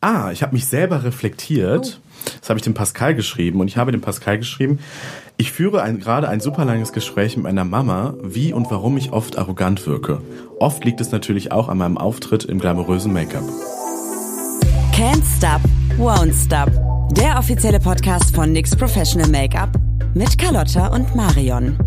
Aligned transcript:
Ah, 0.00 0.30
ich 0.32 0.42
habe 0.42 0.54
mich 0.54 0.66
selber 0.66 1.04
reflektiert. 1.04 2.00
Oh. 2.00 2.30
Das 2.40 2.48
habe 2.48 2.58
ich 2.58 2.64
dem 2.64 2.74
Pascal 2.74 3.14
geschrieben 3.14 3.60
und 3.60 3.68
ich 3.68 3.76
habe 3.76 3.92
dem 3.92 4.00
Pascal 4.00 4.38
geschrieben, 4.38 4.78
ich 5.36 5.52
führe 5.52 5.82
ein, 5.82 6.00
gerade 6.00 6.28
ein 6.28 6.40
super 6.40 6.64
langes 6.66 6.92
Gespräch 6.92 7.36
mit 7.36 7.44
meiner 7.44 7.64
Mama, 7.64 8.14
wie 8.22 8.52
und 8.52 8.70
warum 8.70 8.96
ich 8.98 9.12
oft 9.12 9.38
arrogant 9.38 9.86
wirke. 9.86 10.20
Oft 10.58 10.84
liegt 10.84 11.00
es 11.00 11.12
natürlich 11.12 11.50
auch 11.52 11.68
an 11.68 11.78
meinem 11.78 11.96
Auftritt 11.96 12.44
im 12.44 12.58
glamourösen 12.58 13.12
Make-up. 13.12 13.44
Can't 14.92 15.22
Stop, 15.36 15.62
Won't 15.98 16.34
Stop. 16.34 16.70
Der 17.14 17.38
offizielle 17.38 17.80
Podcast 17.80 18.34
von 18.34 18.52
NYX 18.52 18.76
Professional 18.76 19.28
Make-up 19.30 19.70
mit 20.14 20.36
Carlotta 20.36 20.88
und 20.88 21.14
Marion. 21.14 21.78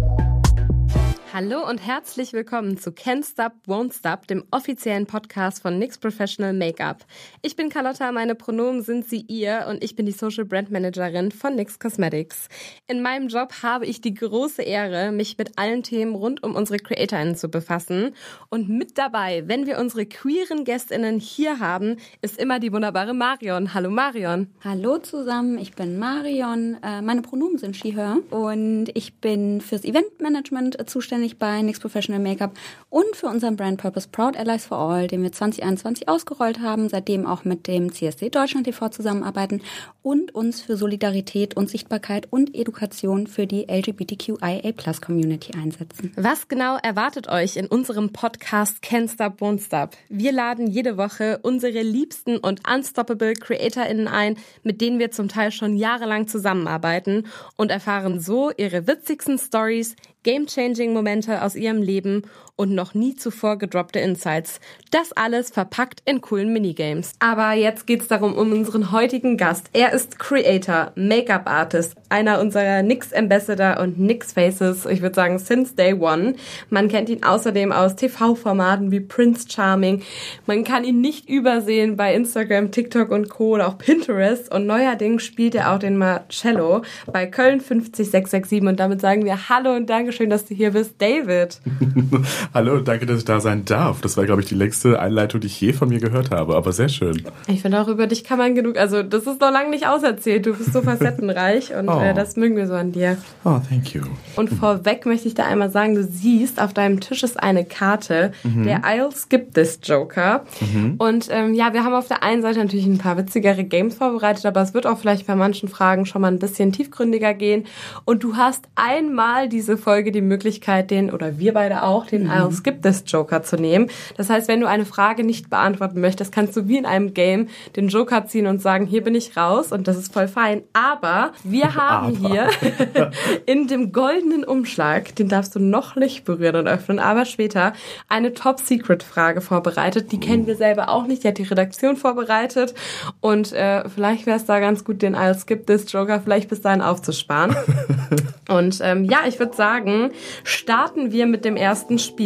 Hallo 1.35 1.67
und 1.67 1.79
herzlich 1.79 2.31
willkommen 2.31 2.77
zu 2.77 2.91
Can't 2.91 3.27
Stop, 3.27 3.53
Won't 3.65 3.97
Stop, 3.97 4.27
dem 4.27 4.43
offiziellen 4.51 5.07
Podcast 5.07 5.63
von 5.63 5.79
NYX 5.79 5.97
Professional 5.97 6.53
Makeup. 6.53 6.97
Ich 7.41 7.55
bin 7.55 7.69
Carlotta, 7.69 8.11
meine 8.11 8.35
Pronomen 8.35 8.83
sind 8.83 9.09
sie 9.09 9.21
ihr 9.21 9.65
und 9.67 9.83
ich 9.83 9.95
bin 9.95 10.05
die 10.05 10.11
Social 10.11 10.45
Brand 10.45 10.69
Managerin 10.69 11.31
von 11.31 11.55
NYX 11.55 11.79
Cosmetics. 11.79 12.49
In 12.85 13.01
meinem 13.01 13.29
Job 13.29 13.51
habe 13.63 13.87
ich 13.87 13.99
die 13.99 14.13
große 14.13 14.61
Ehre, 14.61 15.11
mich 15.11 15.39
mit 15.39 15.57
allen 15.57 15.81
Themen 15.81 16.13
rund 16.13 16.43
um 16.43 16.53
unsere 16.53 16.77
CreatorInnen 16.77 17.35
zu 17.35 17.49
befassen. 17.49 18.13
Und 18.49 18.69
mit 18.69 18.99
dabei, 18.99 19.41
wenn 19.47 19.65
wir 19.65 19.79
unsere 19.79 20.05
queeren 20.05 20.65
GästInnen 20.65 21.19
hier 21.19 21.59
haben, 21.59 21.97
ist 22.21 22.39
immer 22.39 22.59
die 22.59 22.71
wunderbare 22.71 23.15
Marion. 23.15 23.73
Hallo 23.73 23.89
Marion. 23.89 24.49
Hallo 24.63 24.99
zusammen, 24.99 25.57
ich 25.57 25.73
bin 25.73 25.97
Marion. 25.97 26.77
Äh, 26.83 27.01
meine 27.01 27.23
Pronomen 27.23 27.57
sind 27.57 27.75
she, 27.75 27.95
her 27.95 28.19
und 28.29 28.89
ich 28.93 29.15
bin 29.15 29.61
fürs 29.61 29.83
Eventmanagement 29.83 30.77
zuständig 30.87 31.22
zuständig 31.23 31.39
bei 31.39 31.61
NYX 31.61 31.79
Professional 31.79 32.21
Makeup 32.21 32.51
und 32.89 33.15
für 33.15 33.27
unseren 33.27 33.55
Brand 33.55 33.79
Purpose 33.79 34.07
Proud 34.11 34.35
Allies 34.35 34.65
for 34.65 34.77
All, 34.77 35.07
den 35.07 35.23
wir 35.23 35.31
2021 35.31 36.09
ausgerollt 36.09 36.59
haben, 36.59 36.89
seitdem 36.89 37.25
auch 37.25 37.45
mit 37.45 37.67
dem 37.67 37.91
CSD 37.91 38.29
Deutschland 38.29 38.65
TV 38.65 38.89
zusammenarbeiten 38.89 39.61
und 40.01 40.35
uns 40.35 40.61
für 40.61 40.75
Solidarität 40.75 41.55
und 41.55 41.69
Sichtbarkeit 41.69 42.27
und 42.29 42.55
Education 42.55 43.27
für 43.27 43.47
die 43.47 43.67
LGBTQIA 43.69 44.71
Plus 44.73 45.01
Community 45.01 45.53
einsetzen. 45.57 46.11
Was 46.15 46.47
genau 46.47 46.77
erwartet 46.77 47.29
euch 47.29 47.55
in 47.55 47.67
unserem 47.67 48.11
Podcast 48.11 48.83
Can't 48.83 49.11
Stop, 49.13 49.41
Won't 49.41 49.65
Stop? 49.65 49.91
Wir 50.09 50.33
laden 50.33 50.67
jede 50.67 50.97
Woche 50.97 51.39
unsere 51.43 51.81
liebsten 51.81 52.37
und 52.37 52.67
unstoppable 52.67 53.33
CreatorInnen 53.33 54.07
ein, 54.07 54.35
mit 54.63 54.81
denen 54.81 54.99
wir 54.99 55.11
zum 55.11 55.29
Teil 55.29 55.51
schon 55.51 55.75
jahrelang 55.77 56.27
zusammenarbeiten 56.27 57.27
und 57.55 57.71
erfahren 57.71 58.19
so 58.19 58.51
ihre 58.57 58.87
witzigsten 58.87 59.37
Stories, 59.37 59.95
game-changing 60.23 60.93
Momente 60.93 61.41
aus 61.41 61.55
ihrem 61.55 61.81
Leben 61.81 62.23
und 62.55 62.75
noch 62.75 62.93
nie 62.93 63.15
zuvor 63.15 63.57
gedroppte 63.57 63.99
Insights. 63.99 64.59
Das 64.91 65.11
alles 65.13 65.49
verpackt 65.49 66.01
in 66.05 66.21
coolen 66.21 66.53
Minigames. 66.53 67.13
Aber 67.19 67.53
jetzt 67.53 67.87
geht's 67.87 68.07
darum 68.07 68.33
um 68.35 68.51
unseren 68.51 68.91
heutigen 68.91 69.37
Gast. 69.37 69.69
Er 69.73 69.91
ist 69.91 70.19
Creator, 70.19 70.91
Make-up 70.95 71.49
Artist, 71.49 71.95
einer 72.09 72.39
unserer 72.39 72.83
NYX 72.83 73.11
Ambassador 73.11 73.79
und 73.79 73.99
NYX 73.99 74.33
Faces, 74.33 74.85
ich 74.85 75.01
würde 75.01 75.15
sagen 75.15 75.39
since 75.39 75.75
day 75.75 75.93
one. 75.93 76.35
Man 76.69 76.89
kennt 76.89 77.09
ihn 77.09 77.23
außerdem 77.23 77.71
aus 77.71 77.95
TV-Formaten 77.95 78.91
wie 78.91 78.99
Prince 78.99 79.47
Charming. 79.49 80.03
Man 80.45 80.63
kann 80.63 80.83
ihn 80.83 81.01
nicht 81.01 81.27
übersehen 81.29 81.97
bei 81.97 82.13
Instagram, 82.13 82.71
TikTok 82.71 83.09
und 83.09 83.29
Co. 83.29 83.55
oder 83.55 83.67
auch 83.67 83.79
Pinterest 83.79 84.53
und 84.53 84.67
neuerdings 84.67 85.23
spielt 85.23 85.55
er 85.55 85.73
auch 85.73 85.79
den 85.79 85.97
Marcello 85.97 86.83
bei 87.11 87.25
Köln 87.25 87.61
50667 87.61 88.61
und 88.61 88.79
damit 88.79 89.01
sagen 89.01 89.25
wir 89.25 89.49
Hallo 89.49 89.75
und 89.75 89.89
Dankeschön, 89.89 90.29
dass 90.29 90.45
du 90.45 90.53
hier 90.53 90.71
bist, 90.71 91.01
David. 91.01 91.59
Hallo, 92.53 92.79
danke, 92.79 93.05
dass 93.05 93.19
ich 93.19 93.25
da 93.25 93.39
sein 93.39 93.65
darf. 93.65 94.01
Das 94.01 94.17
war, 94.17 94.25
glaube 94.25 94.41
ich, 94.41 94.47
die 94.47 94.55
längste 94.55 94.99
Einleitung, 94.99 95.41
die 95.41 95.47
ich 95.47 95.59
je 95.61 95.73
von 95.73 95.89
mir 95.89 95.99
gehört 95.99 96.31
habe, 96.31 96.55
aber 96.55 96.71
sehr 96.71 96.89
schön. 96.89 97.23
Ich 97.47 97.61
finde 97.61 97.81
auch 97.81 97.87
über 97.87 98.07
dich 98.07 98.23
kann 98.23 98.37
man 98.37 98.55
genug, 98.55 98.77
also 98.77 99.03
das 99.03 99.23
ist 99.23 99.39
noch 99.39 99.51
lange 99.51 99.69
nicht 99.69 99.87
auserzählt. 99.87 100.45
Du 100.45 100.53
bist 100.55 100.73
so 100.73 100.81
facettenreich 100.83 101.73
und 101.75 101.89
oh. 101.89 101.99
äh, 101.99 102.13
das 102.13 102.35
mögen 102.35 102.55
wir 102.55 102.67
so 102.67 102.73
an 102.73 102.91
dir. 102.91 103.17
Oh, 103.43 103.59
thank 103.69 103.93
you. 103.93 104.01
Und 104.35 104.49
vorweg 104.49 105.05
möchte 105.05 105.27
ich 105.27 105.35
da 105.35 105.45
einmal 105.45 105.69
sagen, 105.69 105.95
du 105.95 106.03
siehst, 106.03 106.61
auf 106.61 106.73
deinem 106.73 106.99
Tisch 106.99 107.23
ist 107.23 107.41
eine 107.41 107.65
Karte, 107.65 108.31
mhm. 108.43 108.63
der 108.63 108.83
I'll 108.83 109.13
Skip 109.15 109.53
This 109.53 109.79
Joker. 109.83 110.45
Mhm. 110.59 110.95
Und 110.97 111.27
ähm, 111.29 111.53
ja, 111.53 111.73
wir 111.73 111.83
haben 111.83 111.93
auf 111.93 112.07
der 112.07 112.23
einen 112.23 112.41
Seite 112.41 112.59
natürlich 112.59 112.85
ein 112.85 112.97
paar 112.97 113.17
witzigere 113.17 113.63
Games 113.63 113.95
vorbereitet, 113.95 114.45
aber 114.45 114.61
es 114.61 114.73
wird 114.73 114.87
auch 114.87 114.97
vielleicht 114.97 115.27
bei 115.27 115.35
manchen 115.35 115.69
Fragen 115.69 116.05
schon 116.05 116.21
mal 116.21 116.31
ein 116.31 116.39
bisschen 116.39 116.71
tiefgründiger 116.71 117.33
gehen. 117.33 117.65
Und 118.05 118.23
du 118.23 118.35
hast 118.35 118.65
einmal 118.75 119.49
diese 119.49 119.77
Folge 119.77 120.11
die 120.11 120.21
Möglichkeit, 120.21 120.91
den, 120.91 121.11
oder 121.11 121.37
wir 121.39 121.53
beide 121.53 121.83
auch, 121.83 122.05
den 122.05 122.32
I'll 122.33 122.49
mhm. 122.49 122.55
Skip 122.55 122.81
This 122.81 123.03
Joker 123.07 123.43
zu 123.43 123.55
nehmen. 123.55 123.89
Das 124.17 124.29
heißt, 124.29 124.47
wenn 124.47 124.59
du 124.59 124.67
eine 124.67 124.85
Frage 124.85 125.23
nicht 125.23 125.49
beantworten 125.49 126.01
möchtest, 126.01 126.31
kannst 126.31 126.55
du 126.55 126.67
wie 126.67 126.77
in 126.77 126.85
einem 126.85 127.13
Game 127.13 127.47
den 127.75 127.87
Joker 127.87 128.25
ziehen 128.25 128.47
und 128.47 128.61
sagen, 128.61 128.85
hier 128.85 129.03
bin 129.03 129.15
ich 129.15 129.37
raus 129.37 129.71
und 129.71 129.87
das 129.87 129.97
ist 129.97 130.13
voll 130.13 130.27
fein. 130.27 130.63
Aber 130.73 131.31
wir 131.43 131.75
haben 131.75 132.17
aber. 132.17 132.29
hier 132.29 132.49
in 133.45 133.67
dem 133.67 133.91
goldenen 133.91 134.43
Umschlag, 134.43 135.15
den 135.15 135.29
darfst 135.29 135.55
du 135.55 135.59
noch 135.59 135.95
nicht 135.95 136.25
berühren 136.25 136.55
und 136.55 136.67
öffnen, 136.67 136.99
aber 136.99 137.25
später 137.25 137.73
eine 138.09 138.33
Top-Secret-Frage 138.33 139.41
vorbereitet. 139.41 140.11
Die 140.11 140.19
kennen 140.19 140.47
wir 140.47 140.55
selber 140.55 140.89
auch 140.89 141.07
nicht, 141.07 141.23
die 141.23 141.27
hat 141.27 141.37
die 141.37 141.43
Redaktion 141.43 141.97
vorbereitet 141.97 142.73
und 143.21 143.53
äh, 143.53 143.87
vielleicht 143.89 144.25
wäre 144.25 144.37
es 144.37 144.45
da 144.45 144.59
ganz 144.59 144.83
gut, 144.83 145.01
den 145.01 145.15
I'll 145.15 145.39
Skip 145.39 145.67
This 145.67 145.91
Joker 145.91 146.19
vielleicht 146.19 146.49
bis 146.49 146.61
dahin 146.61 146.81
aufzusparen. 146.81 147.55
und 148.49 148.79
ähm, 148.81 149.03
ja, 149.05 149.19
ich 149.27 149.39
würde 149.39 149.55
sagen, 149.55 150.11
starten 150.43 151.11
wir 151.11 151.25
mit 151.25 151.45
dem 151.45 151.55
ersten 151.55 151.99
Spiel. 151.99 152.22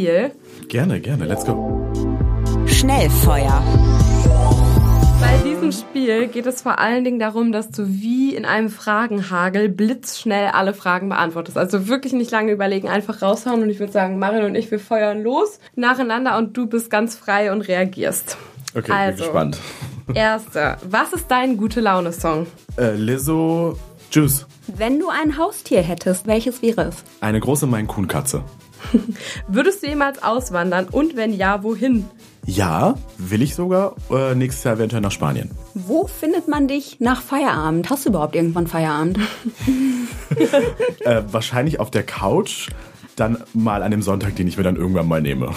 Gerne, 0.68 1.00
gerne. 1.00 1.25
Let's 1.25 1.46
go. 1.46 1.91
Schnellfeuer. 2.68 3.63
Bei 5.19 5.38
diesem 5.44 5.72
Spiel 5.72 6.28
geht 6.28 6.46
es 6.46 6.62
vor 6.62 6.78
allen 6.78 7.03
Dingen 7.03 7.18
darum, 7.18 7.52
dass 7.52 7.72
du 7.72 7.88
wie 7.88 8.35
in 8.35 8.46
einem 8.46 8.69
Fragenhagel 8.69 9.69
blitzschnell 9.69 10.50
alle 10.50 10.74
Fragen 10.75 11.09
beantwortest. 11.09 11.58
Also 11.58 11.88
wirklich 11.88 12.13
nicht 12.13 12.30
lange 12.30 12.52
überlegen, 12.52 12.88
einfach 12.88 13.22
raushauen. 13.22 13.63
Und 13.63 13.69
ich 13.69 13.80
würde 13.80 13.91
sagen, 13.91 14.19
Marin 14.19 14.44
und 14.44 14.56
ich, 14.56 14.69
wir 14.69 14.80
feuern 14.80 15.24
los 15.24 15.59
nacheinander 15.75 16.38
und 16.38 16.56
du 16.56 16.68
bist 16.68 16.91
ganz 16.91 17.16
frei 17.16 17.52
und 17.52 17.62
reagierst. 17.62 18.38
Okay, 18.75 18.91
also, 18.91 19.18
bin 19.18 19.25
gespannt. 19.25 19.59
Erste, 20.14 20.78
was 20.88 21.14
ist 21.14 21.25
dein 21.29 21.58
gute 21.58 21.81
Laune-Song? 21.81 22.46
Äh, 22.78 22.96
Lizzo 22.96 23.78
Juice. 24.12 24.46
Wenn 24.68 25.00
du 25.00 25.09
ein 25.09 25.38
Haustier 25.38 25.81
hättest, 25.81 26.28
welches 26.28 26.62
wäre 26.62 26.90
es? 26.90 27.03
Eine 27.22 27.40
große 27.40 27.68
Maine 27.68 27.88
Coon 27.88 28.08
Katze. 28.08 28.44
Würdest 29.47 29.83
du 29.83 29.88
jemals 29.88 30.21
auswandern 30.21 30.88
und 30.91 31.15
wenn 31.15 31.33
ja, 31.33 31.63
wohin? 31.63 32.05
Ja, 32.45 32.95
will 33.17 33.41
ich 33.41 33.55
sogar. 33.55 33.95
Äh, 34.09 34.33
nächstes 34.33 34.63
Jahr 34.63 34.75
eventuell 34.75 35.01
nach 35.01 35.11
Spanien. 35.11 35.51
Wo 35.73 36.07
findet 36.07 36.47
man 36.47 36.69
dich 36.69 36.99
nach 37.01 37.21
Feierabend? 37.21 37.89
Hast 37.89 38.05
du 38.05 38.09
überhaupt 38.09 38.35
irgendwann 38.35 38.67
Feierabend? 38.67 39.19
äh, 41.01 41.23
wahrscheinlich 41.29 41.79
auf 41.79 41.91
der 41.91 42.03
Couch. 42.03 42.69
Dann 43.17 43.43
mal 43.53 43.81
an 43.81 43.91
dem 43.91 44.01
Sonntag, 44.01 44.35
den 44.35 44.47
ich 44.47 44.57
mir 44.57 44.63
dann 44.63 44.75
irgendwann 44.75 45.07
mal 45.07 45.21
nehme. 45.21 45.51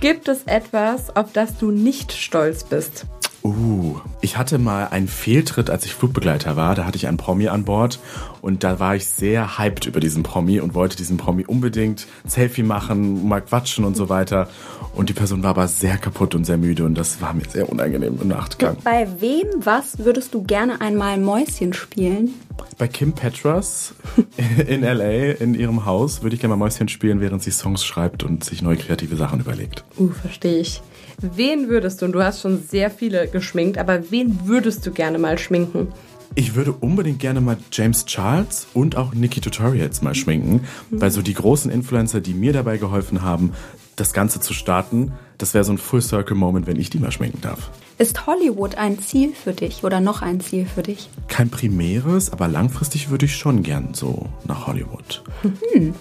Gibt 0.00 0.28
es 0.28 0.42
etwas, 0.44 1.14
auf 1.14 1.32
das 1.32 1.58
du 1.58 1.70
nicht 1.70 2.12
stolz 2.12 2.64
bist? 2.64 3.06
Uh, 3.46 4.00
ich 4.22 4.38
hatte 4.38 4.56
mal 4.56 4.88
einen 4.88 5.06
Fehltritt, 5.06 5.68
als 5.68 5.84
ich 5.84 5.92
Flugbegleiter 5.92 6.56
war. 6.56 6.74
Da 6.74 6.86
hatte 6.86 6.96
ich 6.96 7.08
einen 7.08 7.18
Promi 7.18 7.48
an 7.48 7.64
Bord 7.64 7.98
und 8.40 8.64
da 8.64 8.80
war 8.80 8.96
ich 8.96 9.06
sehr 9.06 9.58
hyped 9.58 9.84
über 9.84 10.00
diesen 10.00 10.22
Promi 10.22 10.60
und 10.60 10.72
wollte 10.72 10.96
diesen 10.96 11.18
Promi 11.18 11.44
unbedingt 11.44 12.06
Selfie 12.26 12.62
machen, 12.62 13.28
mal 13.28 13.42
quatschen 13.42 13.84
und 13.84 13.98
so 13.98 14.08
weiter. 14.08 14.48
Und 14.94 15.10
die 15.10 15.12
Person 15.12 15.42
war 15.42 15.50
aber 15.50 15.68
sehr 15.68 15.98
kaputt 15.98 16.34
und 16.34 16.46
sehr 16.46 16.56
müde 16.56 16.86
und 16.86 16.94
das 16.94 17.20
war 17.20 17.34
mir 17.34 17.44
sehr 17.46 17.68
unangenehm 17.68 18.18
im 18.18 18.28
Nachtgang. 18.28 18.78
Bei 18.82 19.06
wem, 19.20 19.46
was 19.58 19.98
würdest 19.98 20.32
du 20.32 20.42
gerne 20.42 20.80
einmal 20.80 21.18
Mäuschen 21.18 21.74
spielen? 21.74 22.30
Bei 22.78 22.88
Kim 22.88 23.12
Petras 23.12 23.92
in 24.66 24.80
LA 24.80 25.32
in 25.32 25.54
ihrem 25.54 25.84
Haus 25.84 26.22
würde 26.22 26.34
ich 26.34 26.40
gerne 26.40 26.56
mal 26.56 26.64
Mäuschen 26.64 26.88
spielen, 26.88 27.20
während 27.20 27.42
sie 27.42 27.50
Songs 27.50 27.84
schreibt 27.84 28.22
und 28.22 28.42
sich 28.42 28.62
neue 28.62 28.78
kreative 28.78 29.16
Sachen 29.16 29.40
überlegt. 29.40 29.84
Uh, 29.98 30.08
verstehe 30.08 30.60
ich. 30.60 30.80
Wen 31.20 31.68
würdest 31.68 32.00
du, 32.00 32.06
und 32.06 32.12
du 32.12 32.22
hast 32.22 32.40
schon 32.40 32.62
sehr 32.62 32.90
viele 32.90 33.28
geschminkt, 33.28 33.78
aber 33.78 34.10
wen 34.10 34.40
würdest 34.44 34.86
du 34.86 34.90
gerne 34.90 35.18
mal 35.18 35.38
schminken? 35.38 35.88
Ich 36.36 36.56
würde 36.56 36.72
unbedingt 36.72 37.20
gerne 37.20 37.40
mal 37.40 37.56
James 37.70 38.06
Charles 38.06 38.66
und 38.74 38.96
auch 38.96 39.14
Nikki 39.14 39.40
Tutorials 39.40 40.02
mal 40.02 40.14
schminken, 40.14 40.62
mhm. 40.90 41.00
weil 41.00 41.10
so 41.10 41.22
die 41.22 41.34
großen 41.34 41.70
Influencer, 41.70 42.20
die 42.20 42.34
mir 42.34 42.52
dabei 42.52 42.76
geholfen 42.76 43.22
haben, 43.22 43.52
das 43.94 44.12
Ganze 44.12 44.40
zu 44.40 44.52
starten, 44.52 45.12
das 45.38 45.54
wäre 45.54 45.62
so 45.64 45.72
ein 45.72 45.78
Full-Circle-Moment, 45.78 46.66
wenn 46.66 46.78
ich 46.78 46.90
die 46.90 46.98
mal 46.98 47.12
schminken 47.12 47.40
darf. 47.40 47.70
Ist 47.98 48.26
Hollywood 48.26 48.74
ein 48.74 48.98
Ziel 48.98 49.32
für 49.32 49.52
dich 49.52 49.84
oder 49.84 50.00
noch 50.00 50.22
ein 50.22 50.40
Ziel 50.40 50.66
für 50.66 50.82
dich? 50.82 51.08
Kein 51.28 51.48
primäres, 51.48 52.32
aber 52.32 52.48
langfristig 52.48 53.10
würde 53.10 53.26
ich 53.26 53.36
schon 53.36 53.62
gern 53.62 53.94
so 53.94 54.26
nach 54.46 54.66
Hollywood. 54.66 55.22
Mhm. 55.72 55.94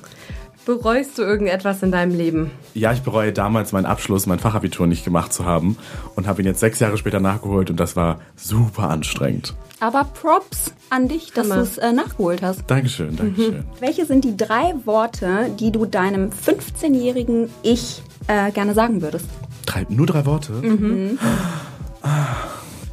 Bereust 0.65 1.17
du 1.17 1.23
irgendetwas 1.23 1.83
in 1.83 1.91
deinem 1.91 2.15
Leben? 2.15 2.51
Ja, 2.73 2.93
ich 2.93 3.01
bereue 3.01 3.33
damals 3.33 3.73
meinen 3.73 3.85
Abschluss, 3.85 4.25
mein 4.27 4.39
Fachabitur 4.39 4.87
nicht 4.87 5.03
gemacht 5.03 5.33
zu 5.33 5.45
haben 5.45 5.77
und 6.15 6.25
habe 6.25 6.41
ihn 6.41 6.47
jetzt 6.47 6.61
sechs 6.61 6.79
Jahre 6.79 6.97
später 6.97 7.19
nachgeholt 7.19 7.69
und 7.69 7.79
das 7.79 7.95
war 7.97 8.19
super 8.37 8.89
anstrengend. 8.89 9.53
Aber 9.81 10.05
Props 10.05 10.71
an 10.89 11.09
dich, 11.09 11.33
dass 11.33 11.49
du 11.49 11.55
es 11.55 11.77
äh, 11.77 11.91
nachgeholt 11.91 12.41
hast. 12.41 12.63
Dankeschön, 12.67 13.17
Dankeschön. 13.17 13.57
Mhm. 13.57 13.63
Welche 13.81 14.05
sind 14.05 14.23
die 14.23 14.37
drei 14.37 14.73
Worte, 14.85 15.49
die 15.59 15.71
du 15.71 15.85
deinem 15.85 16.29
15-jährigen 16.29 17.49
Ich 17.61 18.01
äh, 18.27 18.51
gerne 18.51 18.73
sagen 18.73 19.01
würdest? 19.01 19.25
Drei, 19.65 19.85
nur 19.89 20.05
drei 20.07 20.25
Worte? 20.25 20.53
Mhm. 20.53 21.19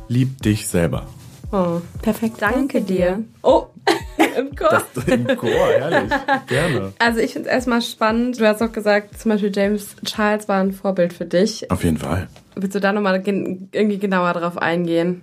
lieb 0.08 0.43
dich 0.43 0.66
selber. 0.66 1.06
Oh, 1.52 1.81
Perfekt. 2.02 2.37
danke 2.40 2.81
dir. 2.81 3.25
Oh, 3.43 3.66
im 4.36 4.54
Chor. 4.56 4.82
Das 4.94 5.04
im 5.04 5.26
Chor, 5.36 5.50
herrlich. 5.50 6.10
Gerne. 6.46 6.92
Also 6.98 7.20
ich 7.20 7.32
finde 7.32 7.48
es 7.48 7.54
erstmal 7.54 7.82
spannend. 7.82 8.40
Du 8.40 8.46
hast 8.46 8.62
auch 8.62 8.72
gesagt, 8.72 9.18
zum 9.18 9.30
Beispiel 9.30 9.52
James 9.54 9.96
Charles 10.04 10.48
war 10.48 10.60
ein 10.60 10.72
Vorbild 10.72 11.12
für 11.12 11.26
dich. 11.26 11.70
Auf 11.70 11.84
jeden 11.84 11.98
Fall. 11.98 12.28
Willst 12.56 12.74
du 12.74 12.80
da 12.80 12.92
nochmal 12.92 13.20
gen 13.22 13.68
irgendwie 13.72 13.98
genauer 13.98 14.32
drauf 14.32 14.58
eingehen? 14.58 15.22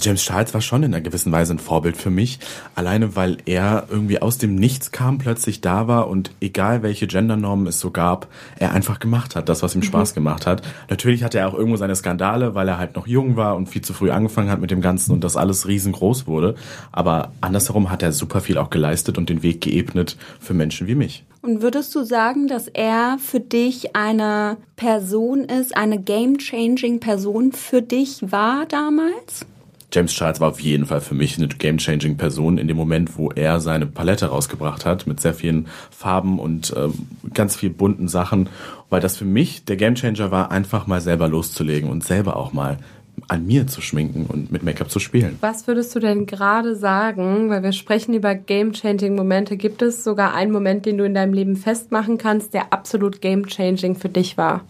James 0.00 0.22
Charles 0.22 0.54
war 0.54 0.60
schon 0.60 0.82
in 0.82 0.94
einer 0.94 1.02
gewissen 1.02 1.32
Weise 1.32 1.54
ein 1.54 1.58
Vorbild 1.58 1.96
für 1.96 2.10
mich, 2.10 2.38
alleine 2.74 3.16
weil 3.16 3.38
er 3.46 3.86
irgendwie 3.90 4.22
aus 4.22 4.38
dem 4.38 4.54
Nichts 4.54 4.92
kam, 4.92 5.18
plötzlich 5.18 5.60
da 5.60 5.88
war 5.88 6.08
und 6.08 6.30
egal 6.40 6.82
welche 6.82 7.06
Gendernormen 7.06 7.66
es 7.66 7.80
so 7.80 7.90
gab, 7.90 8.28
er 8.58 8.72
einfach 8.72 9.00
gemacht 9.00 9.36
hat, 9.36 9.48
das, 9.48 9.62
was 9.62 9.74
ihm 9.74 9.82
Spaß 9.82 10.14
gemacht 10.14 10.46
hat. 10.46 10.62
Natürlich 10.88 11.24
hatte 11.24 11.38
er 11.38 11.48
auch 11.48 11.54
irgendwo 11.54 11.76
seine 11.76 11.96
Skandale, 11.96 12.54
weil 12.54 12.68
er 12.68 12.78
halt 12.78 12.94
noch 12.96 13.06
jung 13.06 13.36
war 13.36 13.56
und 13.56 13.68
viel 13.68 13.82
zu 13.82 13.92
früh 13.92 14.10
angefangen 14.10 14.50
hat 14.50 14.60
mit 14.60 14.70
dem 14.70 14.80
Ganzen 14.80 15.12
und 15.12 15.24
das 15.24 15.36
alles 15.36 15.66
riesengroß 15.66 16.26
wurde. 16.26 16.54
Aber 16.92 17.32
andersherum 17.40 17.90
hat 17.90 18.02
er 18.02 18.12
super 18.12 18.40
viel 18.40 18.58
auch 18.58 18.70
geleistet 18.70 19.18
und 19.18 19.28
den 19.28 19.42
Weg 19.42 19.60
geebnet 19.60 20.16
für 20.40 20.54
Menschen 20.54 20.86
wie 20.86 20.94
mich. 20.94 21.24
Und 21.42 21.62
würdest 21.62 21.94
du 21.94 22.04
sagen, 22.04 22.48
dass 22.48 22.66
er 22.68 23.16
für 23.18 23.40
dich 23.40 23.94
eine 23.94 24.56
Person 24.76 25.44
ist, 25.44 25.76
eine 25.76 26.00
game-changing 26.00 27.00
Person 27.00 27.52
für 27.52 27.80
dich 27.80 28.32
war 28.32 28.66
damals? 28.66 29.46
James 29.92 30.12
Charles 30.12 30.40
war 30.40 30.48
auf 30.48 30.60
jeden 30.60 30.86
Fall 30.86 31.00
für 31.00 31.14
mich 31.14 31.38
eine 31.38 31.48
game-changing 31.48 32.16
Person 32.16 32.58
in 32.58 32.68
dem 32.68 32.76
Moment, 32.76 33.16
wo 33.16 33.30
er 33.30 33.60
seine 33.60 33.86
Palette 33.86 34.26
rausgebracht 34.26 34.84
hat 34.84 35.06
mit 35.06 35.20
sehr 35.20 35.32
vielen 35.32 35.66
Farben 35.90 36.38
und 36.38 36.74
ähm, 36.76 36.92
ganz 37.32 37.56
viel 37.56 37.70
bunten 37.70 38.06
Sachen, 38.06 38.48
weil 38.90 39.00
das 39.00 39.16
für 39.16 39.24
mich 39.24 39.64
der 39.64 39.76
Gamechanger 39.76 40.30
war, 40.30 40.50
einfach 40.50 40.86
mal 40.86 41.00
selber 41.00 41.28
loszulegen 41.28 41.88
und 41.88 42.04
selber 42.04 42.36
auch 42.36 42.52
mal 42.52 42.78
an 43.26 43.46
mir 43.46 43.66
zu 43.66 43.80
schminken 43.80 44.26
und 44.26 44.52
mit 44.52 44.62
Make-up 44.62 44.90
zu 44.90 45.00
spielen. 45.00 45.36
Was 45.40 45.66
würdest 45.66 45.94
du 45.94 46.00
denn 46.00 46.26
gerade 46.26 46.76
sagen, 46.76 47.50
weil 47.50 47.62
wir 47.62 47.72
sprechen 47.72 48.14
über 48.14 48.34
game-changing 48.34 49.14
Momente, 49.14 49.56
gibt 49.56 49.82
es 49.82 50.04
sogar 50.04 50.34
einen 50.34 50.52
Moment, 50.52 50.86
den 50.86 50.98
du 50.98 51.04
in 51.04 51.14
deinem 51.14 51.32
Leben 51.32 51.56
festmachen 51.56 52.18
kannst, 52.18 52.54
der 52.54 52.72
absolut 52.72 53.20
game-changing 53.20 53.96
für 53.96 54.08
dich 54.08 54.36
war? 54.36 54.62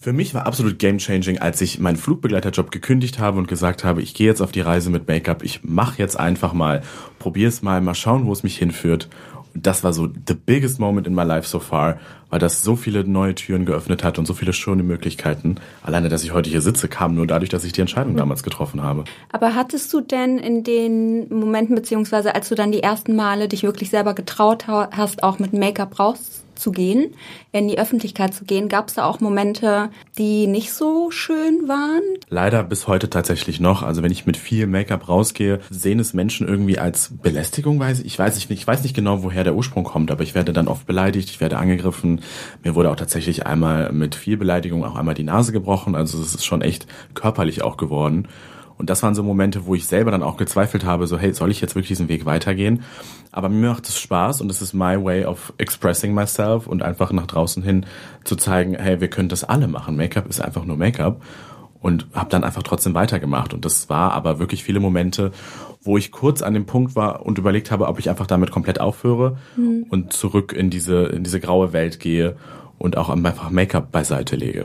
Für 0.00 0.12
mich 0.12 0.34
war 0.34 0.46
absolut 0.46 0.78
game-changing, 0.78 1.38
als 1.38 1.60
ich 1.60 1.78
meinen 1.78 1.96
Flugbegleiterjob 1.96 2.70
gekündigt 2.70 3.18
habe 3.18 3.38
und 3.38 3.48
gesagt 3.48 3.84
habe, 3.84 4.02
ich 4.02 4.14
gehe 4.14 4.26
jetzt 4.26 4.40
auf 4.40 4.52
die 4.52 4.60
Reise 4.60 4.90
mit 4.90 5.08
Make-up, 5.08 5.42
ich 5.42 5.64
mache 5.64 5.98
jetzt 5.98 6.18
einfach 6.18 6.52
mal, 6.52 6.82
probier's 7.18 7.62
mal, 7.62 7.80
mal 7.80 7.94
schauen, 7.94 8.26
wo 8.26 8.32
es 8.32 8.42
mich 8.42 8.58
hinführt. 8.58 9.08
Und 9.54 9.66
das 9.66 9.84
war 9.84 9.92
so 9.92 10.08
the 10.28 10.34
biggest 10.34 10.78
moment 10.78 11.06
in 11.06 11.14
my 11.14 11.22
life 11.22 11.48
so 11.48 11.60
far, 11.60 11.98
weil 12.30 12.38
das 12.38 12.62
so 12.62 12.76
viele 12.76 13.04
neue 13.04 13.34
Türen 13.34 13.64
geöffnet 13.64 14.02
hat 14.04 14.18
und 14.18 14.26
so 14.26 14.34
viele 14.34 14.52
schöne 14.52 14.82
Möglichkeiten. 14.82 15.56
Alleine, 15.82 16.08
dass 16.08 16.24
ich 16.24 16.32
heute 16.32 16.50
hier 16.50 16.60
sitze, 16.60 16.88
kam 16.88 17.14
nur 17.14 17.26
dadurch, 17.26 17.50
dass 17.50 17.64
ich 17.64 17.72
die 17.72 17.80
Entscheidung 17.80 18.16
damals 18.16 18.42
getroffen 18.42 18.82
habe. 18.82 19.04
Aber 19.32 19.54
hattest 19.54 19.92
du 19.92 20.00
denn 20.00 20.38
in 20.38 20.64
den 20.64 21.28
Momenten, 21.28 21.74
beziehungsweise 21.74 22.34
als 22.34 22.48
du 22.48 22.54
dann 22.54 22.72
die 22.72 22.82
ersten 22.82 23.14
Male 23.16 23.48
dich 23.48 23.62
wirklich 23.62 23.90
selber 23.90 24.14
getraut 24.14 24.66
ha- 24.66 24.88
hast, 24.92 25.22
auch 25.22 25.38
mit 25.38 25.52
Make-up 25.52 25.98
rauszugehen, 25.98 27.14
in 27.52 27.68
die 27.68 27.78
Öffentlichkeit 27.78 28.34
zu 28.34 28.44
gehen, 28.44 28.68
gab 28.68 28.88
es 28.88 28.94
da 28.94 29.04
auch 29.04 29.20
Momente, 29.20 29.90
die 30.18 30.46
nicht 30.46 30.72
so 30.72 31.10
schön 31.10 31.68
waren? 31.68 32.02
Leider 32.28 32.62
bis 32.64 32.88
heute 32.88 33.10
tatsächlich 33.10 33.60
noch. 33.60 33.82
Also 33.82 34.02
wenn 34.02 34.10
ich 34.10 34.26
mit 34.26 34.36
viel 34.36 34.66
Make-up 34.66 35.08
rausgehe, 35.08 35.60
sehen 35.70 36.00
es 36.00 36.14
Menschen 36.14 36.48
irgendwie 36.48 36.78
als 36.78 37.10
Belästigung, 37.22 37.78
weiß 37.78 38.00
ich. 38.00 38.06
Ich 38.06 38.18
weiß 38.18 38.34
nicht, 38.36 38.50
ich 38.50 38.66
weiß 38.66 38.82
nicht 38.82 38.94
genau, 38.94 39.22
woher 39.22 39.44
der 39.44 39.54
Ursprung 39.54 39.84
kommt, 39.84 40.10
aber 40.10 40.22
ich 40.22 40.34
werde 40.34 40.52
dann 40.52 40.68
oft 40.68 40.86
beleidigt, 40.86 41.30
ich 41.30 41.40
werde 41.40 41.58
angegriffen. 41.58 42.20
Mir 42.62 42.74
wurde 42.74 42.90
auch 42.90 42.96
tatsächlich 42.96 43.46
einmal 43.46 43.92
mit 43.92 44.14
viel 44.14 44.36
Beleidigung 44.36 44.84
auch 44.84 44.96
einmal 44.96 45.14
die 45.14 45.24
Nase 45.24 45.52
gebrochen. 45.52 45.94
Also 45.94 46.20
es 46.20 46.34
ist 46.34 46.44
schon 46.44 46.62
echt 46.62 46.86
körperlich 47.14 47.62
auch 47.62 47.76
geworden. 47.76 48.28
Und 48.76 48.90
das 48.90 49.02
waren 49.02 49.14
so 49.14 49.22
Momente, 49.22 49.66
wo 49.66 49.74
ich 49.74 49.86
selber 49.86 50.10
dann 50.10 50.22
auch 50.22 50.36
gezweifelt 50.36 50.84
habe, 50.84 51.06
so 51.06 51.16
hey, 51.16 51.32
soll 51.32 51.50
ich 51.50 51.60
jetzt 51.60 51.74
wirklich 51.74 51.88
diesen 51.88 52.08
Weg 52.08 52.26
weitergehen? 52.26 52.82
Aber 53.30 53.48
mir 53.48 53.70
macht 53.70 53.88
es 53.88 53.98
Spaß 53.98 54.40
und 54.40 54.50
es 54.50 54.62
ist 54.62 54.74
my 54.74 55.02
way 55.02 55.24
of 55.24 55.52
expressing 55.58 56.12
myself 56.12 56.66
und 56.66 56.82
einfach 56.82 57.12
nach 57.12 57.26
draußen 57.26 57.62
hin 57.62 57.86
zu 58.24 58.36
zeigen, 58.36 58.74
hey, 58.74 59.00
wir 59.00 59.08
können 59.08 59.28
das 59.28 59.44
alle 59.44 59.68
machen. 59.68 59.96
Make-up 59.96 60.28
ist 60.28 60.40
einfach 60.40 60.64
nur 60.64 60.76
Make-up 60.76 61.20
und 61.84 62.06
habe 62.14 62.30
dann 62.30 62.44
einfach 62.44 62.62
trotzdem 62.62 62.94
weitergemacht. 62.94 63.52
Und 63.52 63.66
das 63.66 63.90
war 63.90 64.12
aber 64.12 64.38
wirklich 64.38 64.64
viele 64.64 64.80
Momente, 64.80 65.32
wo 65.82 65.98
ich 65.98 66.12
kurz 66.12 66.40
an 66.40 66.54
dem 66.54 66.64
Punkt 66.64 66.96
war 66.96 67.26
und 67.26 67.36
überlegt 67.36 67.70
habe, 67.70 67.88
ob 67.88 67.98
ich 67.98 68.08
einfach 68.08 68.26
damit 68.26 68.50
komplett 68.50 68.80
aufhöre 68.80 69.36
und 69.90 70.10
zurück 70.14 70.54
in 70.54 70.70
diese, 70.70 71.04
in 71.04 71.24
diese 71.24 71.40
graue 71.40 71.74
Welt 71.74 72.00
gehe 72.00 72.36
und 72.78 72.96
auch 72.96 73.10
einfach 73.10 73.50
Make-up 73.50 73.92
beiseite 73.92 74.34
lege. 74.34 74.64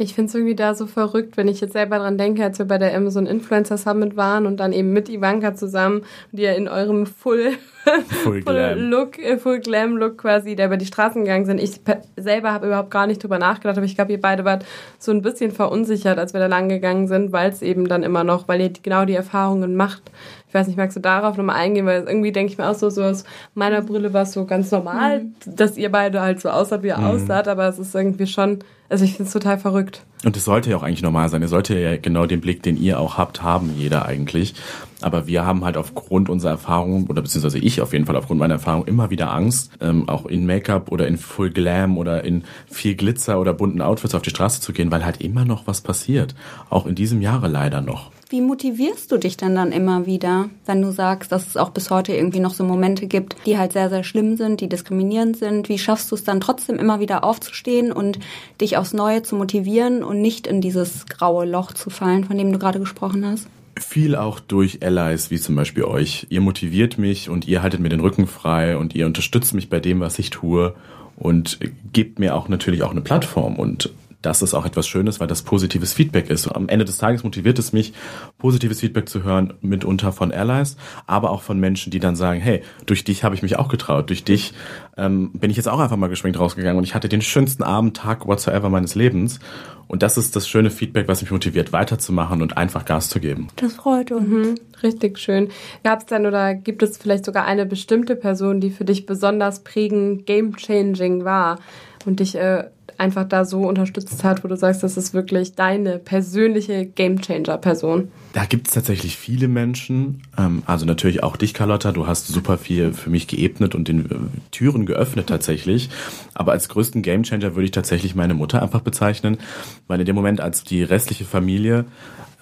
Ich 0.00 0.14
finde 0.14 0.28
es 0.28 0.34
irgendwie 0.34 0.54
da 0.54 0.74
so 0.74 0.86
verrückt, 0.86 1.36
wenn 1.36 1.48
ich 1.48 1.60
jetzt 1.60 1.72
selber 1.72 1.98
dran 1.98 2.16
denke, 2.16 2.44
als 2.44 2.60
wir 2.60 2.66
bei 2.66 2.78
der 2.78 2.96
Amazon 2.96 3.26
Influencer 3.26 3.76
Summit 3.76 4.16
waren 4.16 4.46
und 4.46 4.58
dann 4.58 4.72
eben 4.72 4.92
mit 4.92 5.08
Ivanka 5.08 5.54
zusammen, 5.54 6.04
die 6.30 6.42
ja 6.42 6.52
in 6.52 6.68
eurem 6.68 7.04
Full, 7.04 7.54
Full 8.22 8.42
Glam. 8.42 8.78
Look, 8.90 9.18
äh, 9.18 9.38
Full 9.38 9.58
Glam 9.58 9.96
Look 9.96 10.18
quasi, 10.18 10.54
da 10.54 10.66
über 10.66 10.76
die 10.76 10.86
Straßen 10.86 11.24
gegangen 11.24 11.46
sind. 11.46 11.60
Ich 11.60 11.80
selber 12.16 12.52
habe 12.52 12.68
überhaupt 12.68 12.92
gar 12.92 13.08
nicht 13.08 13.22
drüber 13.22 13.40
nachgedacht, 13.40 13.76
aber 13.76 13.86
ich 13.86 13.96
glaube, 13.96 14.12
ihr 14.12 14.20
beide 14.20 14.44
wart 14.44 14.64
so 15.00 15.10
ein 15.10 15.20
bisschen 15.20 15.50
verunsichert, 15.50 16.18
als 16.18 16.32
wir 16.32 16.40
da 16.40 16.46
lang 16.46 16.68
gegangen 16.68 17.08
sind, 17.08 17.32
weil 17.32 17.50
es 17.50 17.60
eben 17.60 17.88
dann 17.88 18.04
immer 18.04 18.22
noch, 18.22 18.46
weil 18.46 18.60
ihr 18.60 18.70
genau 18.80 19.04
die 19.04 19.14
Erfahrungen 19.14 19.74
macht. 19.74 20.02
Ich 20.48 20.54
weiß 20.54 20.66
nicht, 20.66 20.76
magst 20.76 20.96
du 20.96 21.00
darauf 21.00 21.36
nochmal 21.36 21.56
eingehen, 21.56 21.84
weil 21.84 22.04
irgendwie 22.04 22.32
denke 22.32 22.50
ich 22.50 22.58
mir 22.58 22.68
auch 22.68 22.74
so, 22.74 22.88
so 22.88 23.02
aus 23.02 23.24
meiner 23.54 23.82
Brille 23.82 24.14
war 24.14 24.22
es 24.22 24.32
so 24.32 24.46
ganz 24.46 24.70
normal, 24.70 25.26
dass 25.44 25.76
ihr 25.76 25.92
beide 25.92 26.22
halt 26.22 26.40
so 26.40 26.48
aussah, 26.48 26.82
wie 26.82 26.88
ihr 26.88 26.98
aussaht, 26.98 27.48
aber 27.48 27.68
es 27.68 27.78
ist 27.78 27.94
irgendwie 27.94 28.26
schon, 28.26 28.60
also 28.88 29.04
ich 29.04 29.16
finde 29.16 29.28
es 29.28 29.32
total 29.34 29.58
verrückt. 29.58 30.02
Und 30.24 30.36
es 30.36 30.46
sollte 30.46 30.70
ja 30.70 30.76
auch 30.76 30.82
eigentlich 30.82 31.02
normal 31.02 31.28
sein. 31.28 31.42
Ihr 31.42 31.48
solltet 31.48 31.78
ja 31.78 31.96
genau 31.98 32.24
den 32.24 32.40
Blick, 32.40 32.62
den 32.62 32.76
ihr 32.76 32.98
auch 32.98 33.18
habt, 33.18 33.42
haben, 33.42 33.74
jeder 33.76 34.06
eigentlich. 34.06 34.54
Aber 35.02 35.26
wir 35.26 35.44
haben 35.44 35.64
halt 35.64 35.76
aufgrund 35.76 36.30
unserer 36.30 36.52
Erfahrung, 36.52 37.06
oder 37.08 37.20
beziehungsweise 37.20 37.58
ich 37.58 37.82
auf 37.82 37.92
jeden 37.92 38.06
Fall 38.06 38.16
aufgrund 38.16 38.40
meiner 38.40 38.54
Erfahrung, 38.54 38.86
immer 38.86 39.10
wieder 39.10 39.32
Angst, 39.32 39.72
ähm, 39.80 40.08
auch 40.08 40.24
in 40.26 40.46
Make-up 40.46 40.90
oder 40.90 41.06
in 41.06 41.18
Full 41.18 41.50
Glam 41.50 41.98
oder 41.98 42.24
in 42.24 42.44
viel 42.66 42.96
Glitzer 42.96 43.38
oder 43.38 43.52
bunten 43.52 43.82
Outfits 43.82 44.14
auf 44.14 44.22
die 44.22 44.30
Straße 44.30 44.62
zu 44.62 44.72
gehen, 44.72 44.90
weil 44.90 45.04
halt 45.04 45.20
immer 45.20 45.44
noch 45.44 45.66
was 45.66 45.82
passiert. 45.82 46.34
Auch 46.70 46.86
in 46.86 46.94
diesem 46.94 47.20
Jahre 47.20 47.48
leider 47.48 47.82
noch. 47.82 48.10
Wie 48.30 48.42
motivierst 48.42 49.10
du 49.10 49.16
dich 49.16 49.38
denn 49.38 49.54
dann 49.54 49.72
immer 49.72 50.04
wieder, 50.04 50.50
wenn 50.66 50.82
du 50.82 50.90
sagst, 50.90 51.32
dass 51.32 51.46
es 51.46 51.56
auch 51.56 51.70
bis 51.70 51.90
heute 51.90 52.12
irgendwie 52.12 52.40
noch 52.40 52.52
so 52.52 52.62
Momente 52.62 53.06
gibt, 53.06 53.36
die 53.46 53.56
halt 53.56 53.72
sehr, 53.72 53.88
sehr 53.88 54.04
schlimm 54.04 54.36
sind, 54.36 54.60
die 54.60 54.68
diskriminierend 54.68 55.38
sind? 55.38 55.70
Wie 55.70 55.78
schaffst 55.78 56.10
du 56.10 56.14
es 56.14 56.24
dann 56.24 56.42
trotzdem 56.42 56.76
immer 56.76 57.00
wieder 57.00 57.24
aufzustehen 57.24 57.90
und 57.90 58.18
dich 58.60 58.76
aufs 58.76 58.92
Neue 58.92 59.22
zu 59.22 59.34
motivieren 59.34 60.04
und 60.04 60.20
nicht 60.20 60.46
in 60.46 60.60
dieses 60.60 61.06
graue 61.06 61.46
Loch 61.46 61.72
zu 61.72 61.88
fallen, 61.88 62.24
von 62.24 62.36
dem 62.36 62.52
du 62.52 62.58
gerade 62.58 62.78
gesprochen 62.80 63.24
hast? 63.24 63.48
Viel 63.78 64.14
auch 64.14 64.40
durch 64.40 64.82
Allies 64.82 65.30
wie 65.30 65.40
zum 65.40 65.56
Beispiel 65.56 65.84
euch. 65.84 66.26
Ihr 66.28 66.42
motiviert 66.42 66.98
mich 66.98 67.30
und 67.30 67.48
ihr 67.48 67.62
haltet 67.62 67.80
mir 67.80 67.88
den 67.88 68.00
Rücken 68.00 68.26
frei 68.26 68.76
und 68.76 68.94
ihr 68.94 69.06
unterstützt 69.06 69.54
mich 69.54 69.70
bei 69.70 69.80
dem, 69.80 70.00
was 70.00 70.18
ich 70.18 70.28
tue 70.28 70.74
und 71.16 71.60
gebt 71.94 72.18
mir 72.18 72.36
auch 72.36 72.50
natürlich 72.50 72.82
auch 72.82 72.90
eine 72.90 73.00
Plattform 73.00 73.56
und 73.56 73.90
das 74.22 74.42
ist 74.42 74.54
auch 74.54 74.66
etwas 74.66 74.88
Schönes, 74.88 75.20
weil 75.20 75.28
das 75.28 75.42
positives 75.42 75.92
Feedback 75.92 76.28
ist. 76.28 76.48
Am 76.48 76.68
Ende 76.68 76.84
des 76.84 76.98
Tages 76.98 77.22
motiviert 77.22 77.58
es 77.58 77.72
mich, 77.72 77.92
positives 78.38 78.80
Feedback 78.80 79.08
zu 79.08 79.22
hören, 79.22 79.54
mitunter 79.60 80.12
von 80.12 80.32
Allies, 80.32 80.76
aber 81.06 81.30
auch 81.30 81.42
von 81.42 81.60
Menschen, 81.60 81.90
die 81.90 82.00
dann 82.00 82.16
sagen, 82.16 82.40
hey, 82.40 82.62
durch 82.86 83.04
dich 83.04 83.22
habe 83.22 83.34
ich 83.34 83.42
mich 83.42 83.56
auch 83.58 83.68
getraut, 83.68 84.10
durch 84.10 84.24
dich 84.24 84.54
ähm, 84.96 85.30
bin 85.32 85.50
ich 85.50 85.56
jetzt 85.56 85.68
auch 85.68 85.78
einfach 85.78 85.96
mal 85.96 86.08
geschminkt 86.08 86.38
rausgegangen 86.38 86.78
und 86.78 86.84
ich 86.84 86.94
hatte 86.94 87.08
den 87.08 87.22
schönsten 87.22 87.62
Abend, 87.62 87.96
Tag, 87.96 88.26
whatsoever 88.26 88.68
meines 88.68 88.94
Lebens. 88.94 89.38
Und 89.86 90.02
das 90.02 90.18
ist 90.18 90.36
das 90.36 90.46
schöne 90.46 90.70
Feedback, 90.70 91.08
was 91.08 91.22
mich 91.22 91.30
motiviert, 91.30 91.72
weiterzumachen 91.72 92.42
und 92.42 92.58
einfach 92.58 92.84
Gas 92.84 93.08
zu 93.08 93.20
geben. 93.20 93.48
Das 93.56 93.72
freut 93.74 94.12
uns. 94.12 94.28
Mhm, 94.28 94.54
richtig 94.82 95.18
schön. 95.18 95.48
Gab 95.82 96.00
es 96.00 96.06
denn 96.06 96.26
oder 96.26 96.54
gibt 96.54 96.82
es 96.82 96.98
vielleicht 96.98 97.24
sogar 97.24 97.46
eine 97.46 97.64
bestimmte 97.64 98.14
Person, 98.14 98.60
die 98.60 98.70
für 98.70 98.84
dich 98.84 99.06
besonders 99.06 99.64
prägend, 99.64 100.26
game-changing 100.26 101.24
war 101.24 101.58
und 102.04 102.20
dich 102.20 102.34
äh, 102.34 102.64
einfach 102.98 103.24
da 103.24 103.44
so 103.44 103.60
unterstützt 103.60 104.24
hat, 104.24 104.44
wo 104.44 104.48
du 104.48 104.56
sagst, 104.56 104.82
das 104.82 104.96
ist 104.96 105.14
wirklich 105.14 105.54
deine 105.54 105.98
persönliche 105.98 106.84
Game-Changer-Person? 106.86 108.10
Da 108.32 108.44
gibt 108.44 108.68
es 108.68 108.74
tatsächlich 108.74 109.16
viele 109.16 109.48
Menschen. 109.48 110.22
Ähm, 110.36 110.62
also 110.66 110.84
natürlich 110.86 111.22
auch 111.22 111.36
dich, 111.36 111.54
Carlotta. 111.54 111.92
Du 111.92 112.06
hast 112.06 112.26
super 112.26 112.58
viel 112.58 112.92
für 112.92 113.10
mich 113.10 113.26
geebnet 113.26 113.74
und 113.74 113.88
den 113.88 114.10
äh, 114.10 114.14
Türen 114.50 114.86
geöffnet 114.86 115.28
tatsächlich. 115.28 115.88
Aber 116.34 116.52
als 116.52 116.68
größten 116.68 117.02
Gamechanger 117.02 117.54
würde 117.54 117.64
ich 117.64 117.70
tatsächlich 117.70 118.14
meine 118.14 118.34
Mutter 118.34 118.62
einfach 118.62 118.80
bezeichnen. 118.80 119.38
Weil 119.86 120.00
in 120.00 120.06
dem 120.06 120.16
Moment, 120.16 120.40
als 120.40 120.64
die 120.64 120.82
restliche 120.82 121.24
Familie 121.24 121.86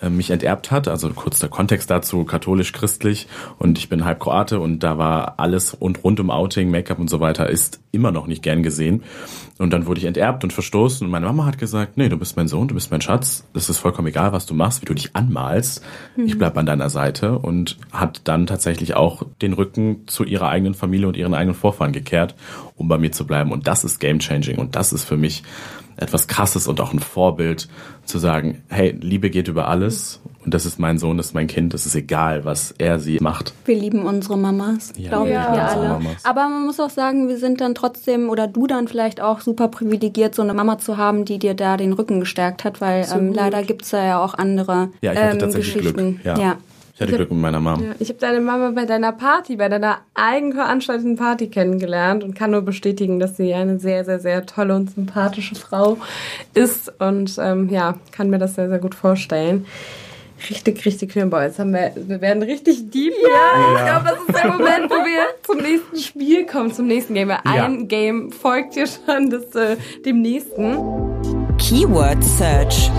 äh, 0.02 0.10
mich 0.10 0.30
enterbt 0.30 0.70
hat, 0.70 0.88
also 0.88 1.08
kurz 1.10 1.38
der 1.38 1.48
Kontext 1.48 1.88
dazu, 1.88 2.24
katholisch-christlich 2.24 3.28
und 3.58 3.78
ich 3.78 3.88
bin 3.88 4.04
halb 4.04 4.20
Kroate 4.20 4.60
und 4.60 4.80
da 4.80 4.98
war 4.98 5.38
alles 5.38 5.72
und 5.72 6.04
rund 6.04 6.20
um 6.20 6.30
Outing, 6.30 6.70
Make-up 6.70 6.98
und 6.98 7.08
so 7.08 7.20
weiter 7.20 7.48
ist 7.48 7.80
immer 7.92 8.12
noch 8.12 8.26
nicht 8.26 8.42
gern 8.42 8.62
gesehen. 8.62 9.02
Und 9.58 9.72
dann 9.72 9.86
wurde 9.86 10.00
ich 10.00 10.06
enterbt 10.06 10.44
und 10.44 10.52
verstoßen 10.52 11.06
und 11.06 11.10
meine 11.10 11.24
Mama 11.24 11.46
hat 11.46 11.56
gesagt, 11.56 11.96
nee, 11.96 12.10
du 12.10 12.18
bist 12.18 12.36
mein 12.36 12.46
Sohn, 12.46 12.68
du 12.68 12.74
bist 12.74 12.90
mein 12.90 13.00
Schatz, 13.00 13.44
es 13.54 13.70
ist 13.70 13.78
vollkommen 13.78 14.08
egal, 14.08 14.32
was 14.32 14.44
du 14.44 14.52
machst, 14.52 14.82
wie 14.82 14.86
du 14.86 14.92
dich 14.92 15.16
anmalst, 15.16 15.75
ich 16.16 16.38
bleib 16.38 16.56
an 16.56 16.66
deiner 16.66 16.90
Seite 16.90 17.38
und 17.38 17.78
hat 17.92 18.22
dann 18.24 18.46
tatsächlich 18.46 18.94
auch 18.94 19.22
den 19.42 19.52
Rücken 19.52 20.06
zu 20.06 20.24
ihrer 20.24 20.48
eigenen 20.48 20.74
Familie 20.74 21.08
und 21.08 21.16
ihren 21.16 21.34
eigenen 21.34 21.54
Vorfahren 21.54 21.92
gekehrt, 21.92 22.34
um 22.76 22.88
bei 22.88 22.98
mir 22.98 23.12
zu 23.12 23.26
bleiben. 23.26 23.52
Und 23.52 23.66
das 23.66 23.84
ist 23.84 23.98
game-changing 23.98 24.58
und 24.58 24.76
das 24.76 24.92
ist 24.92 25.04
für 25.04 25.16
mich 25.16 25.42
etwas 25.96 26.28
Krasses 26.28 26.68
und 26.68 26.80
auch 26.80 26.92
ein 26.92 26.98
Vorbild 26.98 27.68
zu 28.04 28.18
sagen, 28.18 28.62
hey, 28.68 28.96
Liebe 29.00 29.30
geht 29.30 29.48
über 29.48 29.68
alles 29.68 30.20
Und 30.46 30.54
das 30.54 30.64
ist 30.64 30.78
mein 30.78 30.96
Sohn, 30.96 31.16
das 31.16 31.26
ist 31.26 31.34
mein 31.34 31.48
Kind, 31.48 31.74
das 31.74 31.86
ist 31.86 31.96
egal, 31.96 32.44
was 32.44 32.72
er 32.78 33.00
sie 33.00 33.18
macht. 33.20 33.52
Wir 33.64 33.74
lieben 33.74 34.04
unsere 34.04 34.38
Mamas, 34.38 34.92
Ja, 34.96 35.08
glaube 35.08 35.26
ich, 35.26 35.34
wir 35.34 35.40
wir 35.40 35.50
lieben 35.50 35.60
alle. 35.60 35.88
Mamas. 35.88 36.24
Aber 36.24 36.48
man 36.48 36.64
muss 36.66 36.78
auch 36.78 36.90
sagen, 36.90 37.28
wir 37.28 37.36
sind 37.36 37.60
dann 37.60 37.74
trotzdem, 37.74 38.30
oder 38.30 38.46
du 38.46 38.68
dann 38.68 38.86
vielleicht 38.86 39.20
auch 39.20 39.40
super 39.40 39.66
privilegiert, 39.66 40.36
so 40.36 40.42
eine 40.42 40.54
Mama 40.54 40.78
zu 40.78 40.98
haben, 40.98 41.24
die 41.24 41.40
dir 41.40 41.54
da 41.54 41.76
den 41.76 41.92
Rücken 41.92 42.20
gestärkt 42.20 42.62
hat, 42.62 42.80
weil 42.80 43.04
ähm, 43.12 43.32
leider 43.34 43.64
gibt's 43.64 43.90
da 43.90 44.04
ja 44.06 44.24
auch 44.24 44.34
andere 44.34 44.90
Ja, 45.00 45.14
ich 45.14 45.18
hatte 45.18 45.32
ähm, 45.32 45.38
tatsächlich 45.40 45.74
Geschichten. 45.74 46.20
Glück. 46.22 46.38
Ja. 46.38 46.56
Ich 46.94 47.02
hatte 47.02 47.12
Glück 47.12 47.30
mit 47.32 47.40
meiner 47.40 47.58
Mom. 47.58 47.82
Ja, 47.82 47.94
ich 47.98 48.08
habe 48.08 48.20
deine 48.20 48.40
Mama 48.40 48.70
bei 48.70 48.86
deiner 48.86 49.10
Party, 49.10 49.56
bei 49.56 49.68
deiner 49.68 49.98
eigenveranstalteten 50.14 51.16
Party 51.16 51.48
kennengelernt 51.48 52.22
und 52.22 52.34
kann 52.34 52.52
nur 52.52 52.62
bestätigen, 52.62 53.18
dass 53.18 53.36
sie 53.36 53.52
eine 53.52 53.80
sehr, 53.80 54.04
sehr, 54.04 54.20
sehr 54.20 54.46
tolle 54.46 54.76
und 54.76 54.92
sympathische 54.92 55.56
Frau 55.56 55.98
ist 56.54 56.92
und 57.00 57.36
ähm, 57.40 57.68
ja, 57.68 57.96
kann 58.12 58.30
mir 58.30 58.38
das 58.38 58.54
sehr, 58.54 58.68
sehr 58.68 58.78
gut 58.78 58.94
vorstellen. 58.94 59.66
Richtig, 60.50 60.84
richtig 60.84 61.12
schön. 61.12 61.30
Boah, 61.30 61.42
jetzt 61.42 61.58
haben 61.58 61.72
wir, 61.72 61.92
wir 61.96 62.20
werden 62.20 62.42
richtig 62.42 62.90
deep. 62.90 63.12
Ja, 63.22 63.74
ich 63.74 63.84
glaube, 63.84 64.04
das 64.04 64.18
ist 64.28 64.44
der 64.44 64.52
Moment, 64.52 64.90
wo 64.90 64.94
wir 64.96 65.22
zum 65.42 65.58
nächsten 65.58 65.98
Spiel 65.98 66.46
kommen, 66.46 66.72
zum 66.72 66.86
nächsten 66.86 67.14
Game. 67.14 67.28
Weil 67.28 67.40
Ja. 67.44 67.64
Ein 67.64 67.88
Game 67.88 68.30
folgt 68.30 68.76
dir 68.76 68.86
schon 68.86 69.30
das, 69.30 69.54
äh, 69.54 69.76
dem 70.04 70.20
nächsten. 70.20 70.76
Keyword 71.58 72.22
Search. 72.22 72.90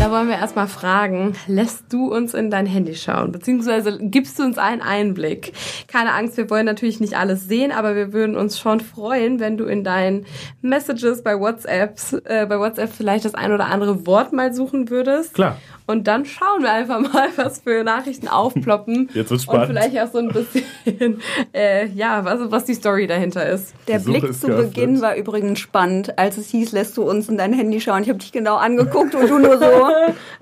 Da 0.00 0.10
wollen 0.10 0.28
wir 0.28 0.36
erstmal 0.36 0.66
fragen, 0.66 1.34
lässt 1.46 1.92
du 1.92 2.10
uns 2.10 2.32
in 2.32 2.50
dein 2.50 2.64
Handy 2.64 2.94
schauen? 2.94 3.32
Beziehungsweise 3.32 3.98
gibst 4.00 4.38
du 4.38 4.44
uns 4.44 4.56
einen 4.56 4.80
Einblick? 4.80 5.52
Keine 5.88 6.14
Angst, 6.14 6.38
wir 6.38 6.48
wollen 6.48 6.64
natürlich 6.64 7.00
nicht 7.00 7.18
alles 7.18 7.46
sehen, 7.46 7.70
aber 7.70 7.94
wir 7.94 8.14
würden 8.14 8.34
uns 8.34 8.58
schon 8.58 8.80
freuen, 8.80 9.40
wenn 9.40 9.58
du 9.58 9.66
in 9.66 9.84
deinen 9.84 10.24
Messages 10.62 11.22
bei 11.22 11.38
WhatsApp, 11.38 11.98
äh, 12.24 12.46
bei 12.46 12.58
WhatsApp 12.58 12.90
vielleicht 12.96 13.26
das 13.26 13.34
ein 13.34 13.52
oder 13.52 13.66
andere 13.66 14.06
Wort 14.06 14.32
mal 14.32 14.54
suchen 14.54 14.88
würdest. 14.88 15.34
Klar. 15.34 15.58
Und 15.86 16.06
dann 16.06 16.24
schauen 16.24 16.62
wir 16.62 16.72
einfach 16.72 17.00
mal, 17.00 17.28
was 17.36 17.60
für 17.60 17.82
Nachrichten 17.84 18.28
aufploppen. 18.28 19.10
Jetzt 19.14 19.30
wird's 19.30 19.44
Und 19.46 19.54
spannend. 19.54 19.68
vielleicht 19.68 19.98
auch 19.98 20.12
so 20.12 20.18
ein 20.18 20.28
bisschen, 20.28 21.20
äh, 21.52 21.88
ja, 21.88 22.24
was, 22.24 22.40
was 22.50 22.64
die 22.64 22.74
Story 22.74 23.06
dahinter 23.06 23.46
ist. 23.46 23.74
Der 23.88 23.98
Blick 23.98 24.22
ist 24.24 24.40
zu 24.40 24.46
geöffnet. 24.46 24.72
Beginn 24.72 25.02
war 25.02 25.16
übrigens 25.16 25.58
spannend, 25.58 26.16
als 26.18 26.38
es 26.38 26.48
hieß, 26.50 26.72
lässt 26.72 26.96
du 26.96 27.02
uns 27.02 27.28
in 27.28 27.36
dein 27.36 27.52
Handy 27.52 27.80
schauen. 27.80 28.02
Ich 28.02 28.08
habe 28.08 28.18
dich 28.18 28.32
genau 28.32 28.56
angeguckt 28.56 29.14
und 29.14 29.28
du 29.28 29.38
nur 29.40 29.58
so, 29.58 29.89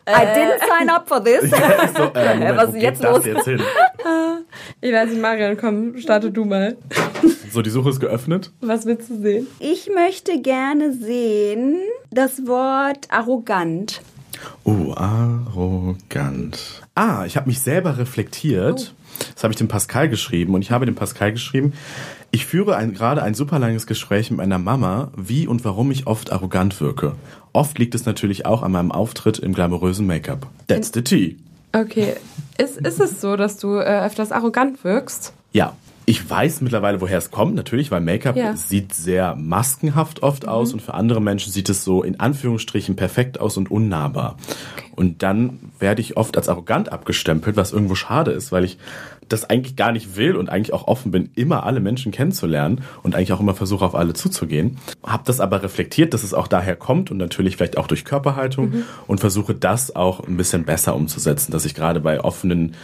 I 0.07 0.25
didn't 0.35 0.61
sign 0.69 0.89
up 0.91 1.09
for 1.09 1.23
this. 1.23 1.43
Ich 1.53 1.97
so, 1.97 2.05
äh, 2.15 2.35
Moment, 2.35 2.57
was 2.57 2.69
ist 2.71 2.83
jetzt 2.83 3.03
los? 3.03 3.25
jetzt 3.25 3.45
hin? 3.45 3.61
Ich 4.81 4.93
weiß 4.93 5.11
nicht, 5.11 5.21
Marian, 5.21 5.57
komm, 5.57 5.99
starte 5.99 6.31
du 6.31 6.45
mal. 6.45 6.77
So, 7.51 7.63
die 7.63 7.71
Suche 7.71 7.89
ist 7.89 7.99
geöffnet. 8.01 8.53
Was 8.61 8.85
willst 8.85 9.09
du 9.09 9.23
sehen? 9.23 9.47
Ich 9.59 9.89
möchte 9.95 10.41
gerne 10.43 10.93
sehen 10.93 11.79
das 12.11 12.47
Wort 12.47 13.07
arrogant. 13.09 14.03
Oh, 14.65 14.93
arrogant. 14.95 16.83
Ah, 16.95 17.25
ich 17.25 17.39
habe 17.39 17.49
mich 17.49 17.61
selber 17.61 17.97
reflektiert. 17.97 18.95
Das 19.35 19.45
habe 19.45 19.53
ich 19.53 19.59
dem 19.59 19.67
Pascal 19.67 20.11
geschrieben 20.11 20.55
und 20.55 20.61
ich 20.61 20.71
habe 20.71 20.85
dem 20.85 20.95
Pascal 20.95 21.33
geschrieben, 21.33 21.73
ich 22.31 22.47
führe 22.47 22.77
ein, 22.77 22.95
gerade 22.95 23.23
ein 23.23 23.35
super 23.35 23.59
langes 23.59 23.87
Gespräch 23.87 24.31
mit 24.31 24.39
meiner 24.39 24.59
Mama, 24.59 25.11
wie 25.17 25.47
und 25.47 25.65
warum 25.65 25.91
ich 25.91 26.07
oft 26.07 26.31
arrogant 26.33 26.81
wirke. 26.81 27.15
Oft 27.53 27.79
liegt 27.79 27.95
es 27.95 28.05
natürlich 28.05 28.45
auch 28.47 28.63
an 28.63 28.73
meinem 28.73 28.93
Auftritt 28.93 29.39
im 29.39 29.55
glamourösen 29.55 30.07
Make-up. 30.07 30.47
That's 30.67 30.91
the 30.93 31.03
tea. 31.03 31.37
Okay. 31.73 32.15
Ist, 32.59 32.77
ist 32.79 33.01
es 33.01 33.21
so, 33.21 33.37
dass 33.37 33.57
du 33.59 33.77
äh, 33.77 34.05
öfters 34.05 34.33
arrogant 34.33 34.85
wirkst? 34.85 35.33
Ja, 35.53 35.75
ich 36.07 36.29
weiß 36.29 36.63
mittlerweile, 36.63 37.03
woher 37.03 37.19
es 37.19 37.31
kommt, 37.31 37.55
natürlich, 37.55 37.91
weil 37.91 38.01
Make-up 38.01 38.35
Ja. 38.35 38.57
sieht 38.57 38.95
sehr 38.95 39.35
maskenhaft 39.37 40.23
oft 40.23 40.49
aus 40.49 40.73
und 40.73 40.81
für 40.81 40.95
andere 40.95 41.21
Menschen 41.21 41.53
sieht 41.53 41.69
es 41.69 41.85
so 41.85 42.03
in 42.03 42.19
Anführungsstrichen 42.19 42.97
perfekt 42.97 43.39
aus 43.41 43.59
und 43.59 43.71
unnahbar. 43.71 44.39
Und 44.97 45.23
dann 45.23 45.59
werde 45.79 46.01
ich 46.01 46.17
oft 46.17 46.37
als 46.39 46.49
arrogant 46.49 46.91
abgestempelt, 46.91 47.57
was 47.57 47.73
irgendwo 47.73 47.95
schade 47.95 48.31
ist, 48.31 48.53
weil 48.53 48.65
ich 48.65 48.79
das 49.29 49.49
eigentlich 49.49 49.77
gar 49.77 49.93
nicht 49.93 50.17
will 50.17 50.37
und 50.37 50.49
eigentlich 50.49 50.73
auch 50.73 50.87
offen 50.87 51.11
bin, 51.11 51.31
immer 51.35 51.65
alle 51.65 51.81
Menschen 51.81 52.13
kennenzulernen 52.13 52.83
und 53.03 53.15
eigentlich 53.15 53.33
auch 53.33 53.41
immer 53.41 53.55
versuche, 53.55 53.85
auf 53.85 53.95
alle 53.95 54.15
zuzugehen. 54.15 54.79
Hab 55.03 55.25
das 55.25 55.41
aber 55.41 55.63
reflektiert, 55.63 56.15
dass 56.15 56.23
es 56.23 56.35
auch 56.35 56.49
daher 56.49 56.77
kommt 56.77 57.11
und 57.11 57.17
natürlich 57.19 57.57
vielleicht 57.57 57.79
auch 57.79 57.87
durch 57.87 58.05
Körperhaltung 58.05 58.85
und 59.07 59.21
versuche 59.21 59.55
das 59.55 59.95
auch 59.95 60.27
ein 60.27 60.37
bisschen 60.37 60.65
besser 60.65 60.95
umzusetzen, 60.95 61.53
dass 61.53 61.65
ich 61.65 61.75
gerade 61.75 62.01
bei 62.01 62.21
offenen 62.21 62.75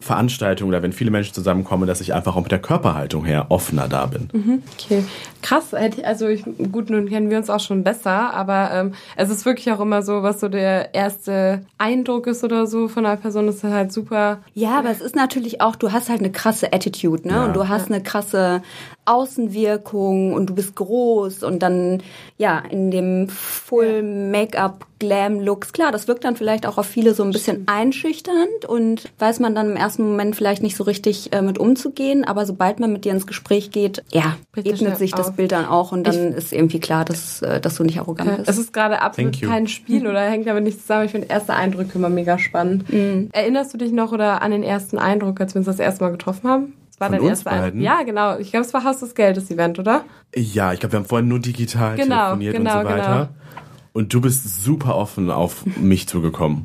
Veranstaltungen 0.00 0.68
oder 0.70 0.82
wenn 0.82 0.92
viele 0.92 1.10
Menschen 1.10 1.34
zusammenkommen, 1.34 1.86
dass 1.86 2.00
ich 2.00 2.14
einfach 2.14 2.36
auch 2.36 2.42
mit 2.42 2.52
der 2.52 2.58
Körperhaltung 2.60 3.24
her 3.24 3.46
offener 3.48 3.88
da 3.88 4.06
bin. 4.06 4.28
Okay, 4.78 5.04
krass. 5.42 5.72
hätte 5.72 6.00
ich- 6.00 6.06
Also 6.06 6.28
ich, 6.28 6.44
gut, 6.70 6.90
nun 6.90 7.08
kennen 7.08 7.30
wir 7.30 7.38
uns 7.38 7.50
auch 7.50 7.60
schon 7.60 7.82
besser, 7.84 8.32
aber 8.34 8.70
ähm, 8.72 8.92
es 9.16 9.30
ist 9.30 9.44
wirklich 9.46 9.70
auch 9.72 9.80
immer 9.80 10.02
so, 10.02 10.22
was 10.22 10.40
so 10.40 10.48
der 10.48 10.94
erste 10.94 11.62
Eindruck 11.78 12.26
ist 12.26 12.44
oder 12.44 12.66
so 12.66 12.88
von 12.88 13.04
einer 13.06 13.16
Person, 13.16 13.48
ist 13.48 13.64
halt 13.64 13.92
super. 13.92 14.38
Ja, 14.54 14.78
aber 14.78 14.90
es 14.90 15.00
ist 15.00 15.16
natürlich 15.16 15.60
auch, 15.60 15.76
du 15.76 15.92
hast 15.92 16.08
halt 16.08 16.20
eine 16.20 16.30
krasse 16.30 16.72
Attitude, 16.72 17.26
ne? 17.26 17.34
Ja. 17.34 17.44
Und 17.46 17.56
du 17.56 17.68
hast 17.68 17.90
eine 17.90 18.02
krasse 18.02 18.62
Außenwirkung 19.06 20.34
und 20.34 20.50
du 20.50 20.54
bist 20.54 20.74
groß 20.74 21.42
und 21.42 21.60
dann, 21.60 22.02
ja, 22.38 22.58
in 22.70 22.90
dem 22.90 23.28
Full 23.28 24.02
Make-up 24.02 24.86
Glam 24.98 25.40
Looks. 25.40 25.72
Klar, 25.72 25.92
das 25.92 26.08
wirkt 26.08 26.24
dann 26.24 26.36
vielleicht 26.36 26.66
auch 26.66 26.78
auf 26.78 26.86
viele 26.86 27.14
so 27.14 27.22
ein 27.22 27.30
bisschen 27.30 27.64
einschüchternd 27.66 28.64
und 28.66 29.10
weiß 29.18 29.40
man 29.40 29.54
dann 29.54 29.70
im 29.70 29.76
ersten 29.76 30.08
Moment 30.08 30.36
vielleicht 30.36 30.62
nicht 30.62 30.76
so 30.76 30.84
richtig 30.84 31.32
äh, 31.32 31.42
mit 31.42 31.58
umzugehen, 31.58 32.24
aber 32.24 32.46
sobald 32.46 32.80
man 32.80 32.92
mit 32.92 33.04
dir 33.04 33.12
ins 33.12 33.26
Gespräch 33.26 33.70
geht, 33.70 34.02
ja, 34.10 34.36
das 34.54 34.64
ebnet 34.64 34.96
sich 34.96 35.10
das 35.10 35.28
auf. 35.28 35.36
Bild 35.36 35.52
dann 35.52 35.66
auch 35.66 35.92
und 35.92 36.06
dann 36.06 36.32
ist 36.32 36.52
irgendwie 36.52 36.80
klar, 36.80 37.04
dass, 37.04 37.42
äh, 37.42 37.60
dass 37.60 37.76
du 37.76 37.84
nicht 37.84 37.98
arrogant 37.98 38.38
bist. 38.38 38.48
Es 38.48 38.58
ist 38.58 38.72
gerade 38.72 39.02
absolut 39.02 39.40
kein 39.40 39.68
Spiel 39.68 40.06
oder 40.08 40.22
hängt 40.22 40.46
damit 40.46 40.64
nicht 40.64 40.80
zusammen. 40.80 41.04
Ich 41.04 41.12
finde 41.12 41.28
erste 41.28 41.54
Eindrücke 41.54 41.98
immer 41.98 42.08
mega 42.08 42.38
spannend. 42.38 42.84
Erinnerst 43.32 43.74
du 43.74 43.78
dich 43.78 43.92
noch 43.92 44.12
oder 44.12 44.40
an 44.42 44.50
den 44.50 44.62
ersten 44.62 44.98
Eindruck, 44.98 45.40
als 45.40 45.54
wir 45.54 45.58
uns 45.58 45.66
das 45.66 45.78
erste 45.78 46.04
Mal 46.04 46.10
getroffen 46.10 46.48
haben? 46.48 46.72
Das 46.98 47.00
war 47.00 47.08
Von 47.08 47.18
dein 47.18 47.28
uns 47.30 47.38
erster 47.40 47.50
beiden? 47.50 47.80
Ja, 47.82 48.02
genau. 48.04 48.38
Ich 48.38 48.50
glaube, 48.52 48.64
es 48.64 48.72
war 48.72 48.82
Haus 48.84 49.00
des 49.00 49.14
Geldes 49.14 49.50
Event, 49.50 49.78
oder? 49.78 50.04
Ja, 50.34 50.72
ich 50.72 50.80
glaube, 50.80 50.94
wir 50.94 50.98
haben 51.00 51.04
vorhin 51.06 51.28
nur 51.28 51.40
digital 51.40 51.94
Genau, 51.96 52.16
telefoniert 52.36 52.56
genau, 52.56 52.78
und 52.80 52.82
so 52.86 52.90
weiter. 52.90 53.12
genau. 53.12 53.28
Und 53.92 54.14
du 54.14 54.20
bist 54.22 54.62
super 54.64 54.96
offen 54.96 55.30
auf 55.30 55.64
mich 55.76 56.08
zugekommen. 56.08 56.64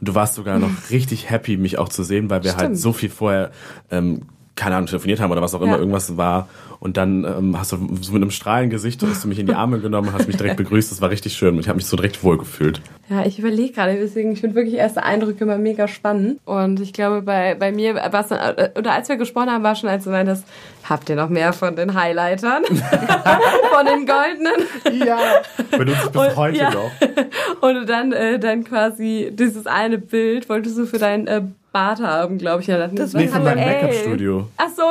Du 0.00 0.14
warst 0.14 0.34
sogar 0.36 0.58
noch 0.60 0.70
richtig 0.90 1.30
happy, 1.30 1.56
mich 1.56 1.78
auch 1.78 1.88
zu 1.88 2.04
sehen, 2.04 2.30
weil 2.30 2.44
wir 2.44 2.52
halt 2.52 2.60
Stimmt. 2.66 2.78
so 2.78 2.92
viel 2.92 3.10
vorher, 3.10 3.50
ähm, 3.90 4.22
keine 4.54 4.76
Ahnung, 4.76 4.86
telefoniert 4.86 5.18
haben 5.20 5.32
oder 5.32 5.42
was 5.42 5.54
auch 5.54 5.60
immer, 5.62 5.72
Ja. 5.72 5.78
irgendwas 5.78 6.16
war. 6.16 6.48
Und 6.78 6.96
dann 6.96 7.24
ähm, 7.24 7.58
hast 7.58 7.72
du 7.72 7.76
so 8.00 8.12
mit 8.12 8.22
einem 8.22 8.30
strahlenden 8.30 8.70
Gesicht, 8.70 9.02
hast 9.02 9.24
du 9.24 9.28
mich 9.28 9.38
in 9.38 9.46
die 9.46 9.54
Arme 9.54 9.80
genommen, 9.80 10.12
hast 10.12 10.26
mich 10.26 10.36
direkt 10.36 10.56
begrüßt. 10.56 10.90
Das 10.90 11.00
war 11.00 11.10
richtig 11.10 11.32
schön 11.34 11.54
und 11.54 11.60
ich 11.60 11.68
habe 11.68 11.76
mich 11.76 11.86
so 11.86 11.96
direkt 11.96 12.22
wohlgefühlt. 12.22 12.80
Ja, 13.08 13.24
ich 13.24 13.38
überlege 13.38 13.72
gerade, 13.72 13.94
deswegen, 13.96 14.32
ich 14.32 14.40
finde 14.40 14.56
wirklich 14.56 14.74
erste 14.74 15.02
Eindrücke 15.02 15.44
immer 15.44 15.58
mega 15.58 15.88
spannend. 15.88 16.38
Und 16.44 16.80
ich 16.80 16.92
glaube, 16.92 17.22
bei, 17.22 17.54
bei 17.54 17.72
mir 17.72 17.94
war 17.94 18.14
es 18.20 18.28
dann, 18.28 18.56
äh, 18.58 18.70
oder 18.76 18.92
als 18.92 19.08
wir 19.08 19.16
gesprochen 19.16 19.50
haben, 19.50 19.62
war 19.64 19.74
schon, 19.76 19.88
als 19.88 20.04
du 20.04 20.10
meintest, 20.10 20.44
habt 20.88 21.08
ihr 21.08 21.16
noch 21.16 21.28
mehr 21.28 21.52
von 21.52 21.76
den 21.76 21.94
Highlightern? 21.94 22.64
von 22.66 23.86
den 23.86 24.06
goldenen? 24.06 25.06
Ja. 25.06 25.18
Benutze 25.70 25.98
ich 26.06 26.10
bis 26.10 26.20
Und- 26.22 26.36
heute 26.36 26.58
ja. 26.58 26.70
noch. 26.70 26.90
Und 27.60 27.88
dann, 27.88 28.12
äh, 28.12 28.38
dann 28.38 28.64
quasi 28.64 29.30
dieses 29.32 29.66
eine 29.66 29.98
Bild 29.98 30.48
wolltest 30.48 30.76
du 30.78 30.86
für 30.86 30.98
dein 30.98 31.26
äh, 31.26 31.42
Bart 31.72 32.00
haben, 32.00 32.38
glaube 32.38 32.62
ich. 32.62 32.68
Ja, 32.68 32.86
Das 32.88 33.12
Nee, 33.12 33.28
von 33.28 33.44
meinem. 33.44 33.58
Make-up-Studio. 33.64 34.48
Ach 34.56 34.68
so. 34.74 34.82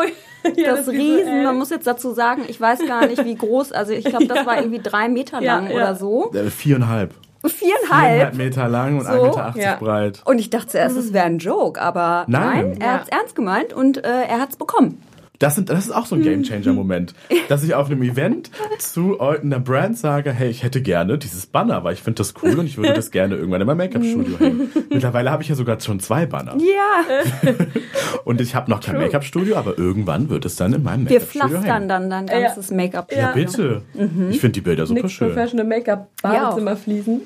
ja, 0.56 0.72
das 0.76 0.82
ist 0.82 0.90
Riesen, 0.90 1.18
visuell. 1.26 1.44
man 1.44 1.58
muss 1.58 1.70
jetzt 1.70 1.88
dazu 1.88 2.14
sagen, 2.14 2.44
ich 2.48 2.60
weiß 2.60 2.80
gar 2.88 3.06
nicht, 3.08 3.24
wie 3.26 3.36
groß, 3.36 3.72
also 3.72 3.94
ich 3.94 4.06
glaube, 4.06 4.26
das 4.28 4.46
war 4.46 4.58
irgendwie 4.58 4.80
drei 4.82 5.08
Meter 5.10 5.42
Ja, 5.42 5.56
lang 5.58 5.70
ja. 5.70 5.76
oder 5.76 5.96
so. 5.96 6.32
Äh, 6.34 6.50
viereinhalb. 6.50 7.14
Viereinhalb. 7.46 7.90
Viereinhalb 7.90 8.34
Meter 8.36 8.68
lang 8.68 8.98
und 9.00 9.06
So? 9.06 9.12
1,80 9.12 9.54
Meter 9.56 9.60
Ja. 9.60 9.76
breit. 9.76 10.22
Und 10.26 10.40
ich 10.40 10.50
dachte 10.50 10.68
zuerst, 10.68 10.98
es 10.98 11.14
wäre 11.14 11.26
ein 11.26 11.38
Joke, 11.38 11.80
aber 11.82 12.26
Nein. 12.28 12.42
nein, 12.72 12.78
er 12.82 12.88
Ja. 12.88 12.94
hat's 12.94 13.10
ernst 13.10 13.36
gemeint 13.36 13.72
und 13.74 14.04
äh, 14.04 14.24
er 14.28 14.40
hat's 14.40 14.56
bekommen. 14.58 15.02
Das, 15.46 15.54
sind, 15.54 15.70
das 15.70 15.86
ist 15.86 15.92
auch 15.92 16.08
so 16.08 16.16
ein 16.16 16.24
Gamechanger-Moment, 16.24 17.14
dass 17.50 17.64
ich 17.64 17.76
auf 17.76 17.86
einem 17.86 18.02
Event 18.02 18.50
zu 18.80 19.20
einer 19.20 19.60
Brand 19.60 19.96
sage, 19.96 20.32
hey, 20.32 20.50
ich 20.50 20.64
hätte 20.64 20.82
gerne 20.82 21.20
dieses 21.20 21.46
Banner, 21.46 21.84
weil 21.84 21.94
ich 21.94 22.02
finde 22.02 22.18
das 22.18 22.34
cool 22.42 22.58
und 22.58 22.66
ich 22.66 22.78
würde 22.78 22.94
das 22.94 23.12
gerne 23.12 23.36
irgendwann 23.36 23.62
in 23.62 23.68
meinem 23.68 23.78
Make-up-Studio 23.78 24.40
hängen. 24.40 24.72
Mittlerweile 24.90 25.30
habe 25.30 25.44
ich 25.44 25.50
ja 25.50 25.54
sogar 25.54 25.80
schon 25.80 26.00
zwei 26.00 26.26
Banner. 26.26 26.58
Ja, 26.58 27.54
Und 28.26 28.42
ich 28.42 28.56
habe 28.56 28.72
noch 28.72 28.82
kein 28.82 28.98
Make-up-Studio, 28.98 29.56
aber 29.56 29.78
irgendwann 29.78 30.30
wird 30.30 30.46
es 30.46 30.56
dann 30.56 30.74
in 30.74 30.82
meinem 30.82 31.08
wir 31.08 31.20
Make-up-Studio 31.20 31.48
pflastern 31.48 31.76
hängen. 31.76 31.90
dann 31.90 32.10
dein 32.10 32.26
ganzes 32.26 32.72
Make-up. 32.72 33.12
Ja, 33.16 33.32
bitte. 33.34 33.84
Ich 34.32 34.40
finde 34.40 34.54
die 34.54 34.62
Bilder 34.62 34.88
super 34.88 35.04
Nix 35.04 35.14
schön. 35.14 35.28
Professional 35.28 35.68
Make-up 35.68 36.10
Ja. 36.24 36.32
Badezimmer 36.32 36.76
fließen. 36.76 37.22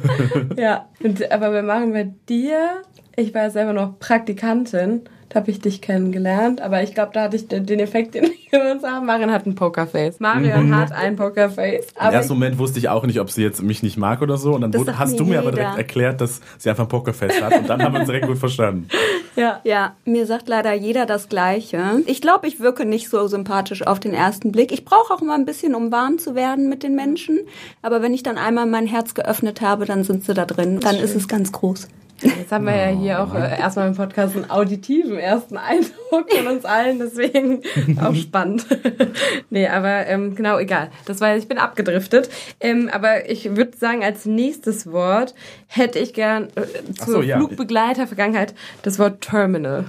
ja, 0.58 0.86
und, 1.02 1.32
aber 1.32 1.50
wir 1.54 1.62
machen 1.62 1.94
bei 1.94 2.12
dir, 2.28 2.82
ich 3.16 3.32
war 3.32 3.44
ja 3.44 3.50
selber 3.50 3.72
noch 3.72 3.98
Praktikantin, 3.98 5.08
Da 5.34 5.40
habe 5.40 5.50
ich 5.50 5.58
dich 5.60 5.80
kennengelernt. 5.80 6.60
Aber 6.60 6.84
ich 6.84 6.94
glaube, 6.94 7.10
da 7.12 7.22
hatte 7.24 7.34
ich 7.34 7.48
den 7.48 7.80
Effekt, 7.80 8.14
den 8.14 8.30
wir 8.50 8.70
uns 8.72 8.84
haben. 8.84 9.04
Marion 9.04 9.32
hat 9.32 9.46
ein 9.46 9.56
Pokerface. 9.56 10.20
Marion 10.20 10.68
Mhm. 10.68 10.76
hat 10.76 10.92
ein 10.92 11.16
Pokerface. 11.16 11.86
Im 11.86 12.00
Aber 12.00 12.14
ersten 12.14 12.34
Moment 12.34 12.56
wusste 12.58 12.78
ich 12.78 12.88
auch 12.88 13.04
nicht, 13.04 13.18
ob 13.18 13.30
sie 13.32 13.42
jetzt 13.42 13.60
mich 13.60 13.82
nicht 13.82 13.96
mag 13.96 14.22
oder 14.22 14.36
so. 14.36 14.54
Und 14.54 14.60
dann 14.60 14.72
wurde, 14.74 14.96
hast 14.96 15.10
mir 15.12 15.16
du 15.18 15.24
mir 15.24 15.38
aber 15.40 15.50
jeder. 15.50 15.62
direkt 15.62 15.78
erklärt, 15.78 16.20
dass 16.20 16.40
sie 16.56 16.70
einfach 16.70 16.84
ein 16.84 16.88
Pokerface 16.88 17.42
hat. 17.42 17.52
Und 17.58 17.68
dann 17.68 17.82
haben 17.82 17.94
wir 17.94 17.98
uns 18.00 18.06
direkt 18.08 18.28
gut 18.28 18.38
verstanden. 18.38 18.86
ja. 19.36 19.60
Ja, 19.64 19.96
mir 20.04 20.24
sagt 20.26 20.48
leider 20.48 20.72
jeder 20.72 21.04
das 21.04 21.28
Gleiche. 21.28 21.82
Ich 22.06 22.20
glaube, 22.20 22.46
ich 22.46 22.60
wirke 22.60 22.84
nicht 22.84 23.08
so 23.08 23.26
sympathisch 23.26 23.84
auf 23.84 23.98
den 23.98 24.14
ersten 24.14 24.52
Blick. 24.52 24.70
Ich 24.70 24.84
brauche 24.84 25.12
auch 25.14 25.20
immer 25.20 25.34
ein 25.34 25.46
bisschen, 25.46 25.74
um 25.74 25.90
warm 25.90 26.18
zu 26.18 26.36
werden 26.36 26.68
mit 26.68 26.84
den 26.84 26.94
Menschen. 26.94 27.40
Aber 27.82 28.02
wenn 28.02 28.14
ich 28.14 28.22
dann 28.22 28.38
einmal 28.38 28.66
mein 28.66 28.86
Herz 28.86 29.14
geöffnet 29.14 29.60
habe, 29.62 29.84
dann 29.84 30.04
sind 30.04 30.22
sie 30.24 30.32
da 30.32 30.44
drin. 30.44 30.78
Dann 30.78 30.94
ist 30.94 31.16
es 31.16 31.26
ganz 31.26 31.50
groß. 31.50 31.88
Jetzt 32.22 32.52
haben 32.52 32.64
wir 32.64 32.76
ja 32.76 32.88
hier 32.88 33.22
auch 33.22 33.34
äh, 33.34 33.58
erstmal 33.58 33.88
im 33.88 33.96
Podcast 33.96 34.36
einen 34.36 34.48
auditiven 34.50 35.18
ersten 35.18 35.56
Eindruck 35.56 36.30
von 36.30 36.46
uns 36.46 36.64
allen, 36.64 36.98
deswegen 36.98 37.62
auch 38.00 38.14
spannend. 38.14 38.66
nee, 39.50 39.66
aber 39.66 40.06
ähm, 40.06 40.34
genau, 40.34 40.58
egal. 40.58 40.90
Das 41.06 41.20
war, 41.20 41.36
ich 41.36 41.48
bin 41.48 41.58
abgedriftet. 41.58 42.30
Ähm, 42.60 42.88
aber 42.92 43.28
ich 43.28 43.56
würde 43.56 43.76
sagen, 43.76 44.04
als 44.04 44.26
nächstes 44.26 44.90
Wort 44.90 45.34
hätte 45.66 45.98
ich 45.98 46.14
gern 46.14 46.48
äh, 46.54 46.94
zur 46.94 47.14
so, 47.14 47.22
ja. 47.22 47.36
Flugbegleiter-Vergangenheit 47.38 48.54
das 48.82 48.98
Wort 48.98 49.20
Terminal. 49.20 49.86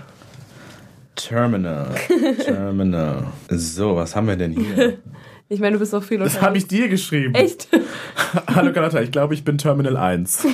Terminal. 1.16 1.96
Terminal. 2.44 3.28
So, 3.50 3.96
was 3.96 4.16
haben 4.16 4.28
wir 4.28 4.36
denn 4.36 4.52
hier? 4.52 4.98
Ich 5.48 5.60
meine, 5.60 5.74
du 5.74 5.80
bist 5.80 5.94
doch 5.94 6.04
viel 6.04 6.18
Das 6.18 6.42
habe 6.42 6.58
ich 6.58 6.68
dir 6.68 6.90
geschrieben. 6.90 7.36
Echt? 7.36 7.70
Hallo 8.48 8.74
Carlotta, 8.74 9.00
ich 9.00 9.12
glaube, 9.12 9.36
ich 9.36 9.44
bin 9.44 9.60
Terminal 9.60 9.96
1. 9.96 10.48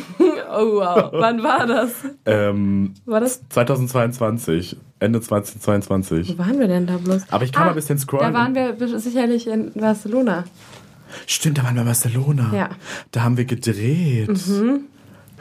Oh 0.53 0.75
wow. 0.79 1.09
Wann 1.13 1.41
war 1.43 1.65
das? 1.67 1.91
Ähm, 2.25 2.93
War 3.05 3.19
das? 3.19 3.41
2022. 3.49 4.77
Ende 4.99 5.21
2022. 5.21 6.33
Wo 6.37 6.37
waren 6.39 6.59
wir 6.59 6.67
denn 6.67 6.85
da 6.87 6.97
bloß? 6.97 7.23
Aber 7.31 7.43
ich 7.43 7.51
kann 7.51 7.63
mal 7.63 7.67
Ah, 7.69 7.71
ein 7.71 7.75
bisschen 7.75 7.97
scrollen. 7.97 8.33
Da 8.33 8.39
waren 8.39 8.53
wir 8.55 8.99
sicherlich 8.99 9.47
in 9.47 9.71
Barcelona. 9.73 10.43
Stimmt, 11.27 11.57
da 11.57 11.63
waren 11.63 11.75
wir 11.75 11.81
in 11.81 11.87
Barcelona. 11.87 12.51
Ja. 12.55 12.69
Da 13.11 13.23
haben 13.23 13.37
wir 13.37 13.45
gedreht. 13.45 14.29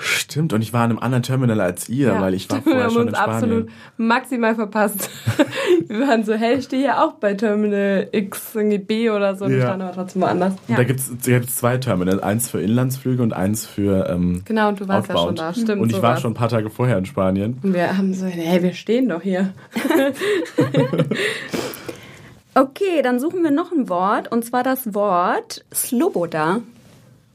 Stimmt, 0.02 0.54
und 0.54 0.62
ich 0.62 0.73
war 0.73 0.85
in 0.85 0.90
einem 0.92 0.99
anderen 0.99 1.23
Terminal 1.23 1.61
als 1.61 1.88
ihr, 1.90 2.19
weil 2.21 2.33
ich 2.33 2.49
war 2.49 2.57
wir 2.64 2.73
vorher 2.73 2.85
haben 2.85 2.90
schon 2.92 3.02
in 3.02 3.09
uns 3.09 3.19
Spanien. 3.19 3.35
absolut 3.37 3.69
maximal 3.99 4.54
verpasst. 4.54 5.11
wir 5.88 6.00
waren 6.09 6.25
so, 6.25 6.33
hey, 6.33 6.54
ich 6.57 6.64
stehe 6.64 6.83
hier 6.83 7.02
auch 7.04 7.12
bei 7.14 7.35
Terminal 7.35 8.09
X, 8.11 8.54
irgendwie 8.54 8.78
B 8.78 9.11
oder 9.11 9.37
so. 9.37 9.47
Wir 9.49 9.59
Ja. 9.59 9.62
standen 9.66 9.83
aber 9.83 9.95
trotzdem 9.95 10.23
woanders. 10.23 10.54
Und 10.69 10.78
da 10.78 10.85
gibt 10.85 11.00
es 11.00 11.54
zwei 11.54 11.76
Terminals, 11.76 12.23
eins 12.23 12.49
für 12.49 12.62
Inlandsflüge 12.62 13.23
und 13.23 13.33
eins 13.35 13.66
für 13.66 14.09
ähm, 14.09 14.42
Genau, 14.47 14.69
und 14.71 14.80
du 14.80 14.88
warst 14.88 15.09
ja 15.09 15.14
schon 15.16 15.28
Outbound. 15.30 15.38
da, 15.38 15.52
stimmt. 15.52 15.83
Und 15.83 15.90
ich 15.90 15.97
so 15.97 16.02
war 16.02 16.16
schon 16.16 16.30
ein 16.33 16.35
paar 16.35 16.49
Tage 16.49 16.71
vorher 16.71 16.97
in 16.97 17.04
Spanien. 17.04 17.59
Und 17.62 17.75
wir 17.75 17.97
haben 17.97 18.14
so, 18.14 18.25
hey, 18.26 18.62
wir 18.62 18.73
stehen 18.73 19.09
doch 19.11 19.21
hier. 19.23 19.52
Okay, 22.54 23.00
dann 23.02 23.21
suchen 23.21 23.42
wir 23.45 23.50
noch 23.52 23.71
ein 23.73 23.88
Wort. 23.88 24.30
Und 24.33 24.45
zwar 24.45 24.62
das 24.64 24.92
Wort 24.95 25.64
Sloboda. 25.73 26.61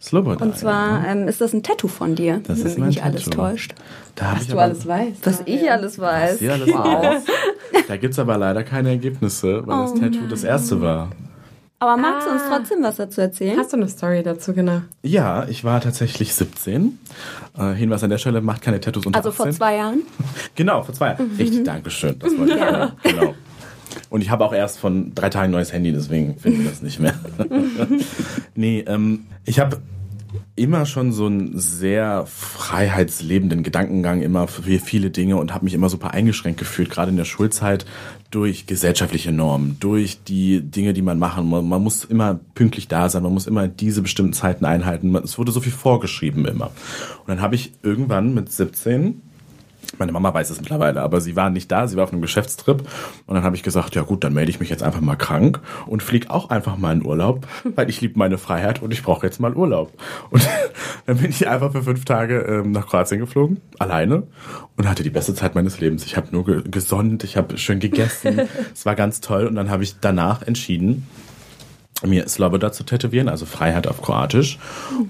Sloboda. 0.06 0.44
Und 0.46 0.58
zwar 0.58 1.06
ähm, 1.08 1.28
ist 1.28 1.42
das 1.42 1.54
ein 1.54 1.64
Tattoo 1.64 1.88
von 1.88 2.16
dir, 2.16 2.42
Das 2.48 2.60
wenn 2.60 2.68
ist 2.68 2.78
mich 2.78 2.88
nicht 2.88 3.04
alles 3.04 3.26
täuscht. 3.26 3.74
da 4.16 4.34
Was 4.36 4.42
ich 4.44 4.48
du 4.48 4.54
aber, 4.54 4.62
alles 4.64 4.88
weißt. 4.88 5.26
Was 5.26 5.42
ich 5.46 5.72
alles 5.72 6.00
weiß. 6.00 6.34
Was 6.36 6.42
ihr 6.42 6.54
alles 6.54 6.68
weiß. 6.74 7.24
Da 7.88 7.98
gibt 7.98 8.14
es 8.14 8.20
aber 8.20 8.38
leider 8.38 8.64
keine 8.64 8.90
Ergebnisse, 8.90 9.66
weil 9.68 9.82
das 9.84 9.92
Oh 9.92 9.98
Tattoo 10.00 10.28
das 10.30 10.44
erste 10.44 10.82
war. 10.82 11.10
Aber 11.80 11.98
magst 11.98 12.26
du 12.28 12.32
uns 12.32 12.42
Ah. 12.44 12.56
trotzdem 12.58 12.82
was 12.82 12.96
dazu 12.96 13.22
erzählen? 13.22 13.58
Hast 13.60 13.74
du 13.74 13.78
eine 13.78 13.88
Story 13.90 14.24
dazu, 14.24 14.54
genau? 14.54 14.82
Ja, 15.04 15.46
ich 15.50 15.64
war 15.64 15.82
tatsächlich 15.82 16.34
17. 16.34 16.98
Äh, 17.58 17.74
Hinweis 17.74 18.02
an 18.04 18.10
der 18.10 18.18
Stelle, 18.18 18.42
macht 18.42 18.62
keine 18.62 18.80
Tattoos 18.80 19.06
unter 19.06 19.18
Also 19.18 19.32
vor 19.32 19.46
18. 19.48 19.58
zwei 19.58 19.76
Jahren? 19.76 20.02
Genau, 20.56 20.82
vor 20.84 20.96
zwei 20.96 21.10
Jahren. 21.10 21.32
Richtig, 21.38 21.64
Dankeschön. 21.66 22.18
Das 22.18 22.36
wollte 22.38 22.54
ich 22.54 22.60
sagen. 22.60 22.92
Genau. 23.04 23.36
Und 24.16 24.22
ich 24.22 24.30
habe 24.30 24.46
auch 24.46 24.54
erst 24.54 24.80
von 24.80 25.14
drei 25.14 25.30
Tagen 25.30 25.48
ein 25.48 25.52
neues 25.52 25.74
Handy, 25.74 25.92
deswegen 25.92 26.38
finde 26.38 26.62
ich 26.62 26.70
das 26.70 26.82
nicht 26.82 27.02
mehr. 27.02 27.16
nee, 28.56 28.80
ähm, 28.88 29.26
ich 29.44 29.60
habe 29.60 29.82
immer 30.56 30.86
schon 30.86 31.12
so 31.12 31.26
einen 31.26 31.60
sehr 31.60 32.26
freiheitslebenden 32.26 33.62
Gedankengang 33.62 34.22
immer 34.22 34.48
für 34.48 34.80
viele 34.80 35.10
Dinge 35.10 35.36
und 35.36 35.54
habe 35.54 35.66
mich 35.66 35.74
immer 35.74 35.90
super 35.90 36.12
eingeschränkt 36.12 36.60
gefühlt, 36.60 36.90
gerade 36.90 37.12
in 37.12 37.18
der 37.18 37.26
Schulzeit 37.26 37.86
durch 38.32 38.68
gesellschaftliche 38.68 39.34
Normen, 39.34 39.76
durch 39.82 40.24
die 40.24 40.62
Dinge, 40.62 40.94
die 40.94 41.02
man 41.02 41.20
machen 41.20 41.48
muss. 41.48 41.62
Man 41.66 41.84
muss 41.84 42.06
immer 42.06 42.40
pünktlich 42.54 42.88
da 42.88 43.10
sein, 43.10 43.22
man 43.22 43.34
muss 43.34 43.48
immer 43.48 43.68
diese 43.68 44.02
bestimmten 44.02 44.32
Zeiten 44.32 44.64
einhalten. 44.64 45.14
Es 45.18 45.38
wurde 45.38 45.52
so 45.52 45.60
viel 45.60 45.74
vorgeschrieben 45.74 46.46
immer. 46.46 46.68
Und 46.68 47.28
dann 47.28 47.42
habe 47.42 47.56
ich 47.56 47.74
irgendwann 47.84 48.34
mit 48.34 48.50
17 48.50 49.22
meine 49.98 50.12
Mama 50.12 50.34
weiß 50.34 50.50
es 50.50 50.60
mittlerweile, 50.60 51.02
aber 51.02 51.22
sie 51.22 51.36
war 51.36 51.50
nicht 51.50 51.72
da, 51.72 51.88
sie 51.88 51.98
war 51.98 52.04
auf 52.04 52.12
einem 52.12 52.22
Geschäftstrip. 52.22 52.82
Und 53.26 53.36
dann 53.36 53.44
habe 53.44 53.56
ich 53.56 53.64
gesagt, 53.64 53.96
ja 53.96 54.04
gut, 54.04 54.24
dann 54.24 54.34
melde 54.34 54.50
ich 54.50 54.60
mich 54.60 54.70
jetzt 54.70 54.84
einfach 54.84 55.02
mal 55.02 55.16
krank 55.16 55.60
und 55.86 56.04
flieg 56.04 56.30
auch 56.30 56.50
einfach 56.50 56.78
mal 56.78 56.94
in 56.94 57.06
Urlaub, 57.06 57.48
weil 57.76 57.90
ich 57.90 58.02
liebe 58.02 58.18
meine 58.18 58.38
Freiheit 58.38 58.82
und 58.82 58.92
ich 58.92 59.04
brauche 59.04 59.26
jetzt 59.26 59.40
mal 59.40 59.54
Urlaub. 59.54 59.92
Und 60.30 60.48
dann 61.06 61.18
bin 61.18 61.30
ich 61.30 61.48
einfach 61.48 61.72
für 61.72 61.84
fünf 61.84 62.06
Tage 62.06 62.40
ähm, 62.40 62.72
nach 62.72 62.88
Kroatien 62.88 63.20
geflogen, 63.20 63.62
alleine, 63.80 64.24
und 64.78 64.90
hatte 64.90 65.04
die 65.04 65.10
beste 65.10 65.34
Zeit 65.34 65.56
meines 65.56 65.80
Lebens. 65.80 66.06
Ich 66.06 66.18
habe 66.18 66.28
nur 66.32 66.46
ge 66.46 66.64
gesonnt, 66.70 67.24
ich 67.24 67.38
habe 67.38 67.58
schön 67.58 67.80
gegessen, 67.80 68.42
es 68.74 68.86
war 68.86 68.96
ganz 68.96 69.22
toll. 69.22 69.48
Und 69.48 69.56
dann 69.56 69.70
habe 69.70 69.84
ich 69.84 70.00
danach 70.00 70.42
entschieden, 70.42 71.08
mir 72.08 72.28
Sloboda 72.28 72.72
zu 72.72 72.84
tätowieren, 72.84 73.30
also 73.30 73.46
Freiheit 73.46 73.88
auf 73.88 74.02
Kroatisch. 74.02 74.60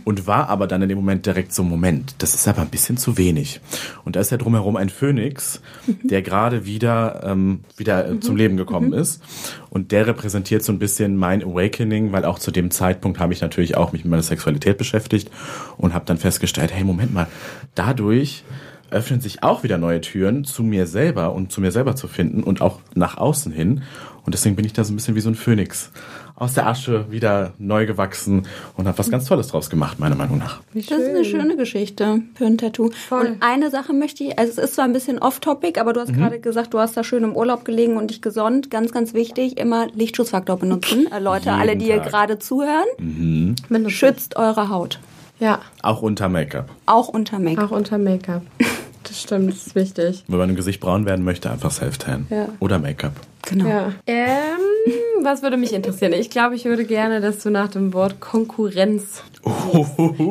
Und 0.04 0.28
war 0.28 0.50
aber 0.50 0.68
dann 0.68 0.82
in 0.82 0.90
dem 0.90 0.98
Moment 0.98 1.26
direkt 1.26 1.54
so, 1.54 1.64
Moment, 1.64 2.16
das 2.20 2.34
ist 2.34 2.48
aber 2.48 2.62
ein 2.62 2.70
bisschen 2.70 2.98
zu 2.98 3.18
wenig. 3.18 3.62
Und 4.04 4.16
da 4.16 4.20
ist 4.20 4.32
ja 4.32 4.38
drumherum 4.38 4.76
ein 4.76 4.90
Phönix, 4.90 5.62
der 6.04 6.22
gerade 6.22 6.66
wieder, 6.66 7.22
ähm, 7.26 7.62
wieder 7.78 8.20
zum 8.22 8.36
Leben 8.36 8.58
gekommen 8.58 8.94
ist. 8.94 9.22
Und 9.70 9.92
der 9.92 10.08
repräsentiert 10.08 10.64
so 10.64 10.72
ein 10.72 10.80
bisschen 10.80 11.18
mein 11.18 11.44
Awakening, 11.44 12.12
weil 12.12 12.26
auch 12.26 12.40
zu 12.40 12.52
dem 12.52 12.72
Zeitpunkt 12.72 13.20
habe 13.20 13.34
ich 13.34 13.42
natürlich 13.42 13.78
auch 13.78 13.92
mich 13.92 14.04
mit 14.04 14.12
meiner 14.12 14.24
Sexualität 14.24 14.78
beschäftigt 14.78 15.30
und 15.78 15.94
habe 15.94 16.06
dann 16.06 16.18
festgestellt, 16.18 16.74
hey, 16.74 16.84
Moment 16.84 17.14
mal, 17.14 17.28
dadurch 17.76 18.44
öffnen 18.92 19.20
sich 19.20 19.44
auch 19.44 19.64
wieder 19.64 19.78
neue 19.78 20.02
Türen 20.02 20.46
zu 20.46 20.64
mir 20.64 20.88
selber 20.88 21.34
und 21.34 21.52
zu 21.52 21.62
mir 21.62 21.72
selber 21.72 21.96
zu 21.96 22.08
finden 22.08 22.44
und 22.44 22.62
auch 22.62 22.80
nach 22.94 23.18
außen 23.18 23.52
hin. 23.52 23.84
Und 24.26 24.34
deswegen 24.34 24.56
bin 24.56 24.66
ich 24.66 24.74
da 24.74 24.84
so 24.84 24.92
ein 24.92 24.96
bisschen 24.96 25.16
wie 25.16 25.22
so 25.22 25.30
ein 25.30 25.36
Phönix 25.36 25.92
aus 26.36 26.54
der 26.54 26.68
Asche 26.68 27.06
wieder 27.12 27.54
neu 27.60 27.86
gewachsen 27.86 28.46
und 28.76 28.88
habe 28.88 28.98
was 28.98 29.10
ganz 29.10 29.26
Tolles 29.26 29.48
draus 29.48 29.70
gemacht, 29.70 30.00
meiner 30.00 30.16
Meinung 30.16 30.38
nach. 30.40 30.60
Das 30.74 30.86
ist 30.86 30.92
eine 30.92 31.24
schöne 31.24 31.56
Geschichte 31.56 32.22
für 32.34 32.46
ein 32.46 32.58
Tattoo. 32.58 32.90
Voll. 33.08 33.26
Und 33.28 33.38
eine 33.42 33.70
Sache 33.70 33.94
möchte 33.94 34.24
ich, 34.26 34.38
also 34.38 34.52
es 34.52 34.58
ist 34.58 34.76
zwar 34.76 34.84
ein 34.86 34.92
bisschen 34.94 35.20
off-topic, 35.20 35.80
aber 35.80 35.94
du 35.94 36.02
hast 36.02 36.14
gerade 36.14 36.40
gesagt, 36.40 36.74
du 36.74 36.80
hast 36.80 36.98
da 36.98 37.04
schön 37.06 37.24
im 37.24 37.36
Urlaub 37.38 37.64
gelegen 37.64 37.96
und 37.96 38.10
dich 38.10 38.22
gesonnt. 38.22 38.70
Ganz, 38.70 38.92
ganz 38.92 39.14
wichtig, 39.14 39.58
immer 39.58 39.88
Lichtschutzfaktor 39.94 40.58
benutzen. 40.58 41.08
Äh, 41.12 41.20
Leute, 41.22 41.46
Jeden 41.46 41.60
alle, 41.60 41.78
die 41.78 41.88
ihr 41.88 41.98
Tag. 42.02 42.10
gerade 42.10 42.40
zuhören, 42.40 42.84
Mindestens. 42.98 43.94
schützt 43.94 44.36
eure 44.36 44.70
Haut. 44.70 45.00
Ja, 45.40 45.60
Auch 45.84 46.02
unter 46.02 46.28
Make-up. 46.30 46.70
Auch 46.86 47.08
unter 47.10 47.40
Make-up. 47.40 47.72
auch 47.72 47.76
unter 47.76 47.98
Make-up. 47.98 48.42
Das 49.08 49.22
stimmt, 49.22 49.52
das 49.52 49.68
ist 49.68 49.76
wichtig. 49.76 50.24
Wenn 50.28 50.40
man 50.40 50.50
im 50.50 50.56
Gesicht 50.56 50.80
braun 50.80 51.06
werden 51.06 51.24
möchte, 51.24 51.52
einfach 51.52 51.72
Self-Tan. 51.72 52.28
Ja. 52.30 52.50
Oder 52.60 52.80
Make-up. 52.80 53.14
Genau. 53.48 53.68
Ja. 53.70 53.94
Ähm, 54.08 54.94
was 55.22 55.44
würde 55.44 55.58
mich 55.58 55.74
interessieren? 55.74 56.14
Ich 56.14 56.32
glaube, 56.32 56.56
ich 56.56 56.66
würde 56.66 56.86
gerne, 56.86 57.22
dass 57.22 57.44
du 57.44 57.52
nach 57.52 57.68
dem 57.70 57.94
Wort 57.94 58.20
Konkurrenz. 58.20 59.22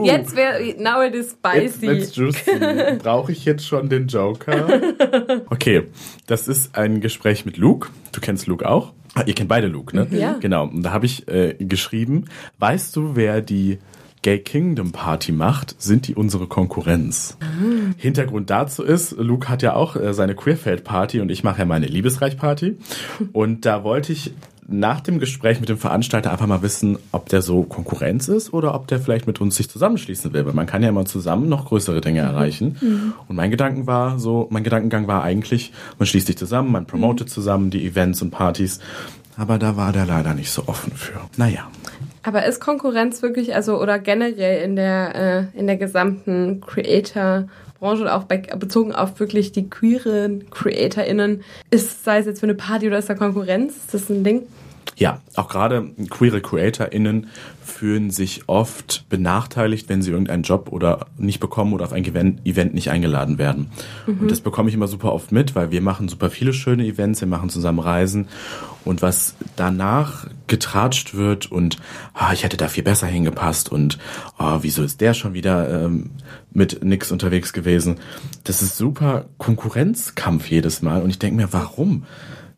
Jetzt 0.02 0.34
wäre 0.34 0.74
now 0.82 1.00
it 1.02 1.14
is 1.14 1.36
Jetzt 1.54 1.74
spicy. 1.76 1.86
wird's 1.86 2.16
juicy. 2.16 2.50
Brauche 3.02 3.30
ich 3.30 3.44
jetzt 3.44 3.66
schon 3.66 3.88
den 3.88 4.08
Joker? 4.08 4.80
Okay, 5.50 5.84
das 6.26 6.48
ist 6.48 6.76
ein 6.76 7.00
Gespräch 7.00 7.44
mit 7.46 7.56
Luke. 7.56 7.88
Du 8.12 8.20
kennst 8.20 8.46
Luke 8.48 8.68
auch. 8.68 8.92
Ah, 9.14 9.22
Ihr 9.24 9.34
kennt 9.34 9.48
beide 9.48 9.68
Luke, 9.68 9.94
ne? 9.94 10.08
Ja. 10.10 10.36
Genau. 10.40 10.64
Und 10.64 10.82
da 10.82 10.90
habe 10.92 11.06
ich 11.06 11.28
äh, 11.28 11.54
geschrieben, 11.60 12.24
weißt 12.58 12.96
du, 12.96 13.14
wer 13.14 13.40
die 13.40 13.78
Gay 14.24 14.38
Kingdom 14.38 14.90
Party 14.90 15.32
macht, 15.32 15.76
sind 15.78 16.08
die 16.08 16.14
unsere 16.14 16.46
Konkurrenz. 16.46 17.36
Hintergrund 17.98 18.48
dazu 18.48 18.82
ist, 18.82 19.12
Luke 19.18 19.50
hat 19.50 19.60
ja 19.60 19.74
auch 19.74 19.96
äh, 19.96 20.14
seine 20.14 20.34
Queerfeld 20.34 20.82
Party 20.82 21.20
und 21.20 21.30
ich 21.30 21.44
mache 21.44 21.58
ja 21.58 21.66
meine 21.66 21.86
Liebesreich 21.86 22.38
Party. 22.38 22.78
Und 23.34 23.66
da 23.66 23.84
wollte 23.84 24.14
ich 24.14 24.32
nach 24.66 25.00
dem 25.02 25.18
Gespräch 25.18 25.60
mit 25.60 25.68
dem 25.68 25.76
Veranstalter 25.76 26.32
einfach 26.32 26.46
mal 26.46 26.62
wissen, 26.62 26.96
ob 27.12 27.28
der 27.28 27.42
so 27.42 27.64
Konkurrenz 27.64 28.28
ist 28.28 28.54
oder 28.54 28.74
ob 28.74 28.86
der 28.86 28.98
vielleicht 28.98 29.26
mit 29.26 29.42
uns 29.42 29.56
sich 29.56 29.68
zusammenschließen 29.68 30.32
will. 30.32 30.46
Weil 30.46 30.54
man 30.54 30.64
kann 30.64 30.82
ja 30.82 30.88
immer 30.88 31.04
zusammen 31.04 31.50
noch 31.50 31.66
größere 31.66 32.00
Dinge 32.00 32.20
erreichen. 32.20 32.78
Und 33.28 33.36
mein 33.36 33.50
Gedanken 33.50 33.86
war 33.86 34.18
so, 34.18 34.48
mein 34.50 34.64
Gedankengang 34.64 35.06
war 35.06 35.22
eigentlich, 35.22 35.72
man 35.98 36.06
schließt 36.06 36.28
sich 36.28 36.38
zusammen, 36.38 36.72
man 36.72 36.86
promotet 36.86 37.28
zusammen 37.28 37.68
die 37.68 37.86
Events 37.86 38.22
und 38.22 38.30
Partys. 38.30 38.80
Aber 39.36 39.58
da 39.58 39.76
war 39.76 39.92
der 39.92 40.06
leider 40.06 40.34
nicht 40.34 40.50
so 40.50 40.64
offen 40.66 40.92
für. 40.92 41.20
Naja. 41.36 41.68
Aber 42.22 42.46
ist 42.46 42.60
Konkurrenz 42.60 43.20
wirklich, 43.22 43.54
also 43.54 43.80
oder 43.80 43.98
generell 43.98 44.62
in 44.62 44.76
der 44.76 45.50
äh, 45.54 45.58
in 45.58 45.66
der 45.66 45.76
gesamten 45.76 46.60
Creator-Branche 46.60 48.14
auch 48.14 48.24
bei, 48.24 48.38
bezogen 48.38 48.94
auf 48.94 49.20
wirklich 49.20 49.52
die 49.52 49.68
queeren 49.68 50.48
CreatorInnen, 50.50 51.42
ist 51.70 52.04
sei 52.04 52.18
es 52.18 52.26
jetzt 52.26 52.40
für 52.40 52.46
eine 52.46 52.54
Party 52.54 52.86
oder 52.86 52.98
ist 52.98 53.10
da 53.10 53.14
Konkurrenz? 53.14 53.76
Ist 53.76 53.94
das 53.94 54.08
ein 54.08 54.24
Ding? 54.24 54.42
Ja, 54.96 55.20
auch 55.34 55.48
gerade 55.48 55.90
queere 56.10 56.40
CreatorInnen 56.40 57.28
fühlen 57.64 58.10
sich 58.10 58.42
oft 58.46 59.06
benachteiligt, 59.08 59.88
wenn 59.88 60.02
sie 60.02 60.10
irgendeinen 60.10 60.44
Job 60.44 60.68
oder 60.70 61.06
nicht 61.16 61.40
bekommen 61.40 61.72
oder 61.72 61.84
auf 61.84 61.92
ein 61.92 62.04
Event 62.04 62.74
nicht 62.74 62.90
eingeladen 62.90 63.38
werden. 63.38 63.70
Mhm. 64.06 64.20
Und 64.20 64.30
das 64.30 64.40
bekomme 64.40 64.68
ich 64.68 64.74
immer 64.74 64.86
super 64.86 65.12
oft 65.12 65.32
mit, 65.32 65.56
weil 65.56 65.70
wir 65.70 65.80
machen 65.80 66.08
super 66.08 66.30
viele 66.30 66.52
schöne 66.52 66.86
Events, 66.86 67.20
wir 67.20 67.28
machen 67.28 67.48
zusammen 67.48 67.80
Reisen 67.80 68.28
und 68.84 69.02
was 69.02 69.34
danach 69.56 70.28
getratscht 70.46 71.14
wird 71.14 71.50
und 71.50 71.78
ah, 72.12 72.32
ich 72.32 72.44
hätte 72.44 72.56
da 72.56 72.68
viel 72.68 72.84
besser 72.84 73.06
hingepasst 73.06 73.72
und 73.72 73.98
oh, 74.38 74.58
wieso 74.60 74.82
ist 74.82 75.00
der 75.00 75.14
schon 75.14 75.34
wieder 75.34 75.84
ähm, 75.84 76.10
mit 76.52 76.84
nix 76.84 77.10
unterwegs 77.10 77.52
gewesen? 77.52 77.96
Das 78.44 78.62
ist 78.62 78.76
super 78.76 79.24
Konkurrenzkampf 79.38 80.48
jedes 80.48 80.82
Mal 80.82 81.02
und 81.02 81.10
ich 81.10 81.18
denke 81.18 81.36
mir, 81.36 81.52
warum? 81.52 82.04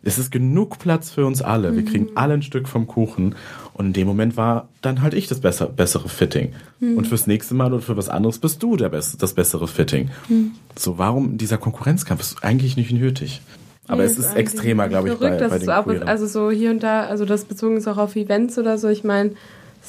Es 0.07 0.19
ist 0.19 0.31
genug 0.31 0.79
Platz 0.79 1.11
für 1.11 1.27
uns 1.27 1.42
alle. 1.42 1.75
Wir 1.75 1.85
kriegen 1.85 2.05
mhm. 2.05 2.12
alle 2.14 2.35
ein 2.35 2.42
Stück 2.42 2.69
vom 2.69 2.87
Kuchen. 2.87 3.35
Und 3.75 3.87
in 3.87 3.92
dem 3.92 4.07
Moment 4.07 4.37
war 4.37 4.69
dann 4.81 5.03
halt 5.03 5.14
ich 5.14 5.27
das 5.27 5.40
besser, 5.40 5.66
bessere 5.66 6.09
Fitting. 6.09 6.53
Mhm. 6.79 6.97
Und 6.97 7.09
fürs 7.09 7.27
nächste 7.27 7.55
Mal 7.55 7.73
oder 7.73 7.83
für 7.83 7.97
was 7.97 8.09
anderes 8.09 8.38
bist 8.38 8.62
du 8.62 8.77
der 8.77 8.88
Bess 8.88 9.16
das 9.19 9.35
bessere 9.35 9.66
Fitting. 9.66 10.11
Mhm. 10.29 10.53
So, 10.79 10.97
warum 10.99 11.38
dieser 11.38 11.59
Konkurrenzkampf 11.59 12.21
ist 12.21 12.45
eigentlich 12.45 12.77
nicht 12.77 12.92
nötig. 12.92 13.42
Aber 13.88 14.03
nee, 14.03 14.05
es 14.05 14.19
ist, 14.19 14.27
ist 14.27 14.37
extremer, 14.37 14.88
glaube 14.88 15.09
ich, 15.09 15.14
verrückt, 15.16 15.40
bei, 15.40 15.49
bei 15.49 15.59
den 15.59 15.66
so 15.66 16.07
Also 16.07 16.27
so 16.27 16.51
hier 16.51 16.71
und 16.71 16.83
da, 16.83 17.05
also 17.05 17.25
das 17.25 17.45
bezogen 17.45 17.77
ist 17.77 17.88
auch 17.88 17.99
auf 17.99 18.14
Events 18.14 18.59
oder 18.59 18.79
so. 18.79 18.88
Ich 18.88 19.03
meine, 19.03 19.33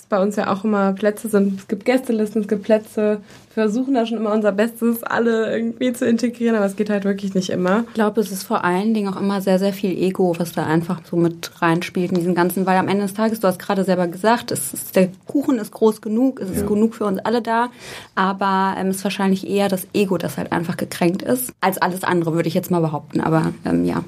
bei 0.06 0.22
uns 0.22 0.36
ja 0.36 0.52
auch 0.52 0.64
immer 0.64 0.94
Plätze 0.94 1.30
sind. 1.30 1.60
Es 1.60 1.68
gibt 1.68 1.86
Gästelisten, 1.86 2.42
es 2.42 2.48
gibt 2.48 2.64
Plätze. 2.64 3.22
Wir 3.54 3.64
versuchen 3.64 3.96
da 3.96 4.06
schon 4.06 4.20
immer 4.20 4.34
unser 4.34 4.52
Bestes, 4.52 5.04
alle 5.04 5.52
irgendwie 5.56 5.92
zu 5.92 6.06
integrieren, 6.06 6.56
aber 6.56 6.66
es 6.66 6.76
geht 6.76 6.90
halt 6.90 7.06
wirklich 7.06 7.34
nicht 7.34 7.50
immer. 7.50 7.86
Ich 7.88 7.94
glaube, 7.96 8.22
es 8.22 8.32
ist 8.32 8.44
vor 8.44 8.64
allen 8.64 8.94
Dingen 8.94 9.12
auch 9.12 9.20
immer 9.20 9.42
sehr, 9.42 9.58
sehr 9.58 9.74
viel 9.74 9.98
Ego, 9.98 10.36
was 10.38 10.52
da 10.52 10.66
einfach 10.66 11.02
so 11.10 11.18
mit 11.18 11.62
reinspielt 11.62 12.12
in 12.12 12.18
diesen 12.20 12.36
ganzen, 12.36 12.66
weil 12.66 12.78
am 12.78 12.88
Ende 12.88 13.04
des 13.04 13.16
Tages, 13.16 13.40
du 13.40 13.48
hast 13.48 13.60
gerade 13.60 13.84
selber 13.84 14.08
gesagt, 14.08 14.52
es 14.52 14.74
ist, 14.74 14.96
der 14.96 15.10
Kuchen 15.26 15.58
ist 15.58 15.72
groß 15.72 16.02
genug, 16.02 16.40
es 16.40 16.50
ist 16.52 16.62
ja. 16.62 16.68
genug 16.68 16.94
für 16.94 17.06
uns 17.06 17.20
alle 17.20 17.42
da, 17.42 17.70
aber 18.14 18.76
ähm, 18.78 18.90
es 18.90 18.98
ist 18.98 19.04
wahrscheinlich 19.04 19.50
eher 19.50 19.70
das 19.70 19.88
Ego, 19.94 20.18
das 20.18 20.38
halt 20.38 20.52
einfach 20.52 20.78
gekränkt 20.78 21.24
ist, 21.24 21.52
als 21.60 21.80
alles 21.80 22.04
andere, 22.04 22.34
würde 22.34 22.48
ich 22.48 22.54
jetzt 22.54 22.70
mal 22.70 22.82
behaupten. 22.82 23.22
Aber 23.22 23.54
ähm, 23.66 23.86
ja. 23.86 24.04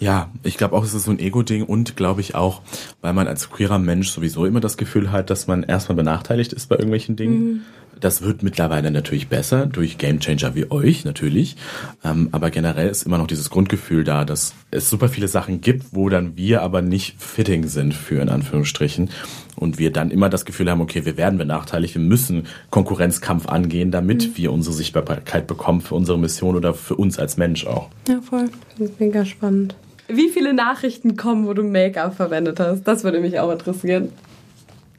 Ja, 0.00 0.30
ich 0.44 0.56
glaube 0.56 0.76
auch, 0.76 0.84
es 0.84 0.94
ist 0.94 1.04
so 1.04 1.10
ein 1.10 1.18
Ego-Ding 1.18 1.64
und 1.64 1.96
glaube 1.96 2.20
ich 2.20 2.34
auch, 2.36 2.62
weil 3.00 3.12
man 3.12 3.26
als 3.26 3.50
queerer 3.50 3.80
Mensch 3.80 4.10
sowieso 4.10 4.46
immer 4.46 4.60
das 4.60 4.76
Gefühl 4.76 5.10
hat, 5.10 5.28
dass 5.28 5.48
man 5.48 5.64
erstmal 5.64 5.96
benachteiligt 5.96 6.52
ist 6.52 6.68
bei 6.68 6.76
irgendwelchen 6.76 7.16
Dingen. 7.16 7.44
Mhm. 7.44 7.60
Das 8.00 8.22
wird 8.22 8.44
mittlerweile 8.44 8.92
natürlich 8.92 9.26
besser 9.26 9.66
durch 9.66 9.98
Gamechanger 9.98 10.54
wie 10.54 10.70
euch 10.70 11.04
natürlich. 11.04 11.56
Ähm, 12.04 12.28
aber 12.30 12.50
generell 12.50 12.88
ist 12.88 13.04
immer 13.04 13.18
noch 13.18 13.26
dieses 13.26 13.50
Grundgefühl 13.50 14.04
da, 14.04 14.24
dass 14.24 14.54
es 14.70 14.88
super 14.88 15.08
viele 15.08 15.26
Sachen 15.26 15.60
gibt, 15.60 15.86
wo 15.90 16.08
dann 16.08 16.36
wir 16.36 16.62
aber 16.62 16.80
nicht 16.80 17.20
fitting 17.20 17.66
sind 17.66 17.94
für 17.94 18.22
in 18.22 18.28
Anführungsstrichen. 18.28 19.10
Und 19.56 19.80
wir 19.80 19.92
dann 19.92 20.12
immer 20.12 20.28
das 20.28 20.44
Gefühl 20.44 20.70
haben, 20.70 20.80
okay, 20.80 21.04
wir 21.04 21.16
werden 21.16 21.38
benachteiligt, 21.38 21.96
wir 21.96 22.02
müssen 22.02 22.46
Konkurrenzkampf 22.70 23.48
angehen, 23.48 23.90
damit 23.90 24.28
mhm. 24.28 24.36
wir 24.36 24.52
unsere 24.52 24.76
Sichtbarkeit 24.76 25.48
bekommen 25.48 25.80
für 25.80 25.96
unsere 25.96 26.20
Mission 26.20 26.54
oder 26.54 26.74
für 26.74 26.94
uns 26.94 27.18
als 27.18 27.36
Mensch 27.36 27.66
auch. 27.66 27.88
Ja, 28.06 28.20
voll. 28.20 28.48
Das 28.78 28.90
ist 28.90 29.00
mega 29.00 29.24
spannend 29.24 29.74
wie 30.08 30.28
viele 30.30 30.54
Nachrichten 30.54 31.16
kommen, 31.16 31.46
wo 31.46 31.54
du 31.54 31.62
Make-up 31.62 32.16
verwendet 32.16 32.58
hast? 32.60 32.84
Das 32.84 33.04
würde 33.04 33.20
mich 33.20 33.38
auch 33.38 33.50
interessieren. 33.52 34.12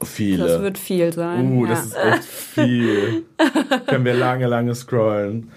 Viele. 0.02 0.46
Das 0.46 0.62
wird 0.62 0.78
viel 0.78 1.12
sein. 1.12 1.52
Uh, 1.52 1.66
ja. 1.66 1.70
das 1.70 1.86
ist 1.86 1.96
echt 1.96 2.24
viel. 2.54 3.24
Können 3.86 4.04
wir 4.04 4.14
lange, 4.14 4.46
lange 4.46 4.74
scrollen. 4.74 5.50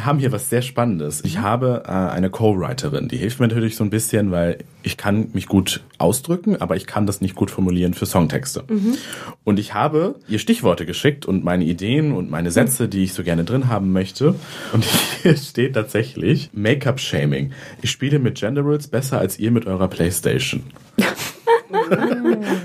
Wir 0.00 0.06
haben 0.06 0.18
hier 0.18 0.32
was 0.32 0.48
sehr 0.48 0.62
Spannendes. 0.62 1.22
Ich 1.26 1.40
habe 1.40 1.82
äh, 1.86 1.90
eine 1.90 2.30
Co-Writerin, 2.30 3.08
die 3.08 3.18
hilft 3.18 3.38
mir 3.38 3.48
natürlich 3.48 3.76
so 3.76 3.84
ein 3.84 3.90
bisschen, 3.90 4.30
weil 4.30 4.56
ich 4.82 4.96
kann 4.96 5.28
mich 5.34 5.46
gut 5.46 5.82
ausdrücken, 5.98 6.56
aber 6.56 6.74
ich 6.74 6.86
kann 6.86 7.04
das 7.04 7.20
nicht 7.20 7.34
gut 7.34 7.50
formulieren 7.50 7.92
für 7.92 8.06
Songtexte. 8.06 8.64
Mhm. 8.66 8.96
Und 9.44 9.58
ich 9.58 9.74
habe 9.74 10.14
ihr 10.26 10.38
Stichworte 10.38 10.86
geschickt 10.86 11.26
und 11.26 11.44
meine 11.44 11.64
Ideen 11.64 12.12
und 12.12 12.30
meine 12.30 12.50
Sätze, 12.50 12.88
die 12.88 13.04
ich 13.04 13.12
so 13.12 13.22
gerne 13.22 13.44
drin 13.44 13.68
haben 13.68 13.92
möchte. 13.92 14.36
Und 14.72 14.84
hier 15.22 15.36
steht 15.36 15.74
tatsächlich 15.74 16.48
Make-up-Shaming. 16.54 17.52
Ich 17.82 17.90
spiele 17.90 18.20
mit 18.20 18.40
Generals 18.40 18.88
besser 18.88 19.18
als 19.18 19.38
ihr 19.38 19.50
mit 19.50 19.66
eurer 19.66 19.88
Playstation. 19.88 20.62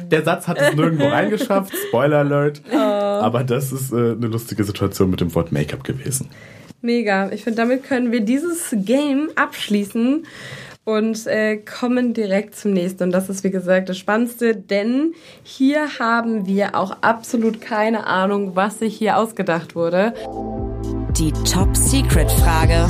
Der 0.10 0.24
Satz 0.24 0.48
hat 0.48 0.58
es 0.58 0.74
nirgendwo 0.74 1.08
reingeschafft, 1.08 1.74
Spoiler 1.90 2.20
Alert. 2.20 2.62
Oh. 2.72 2.78
Aber 2.78 3.44
das 3.44 3.74
ist 3.74 3.92
äh, 3.92 4.14
eine 4.14 4.28
lustige 4.28 4.64
Situation 4.64 5.10
mit 5.10 5.20
dem 5.20 5.36
Wort 5.36 5.52
Make-up 5.52 5.84
gewesen. 5.84 6.30
Mega. 6.86 7.32
Ich 7.32 7.44
finde, 7.44 7.58
damit 7.58 7.84
können 7.84 8.12
wir 8.12 8.22
dieses 8.22 8.70
Game 8.72 9.30
abschließen 9.36 10.26
und 10.84 11.26
äh, 11.26 11.58
kommen 11.58 12.14
direkt 12.14 12.56
zum 12.56 12.74
nächsten. 12.74 13.04
Und 13.04 13.12
das 13.12 13.28
ist, 13.28 13.44
wie 13.44 13.50
gesagt, 13.50 13.90
das 13.90 13.98
Spannendste, 13.98 14.56
denn 14.56 15.16
hier 15.44 15.98
haben 15.98 16.46
wir 16.46 16.76
auch 16.76 16.98
absolut 17.02 17.60
keine 17.60 18.06
Ahnung, 18.06 18.56
was 18.56 18.80
sich 18.80 18.96
hier 18.96 19.18
ausgedacht 19.18 19.76
wurde. 19.76 20.14
Die 21.18 21.32
Top-Secret-Frage. 21.32 22.88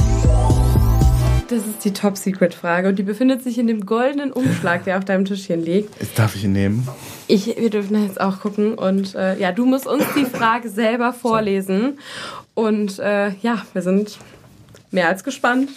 Das 1.47 1.59
ist 1.59 1.85
die 1.85 1.93
Top-Secret-Frage 1.93 2.89
und 2.89 2.99
die 2.99 3.03
befindet 3.03 3.43
sich 3.43 3.57
in 3.59 3.67
dem 3.67 3.85
goldenen 3.85 4.33
Umschlag, 4.33 4.83
der 4.83 4.97
auf 4.97 5.05
deinem 5.05 5.25
Tischchen 5.25 5.63
liegt. 5.63 6.01
Jetzt 6.01 6.19
darf 6.19 6.35
ich 6.35 6.43
ihn 6.43 6.53
nehmen? 6.53 6.87
Ich, 7.27 7.45
wir 7.45 7.69
dürfen 7.69 8.03
jetzt 8.03 8.19
auch 8.19 8.41
gucken 8.41 8.73
und 8.73 9.15
äh, 9.15 9.39
ja, 9.39 9.51
du 9.51 9.65
musst 9.65 9.87
uns 9.87 10.03
die 10.17 10.25
Frage 10.25 10.69
selber 10.69 11.13
vorlesen. 11.13 11.99
Und 12.55 12.99
äh, 12.99 13.29
ja, 13.41 13.63
wir 13.73 13.81
sind 13.83 14.17
mehr 14.91 15.09
als 15.09 15.23
gespannt. 15.23 15.69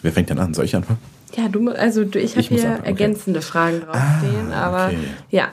Wer 0.00 0.12
fängt 0.12 0.30
denn 0.30 0.38
an? 0.38 0.54
Soll 0.54 0.64
ich 0.64 0.74
anfangen? 0.74 1.00
Ja, 1.36 1.48
du, 1.48 1.70
also 1.70 2.02
ich 2.02 2.36
habe 2.36 2.46
hier 2.46 2.56
anfangen, 2.56 2.78
okay. 2.78 2.86
ergänzende 2.86 3.42
Fragen 3.42 3.80
draufstehen, 3.80 4.52
ah, 4.52 4.62
aber 4.62 4.86
okay. 4.86 4.98
ja. 5.30 5.48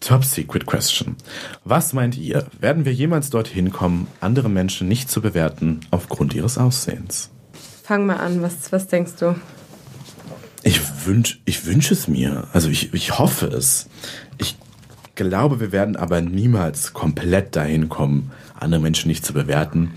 Top 0.00 0.24
Secret 0.24 0.66
Question. 0.66 1.16
Was 1.64 1.92
meint 1.92 2.16
ihr? 2.16 2.46
Werden 2.58 2.84
wir 2.84 2.92
jemals 2.94 3.28
dorthin 3.30 3.72
kommen, 3.72 4.06
andere 4.20 4.48
Menschen 4.48 4.88
nicht 4.88 5.10
zu 5.10 5.20
bewerten 5.20 5.80
aufgrund 5.90 6.34
ihres 6.34 6.58
Aussehens? 6.58 7.30
Fang 7.82 8.06
mal 8.06 8.16
an, 8.16 8.40
was, 8.40 8.72
was 8.72 8.86
denkst 8.86 9.12
du? 9.20 9.34
Ich 10.62 10.80
wünsche 11.06 11.38
ich 11.44 11.66
wünsch 11.66 11.90
es 11.90 12.08
mir. 12.08 12.48
Also 12.52 12.68
ich, 12.68 12.94
ich 12.94 13.18
hoffe 13.18 13.46
es. 13.46 13.88
Ich 14.38 14.56
glaube, 15.14 15.60
wir 15.60 15.72
werden 15.72 15.96
aber 15.96 16.20
niemals 16.20 16.92
komplett 16.92 17.54
dahin 17.54 17.88
kommen, 17.88 18.32
andere 18.62 18.80
Menschen 18.80 19.08
nicht 19.08 19.24
zu 19.24 19.32
bewerten, 19.32 19.92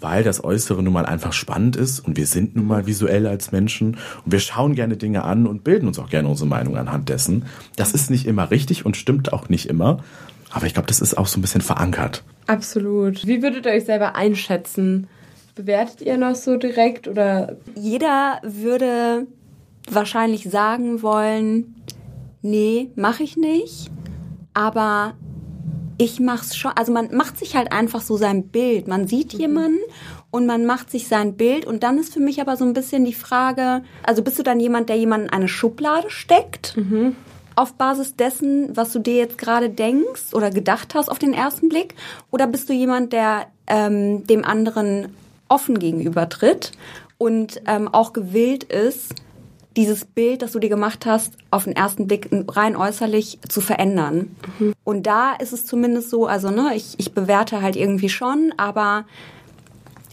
weil 0.00 0.22
das 0.22 0.42
Äußere 0.42 0.82
nun 0.82 0.92
mal 0.92 1.06
einfach 1.06 1.32
spannend 1.32 1.76
ist 1.76 2.00
und 2.00 2.16
wir 2.16 2.26
sind 2.26 2.56
nun 2.56 2.66
mal 2.66 2.86
visuell 2.86 3.26
als 3.26 3.52
Menschen 3.52 3.96
und 4.24 4.32
wir 4.32 4.40
schauen 4.40 4.74
gerne 4.74 4.96
Dinge 4.96 5.24
an 5.24 5.46
und 5.46 5.64
bilden 5.64 5.88
uns 5.88 5.98
auch 5.98 6.08
gerne 6.08 6.28
unsere 6.28 6.48
Meinung 6.48 6.76
anhand 6.76 7.08
dessen. 7.08 7.46
Das 7.76 7.92
ist 7.92 8.10
nicht 8.10 8.26
immer 8.26 8.50
richtig 8.50 8.86
und 8.86 8.96
stimmt 8.96 9.32
auch 9.32 9.48
nicht 9.48 9.66
immer, 9.66 10.02
aber 10.50 10.66
ich 10.66 10.74
glaube, 10.74 10.88
das 10.88 11.00
ist 11.00 11.18
auch 11.18 11.26
so 11.26 11.38
ein 11.38 11.42
bisschen 11.42 11.60
verankert. 11.60 12.22
Absolut. 12.46 13.26
Wie 13.26 13.42
würdet 13.42 13.66
ihr 13.66 13.72
euch 13.72 13.84
selber 13.84 14.16
einschätzen? 14.16 15.08
Bewertet 15.54 16.02
ihr 16.02 16.16
noch 16.16 16.34
so 16.34 16.56
direkt 16.56 17.08
oder? 17.08 17.56
Jeder 17.74 18.40
würde 18.42 19.26
wahrscheinlich 19.90 20.48
sagen 20.48 21.02
wollen, 21.02 21.74
nee, 22.42 22.90
mache 22.94 23.22
ich 23.22 23.36
nicht. 23.36 23.90
Aber 24.54 25.14
ich 25.98 26.20
mach's 26.20 26.56
schon, 26.56 26.70
also 26.76 26.92
man 26.92 27.14
macht 27.14 27.38
sich 27.38 27.56
halt 27.56 27.72
einfach 27.72 28.00
so 28.00 28.16
sein 28.16 28.48
Bild. 28.48 28.86
Man 28.86 29.08
sieht 29.08 29.34
mhm. 29.34 29.40
jemanden 29.40 29.78
und 30.30 30.46
man 30.46 30.64
macht 30.64 30.90
sich 30.90 31.08
sein 31.08 31.36
Bild 31.36 31.66
und 31.66 31.82
dann 31.82 31.98
ist 31.98 32.14
für 32.14 32.20
mich 32.20 32.40
aber 32.40 32.56
so 32.56 32.64
ein 32.64 32.72
bisschen 32.72 33.04
die 33.04 33.14
Frage, 33.14 33.82
also 34.04 34.22
bist 34.22 34.38
du 34.38 34.42
dann 34.42 34.60
jemand, 34.60 34.88
der 34.88 34.96
jemanden 34.96 35.26
in 35.26 35.32
eine 35.32 35.48
Schublade 35.48 36.08
steckt? 36.08 36.76
Mhm. 36.76 37.16
Auf 37.56 37.74
Basis 37.74 38.14
dessen, 38.14 38.76
was 38.76 38.92
du 38.92 39.00
dir 39.00 39.16
jetzt 39.16 39.36
gerade 39.36 39.68
denkst 39.68 40.32
oder 40.32 40.50
gedacht 40.50 40.94
hast 40.94 41.08
auf 41.08 41.18
den 41.18 41.34
ersten 41.34 41.68
Blick? 41.68 41.94
Oder 42.30 42.46
bist 42.46 42.68
du 42.68 42.72
jemand, 42.72 43.12
der 43.12 43.46
ähm, 43.66 44.24
dem 44.28 44.44
anderen 44.44 45.08
offen 45.48 45.80
gegenübertritt 45.80 46.72
und 47.16 47.60
ähm, 47.66 47.88
auch 47.88 48.12
gewillt 48.12 48.62
ist, 48.64 49.14
dieses 49.76 50.04
Bild, 50.04 50.42
das 50.42 50.52
du 50.52 50.58
dir 50.58 50.68
gemacht 50.68 51.06
hast, 51.06 51.34
auf 51.50 51.64
den 51.64 51.76
ersten 51.76 52.06
Blick 52.06 52.28
rein 52.48 52.76
äußerlich 52.76 53.38
zu 53.48 53.60
verändern. 53.60 54.34
Mhm. 54.58 54.74
Und 54.84 55.06
da 55.06 55.34
ist 55.34 55.52
es 55.52 55.66
zumindest 55.66 56.10
so, 56.10 56.26
also 56.26 56.50
ne, 56.50 56.72
ich, 56.74 56.94
ich 56.98 57.12
bewerte 57.12 57.62
halt 57.62 57.76
irgendwie 57.76 58.08
schon, 58.08 58.52
aber 58.56 59.04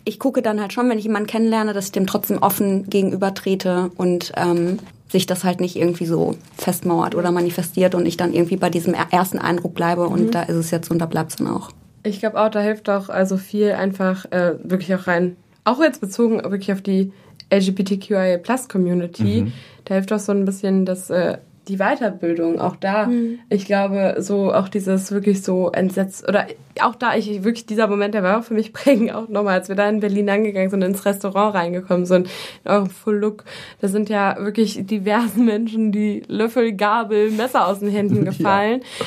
ich 0.03 0.19
gucke 0.19 0.41
dann 0.41 0.61
halt 0.61 0.71
schon, 0.71 0.87
wenn 0.89 0.99
ich 0.99 1.05
jemanden 1.05 1.27
kennenlerne, 1.27 1.73
dass 1.73 1.85
ich 1.85 1.91
dem 1.91 2.05
trotzdem 2.05 2.37
offen 2.37 2.89
gegenübertrete 2.89 3.91
und 3.97 4.33
ähm, 4.37 4.77
sich 5.09 5.25
das 5.25 5.43
halt 5.43 5.59
nicht 5.59 5.75
irgendwie 5.75 6.05
so 6.05 6.35
festmauert 6.57 7.15
oder 7.15 7.31
manifestiert 7.31 7.95
und 7.95 8.05
ich 8.05 8.17
dann 8.17 8.33
irgendwie 8.33 8.57
bei 8.57 8.69
diesem 8.69 8.93
ersten 8.93 9.39
Eindruck 9.39 9.73
bleibe 9.73 10.07
und 10.07 10.25
mhm. 10.25 10.31
da 10.31 10.43
ist 10.43 10.55
es 10.55 10.71
jetzt 10.71 10.91
und 10.91 10.99
da 10.99 11.05
bleibt 11.05 11.31
es 11.31 11.37
dann 11.37 11.47
auch. 11.47 11.71
Ich 12.03 12.19
glaube 12.19 12.39
auch, 12.39 12.49
da 12.49 12.59
hilft 12.59 12.89
auch 12.89 13.09
also 13.09 13.37
viel 13.37 13.71
einfach 13.71 14.31
äh, 14.31 14.55
wirklich 14.63 14.93
auch 14.93 15.07
rein, 15.07 15.37
auch 15.63 15.81
jetzt 15.81 16.01
bezogen 16.01 16.43
wirklich 16.43 16.71
auf 16.71 16.81
die 16.81 17.11
LGBTQIA 17.55 18.37
Plus 18.37 18.67
Community. 18.67 19.43
Mhm. 19.43 19.53
Da 19.85 19.95
hilft 19.95 20.11
auch 20.13 20.19
so 20.19 20.31
ein 20.31 20.45
bisschen 20.45 20.85
das 20.85 21.09
äh, 21.09 21.37
die 21.67 21.77
Weiterbildung, 21.77 22.59
auch 22.59 22.75
da, 22.75 23.07
mhm. 23.07 23.39
ich 23.49 23.65
glaube, 23.65 24.17
so 24.19 24.53
auch 24.53 24.69
dieses 24.69 25.11
wirklich 25.11 25.41
so 25.41 25.71
entsetzt, 25.71 26.27
oder 26.27 26.45
auch 26.81 26.95
da, 26.95 27.15
ich 27.15 27.43
wirklich, 27.43 27.65
dieser 27.65 27.87
Moment, 27.87 28.13
der 28.13 28.23
war 28.23 28.39
auch 28.39 28.43
für 28.43 28.53
mich 28.53 28.73
prägend, 28.73 29.13
auch 29.13 29.27
nochmal, 29.27 29.55
als 29.55 29.69
wir 29.69 29.75
da 29.75 29.89
in 29.89 29.99
Berlin 29.99 30.29
angegangen 30.29 30.69
sind, 30.69 30.83
ins 30.83 31.05
Restaurant 31.05 31.55
reingekommen 31.55 32.05
sind, 32.05 32.29
in 32.63 32.71
eurem 32.71 32.89
Full 32.89 33.17
Look, 33.17 33.45
da 33.81 33.87
sind 33.87 34.09
ja 34.09 34.37
wirklich 34.39 34.85
diversen 34.85 35.45
Menschen 35.45 35.91
die 35.91 36.23
Löffel, 36.27 36.73
Gabel, 36.73 37.31
Messer 37.31 37.67
aus 37.67 37.79
den 37.79 37.89
Händen 37.89 38.25
gefallen. 38.25 38.81
Ja. 38.99 39.05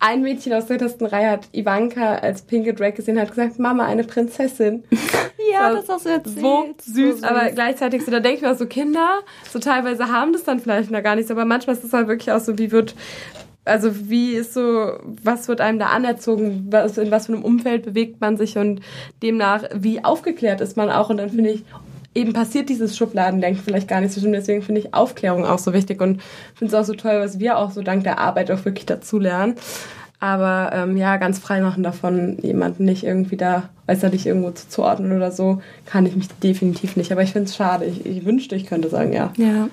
Ein 0.00 0.22
Mädchen 0.22 0.52
aus 0.52 0.66
der 0.66 0.76
hintersten 0.76 1.06
Reihe 1.06 1.30
hat 1.30 1.48
Ivanka 1.52 2.16
als 2.16 2.42
pinke 2.42 2.72
Drag 2.72 2.94
gesehen, 2.94 3.18
hat 3.20 3.30
gesagt, 3.30 3.58
Mama, 3.58 3.84
eine 3.84 4.04
Prinzessin. 4.04 4.84
ja, 5.52 5.72
das, 5.72 5.86
das 5.86 5.96
hast 5.96 6.06
du 6.06 6.10
erzählt. 6.10 6.36
So 6.36 6.64
süß, 6.78 6.84
so 6.94 7.12
süß. 7.16 7.22
aber 7.24 7.50
gleichzeitig 7.50 8.04
so, 8.04 8.10
da 8.12 8.20
denke 8.20 8.36
ich 8.36 8.42
mir 8.42 8.54
so, 8.54 8.66
Kinder, 8.66 9.20
so 9.50 9.58
teilweise 9.58 10.08
haben 10.08 10.32
das 10.32 10.44
dann 10.44 10.60
vielleicht 10.60 10.90
noch 10.92 11.02
gar 11.02 11.16
nicht, 11.16 11.30
aber 11.30 11.44
manchmal 11.44 11.74
ist 11.74 11.84
es 11.84 11.92
halt 11.92 12.06
wirklich 12.06 12.30
auch 12.30 12.40
so, 12.40 12.58
wie 12.58 12.70
wird, 12.70 12.94
also 13.64 14.08
wie 14.08 14.34
ist 14.34 14.54
so, 14.54 14.92
was 15.24 15.48
wird 15.48 15.60
einem 15.60 15.80
da 15.80 15.86
anerzogen, 15.86 16.68
was, 16.70 16.96
in 16.96 17.10
was 17.10 17.26
für 17.26 17.32
einem 17.32 17.44
Umfeld 17.44 17.84
bewegt 17.84 18.20
man 18.20 18.36
sich 18.36 18.56
und 18.56 18.80
demnach, 19.22 19.64
wie 19.74 20.04
aufgeklärt 20.04 20.60
ist 20.60 20.76
man 20.76 20.90
auch 20.90 21.10
und 21.10 21.16
dann 21.16 21.30
finde 21.30 21.50
ich, 21.50 21.64
eben 22.14 22.32
passiert 22.32 22.68
dieses 22.68 22.96
Schubladendenken 22.96 23.62
vielleicht 23.62 23.88
gar 23.88 24.00
nicht 24.00 24.12
so 24.12 24.20
schlimm. 24.20 24.32
Deswegen 24.32 24.62
finde 24.62 24.80
ich 24.80 24.94
Aufklärung 24.94 25.44
auch 25.44 25.58
so 25.58 25.72
wichtig 25.72 26.00
und 26.00 26.20
finde 26.54 26.74
es 26.74 26.80
auch 26.80 26.84
so 26.84 26.94
toll, 26.94 27.20
was 27.20 27.38
wir 27.38 27.58
auch 27.58 27.70
so 27.70 27.82
dank 27.82 28.04
der 28.04 28.18
Arbeit 28.18 28.50
auch 28.50 28.64
wirklich 28.64 28.86
dazu 28.86 29.18
lernen. 29.18 29.54
Aber 30.20 30.70
ähm, 30.74 30.96
ja, 30.96 31.16
ganz 31.16 31.38
frei 31.38 31.60
machen 31.60 31.84
davon, 31.84 32.38
jemanden 32.42 32.84
nicht 32.84 33.04
irgendwie 33.04 33.36
da 33.36 33.68
äußerlich 33.86 34.26
irgendwo 34.26 34.50
zuzuordnen 34.50 35.12
oder 35.12 35.30
so, 35.30 35.62
kann 35.86 36.06
ich 36.06 36.16
mich 36.16 36.26
definitiv 36.42 36.96
nicht. 36.96 37.12
Aber 37.12 37.22
ich 37.22 37.32
finde 37.32 37.48
es 37.48 37.56
schade. 37.56 37.84
Ich, 37.84 38.04
ich 38.04 38.24
wünschte, 38.24 38.56
ich 38.56 38.66
könnte 38.66 38.88
sagen, 38.88 39.12
ja. 39.12 39.32
Ja. 39.36 39.68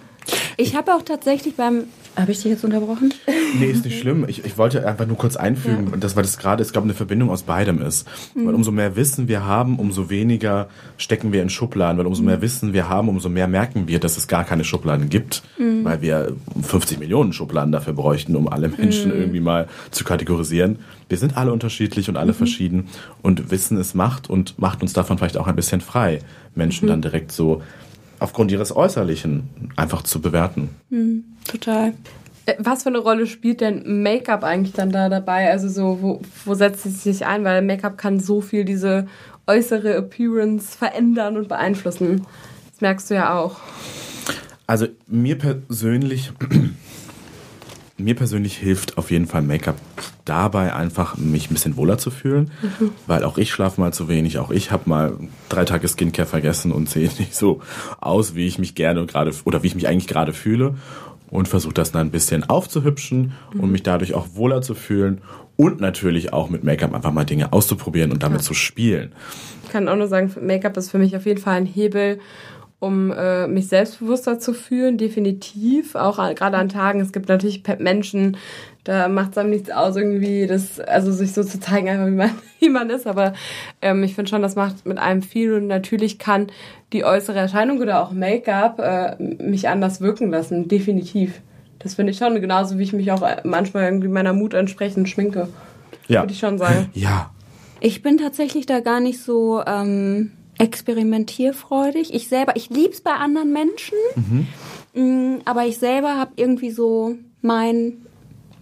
Ich 0.57 0.75
habe 0.75 0.93
auch 0.93 1.01
tatsächlich 1.01 1.55
beim 1.55 1.85
habe 2.15 2.31
ich 2.31 2.41
dich 2.41 2.51
jetzt 2.51 2.63
unterbrochen? 2.63 3.13
Nee, 3.59 3.67
ist 3.67 3.85
nicht 3.85 3.99
schlimm. 3.99 4.25
Ich, 4.27 4.45
ich 4.45 4.57
wollte 4.57 4.87
einfach 4.87 5.05
nur 5.05 5.17
kurz 5.17 5.35
einfügen, 5.35 5.89
ja. 5.91 5.97
dass, 5.97 6.15
weil 6.15 6.23
das 6.23 6.37
gerade, 6.37 6.61
es 6.61 6.73
gab 6.73 6.83
eine 6.83 6.93
Verbindung 6.93 7.29
aus 7.29 7.43
beidem 7.43 7.81
ist. 7.81 8.07
Mhm. 8.33 8.47
Weil 8.47 8.53
umso 8.55 8.71
mehr 8.71 8.95
Wissen 8.95 9.27
wir 9.27 9.45
haben, 9.45 9.79
umso 9.79 10.09
weniger 10.09 10.67
stecken 10.97 11.33
wir 11.33 11.41
in 11.41 11.49
Schubladen. 11.49 11.97
Weil 11.97 12.05
umso 12.05 12.23
mehr 12.23 12.37
mhm. 12.37 12.41
Wissen 12.41 12.73
wir 12.73 12.89
haben, 12.89 13.09
umso 13.09 13.29
mehr 13.29 13.47
merken 13.47 13.87
wir, 13.87 13.99
dass 13.99 14.17
es 14.17 14.27
gar 14.27 14.43
keine 14.43 14.63
Schubladen 14.63 15.09
gibt. 15.09 15.43
Mhm. 15.57 15.83
Weil 15.83 16.01
wir 16.01 16.35
50 16.61 16.99
Millionen 16.99 17.33
Schubladen 17.33 17.71
dafür 17.71 17.93
bräuchten, 17.93 18.35
um 18.35 18.47
alle 18.47 18.69
Menschen 18.69 19.11
mhm. 19.11 19.19
irgendwie 19.19 19.41
mal 19.41 19.67
zu 19.91 20.03
kategorisieren. 20.03 20.79
Wir 21.09 21.17
sind 21.17 21.37
alle 21.37 21.51
unterschiedlich 21.53 22.09
und 22.09 22.17
alle 22.17 22.31
mhm. 22.31 22.37
verschieden. 22.37 22.87
Und 23.21 23.51
Wissen 23.51 23.77
ist 23.77 23.93
Macht 23.93 24.29
und 24.29 24.57
macht 24.59 24.81
uns 24.81 24.93
davon 24.93 25.17
vielleicht 25.17 25.37
auch 25.37 25.47
ein 25.47 25.55
bisschen 25.55 25.81
frei, 25.81 26.19
Menschen 26.55 26.85
mhm. 26.85 26.89
dann 26.89 27.01
direkt 27.01 27.31
so 27.31 27.61
aufgrund 28.19 28.51
ihres 28.51 28.75
Äußerlichen 28.75 29.71
einfach 29.75 30.03
zu 30.03 30.21
bewerten. 30.21 30.69
Mhm, 30.89 31.23
total. 31.47 31.93
Äh, 32.45 32.55
was 32.59 32.83
für 32.83 32.89
eine 32.89 32.99
Rolle 32.99 33.27
spielt 33.27 33.61
denn 33.61 34.03
Make-up 34.03 34.43
eigentlich 34.43 34.73
dann 34.73 34.91
da 34.91 35.09
dabei? 35.09 35.51
Also 35.51 35.69
so, 35.69 35.99
wo, 36.01 36.21
wo 36.45 36.53
setzt 36.53 36.85
es 36.85 37.03
sich 37.03 37.25
ein? 37.25 37.43
Weil 37.43 37.61
Make-up 37.61 37.97
kann 37.97 38.19
so 38.19 38.41
viel 38.41 38.65
diese 38.65 39.07
äußere 39.47 39.93
Appearance 39.95 40.77
verändern 40.77 41.37
und 41.37 41.47
beeinflussen. 41.47 42.25
Das 42.71 42.81
merkst 42.81 43.09
du 43.09 43.15
ja 43.15 43.37
auch. 43.37 43.57
Also 44.67 44.87
mir 45.07 45.37
persönlich 45.37 46.31
mir 47.97 48.15
persönlich 48.15 48.57
hilft 48.57 48.97
auf 48.97 49.09
jeden 49.09 49.25
Fall 49.25 49.41
Make-up 49.41 49.77
dabei 50.25 50.73
einfach, 50.73 51.17
mich 51.17 51.49
ein 51.49 51.53
bisschen 51.53 51.77
wohler 51.77 51.97
zu 51.97 52.11
fühlen, 52.11 52.51
mhm. 52.61 52.91
weil 53.07 53.23
auch 53.23 53.37
ich 53.37 53.51
schlafe 53.51 53.79
mal 53.79 53.93
zu 53.93 54.09
wenig, 54.09 54.37
auch 54.37 54.51
ich 54.51 54.71
habe 54.71 54.89
mal 54.89 55.13
drei 55.47 55.63
Tage 55.63 55.87
Skincare 55.87 56.27
vergessen 56.27 56.71
und 56.71 56.89
sehe 56.89 57.09
nicht 57.19 57.35
so 57.35 57.61
aus, 58.01 58.35
wie 58.35 58.47
ich 58.47 58.59
mich 58.59 58.75
gerne 58.75 59.05
gerade 59.05 59.31
oder 59.45 59.63
wie 59.63 59.67
ich 59.67 59.75
mich 59.75 59.87
eigentlich 59.87 60.07
gerade 60.07 60.33
fühle 60.33 60.75
und 61.29 61.47
versuche 61.47 61.73
das 61.73 61.91
dann 61.91 62.07
ein 62.07 62.11
bisschen 62.11 62.43
aufzuhübschen 62.43 63.33
mhm. 63.53 63.59
und 63.61 63.71
mich 63.71 63.83
dadurch 63.83 64.13
auch 64.13 64.27
wohler 64.33 64.61
zu 64.61 64.75
fühlen 64.75 65.21
und 65.55 65.79
natürlich 65.79 66.33
auch 66.33 66.49
mit 66.49 66.63
Make-up 66.63 66.93
einfach 66.93 67.13
mal 67.13 67.23
Dinge 67.23 67.53
auszuprobieren 67.53 68.11
und 68.11 68.23
damit 68.23 68.41
ja. 68.41 68.43
zu 68.43 68.53
spielen. 68.53 69.13
Ich 69.63 69.69
kann 69.71 69.87
auch 69.87 69.95
nur 69.95 70.07
sagen, 70.07 70.33
Make-up 70.41 70.75
ist 70.77 70.91
für 70.91 70.99
mich 70.99 71.15
auf 71.15 71.25
jeden 71.25 71.39
Fall 71.39 71.55
ein 71.55 71.65
Hebel, 71.65 72.19
um 72.79 73.11
äh, 73.11 73.47
mich 73.47 73.67
selbstbewusster 73.67 74.39
zu 74.39 74.53
fühlen, 74.53 74.97
definitiv. 74.97 75.95
Auch 75.95 76.17
gerade 76.35 76.57
an 76.57 76.69
Tagen. 76.69 76.99
Es 76.99 77.13
gibt 77.13 77.29
natürlich 77.29 77.63
Menschen, 77.79 78.37
da 78.83 79.07
macht 79.07 79.31
es 79.31 79.37
einem 79.37 79.49
nichts 79.49 79.71
aus, 79.71 79.95
irgendwie 79.95 80.45
das, 80.45 80.79
also 80.79 81.11
sich 81.11 81.33
so 81.33 81.43
zu 81.43 81.59
zeigen, 81.59 81.89
einfach 81.89 82.07
wie 82.07 82.11
man, 82.11 82.31
wie 82.59 82.69
man 82.69 82.89
ist. 82.89 83.07
Aber 83.07 83.33
ähm, 83.81 84.03
ich 84.03 84.15
finde 84.15 84.29
schon, 84.29 84.41
das 84.41 84.55
macht 84.55 84.85
mit 84.85 84.97
einem 84.97 85.21
viel 85.21 85.53
und 85.53 85.67
natürlich 85.67 86.19
kann 86.19 86.47
die 86.93 87.03
äußere 87.03 87.39
Erscheinung 87.39 87.79
oder 87.79 88.03
auch 88.03 88.11
Make-up 88.11 88.79
äh, 88.79 89.15
mich 89.21 89.67
anders 89.67 90.01
wirken 90.01 90.29
lassen, 90.29 90.67
definitiv. 90.67 91.41
Das 91.79 91.95
finde 91.95 92.11
ich 92.11 92.17
schon, 92.17 92.39
genauso 92.39 92.77
wie 92.77 92.83
ich 92.83 92.93
mich 92.93 93.11
auch 93.11 93.21
manchmal 93.43 93.85
irgendwie 93.85 94.07
meiner 94.07 94.33
Mut 94.33 94.53
entsprechend 94.53 95.09
schminke. 95.09 95.47
Ja. 96.07 96.21
Würde 96.21 96.33
ich 96.33 96.39
schon 96.39 96.57
sagen. 96.57 96.89
Ja. 96.93 97.31
Ich 97.81 98.01
bin 98.01 98.17
tatsächlich 98.17 98.65
da 98.65 98.79
gar 98.79 98.99
nicht 98.99 99.21
so. 99.21 99.61
Ähm 99.65 100.31
experimentierfreudig. 100.57 102.13
Ich 102.13 102.27
selber, 102.27 102.55
ich 102.55 102.69
lieb's 102.69 103.01
bei 103.01 103.11
anderen 103.11 103.51
Menschen, 103.51 103.97
mhm. 104.15 104.47
Aber 105.43 105.65
ich 105.65 105.77
selber 105.77 106.15
habe 106.15 106.31
irgendwie 106.37 106.71
so 106.71 107.17
mein 107.41 108.05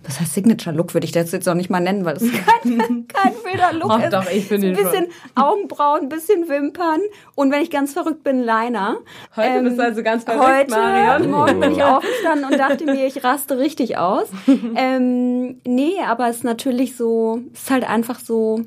was 0.06 0.20
heißt 0.20 0.34
Signature 0.34 0.76
Look, 0.76 0.94
würde 0.94 1.06
ich 1.06 1.14
das 1.14 1.32
jetzt 1.32 1.48
auch 1.48 1.54
nicht 1.54 1.70
mal 1.70 1.80
nennen, 1.80 2.04
weil 2.04 2.18
es 2.18 2.24
kein, 2.62 3.08
kein 3.08 3.34
wilder 3.46 3.72
Look 3.74 3.90
Ach, 3.90 4.04
ist. 4.04 4.14
Doch, 4.14 4.30
ich 4.30 4.50
bin 4.50 4.62
ein 4.62 4.74
bisschen 4.74 5.06
schon. 5.06 5.44
Augenbrauen, 5.44 6.02
ein 6.02 6.10
bisschen 6.10 6.50
Wimpern 6.50 7.00
und 7.36 7.52
wenn 7.52 7.62
ich 7.62 7.72
ganz 7.72 7.94
verrückt 7.94 8.24
bin, 8.24 8.44
Liner. 8.44 8.98
Heute 9.36 9.48
ähm, 9.48 9.64
bist 9.64 9.78
du 9.78 9.84
also 9.84 10.04
ganz 10.04 10.26
verrückt, 10.26 10.46
heute, 10.46 10.72
Marion. 10.72 11.32
Morgen 11.32 11.60
bin 11.60 11.72
ich 11.72 11.84
aufgestanden 11.84 12.52
und 12.52 12.60
dachte 12.60 12.86
mir, 12.86 13.08
ich 13.08 13.24
raste 13.24 13.58
richtig 13.58 13.98
aus. 13.98 14.28
ähm, 14.76 15.62
nee, 15.66 15.94
aber 16.06 16.28
es 16.28 16.38
ist 16.38 16.44
natürlich 16.44 16.98
so, 16.98 17.40
es 17.54 17.62
ist 17.62 17.72
halt 17.72 17.90
einfach 17.90 18.20
so, 18.20 18.62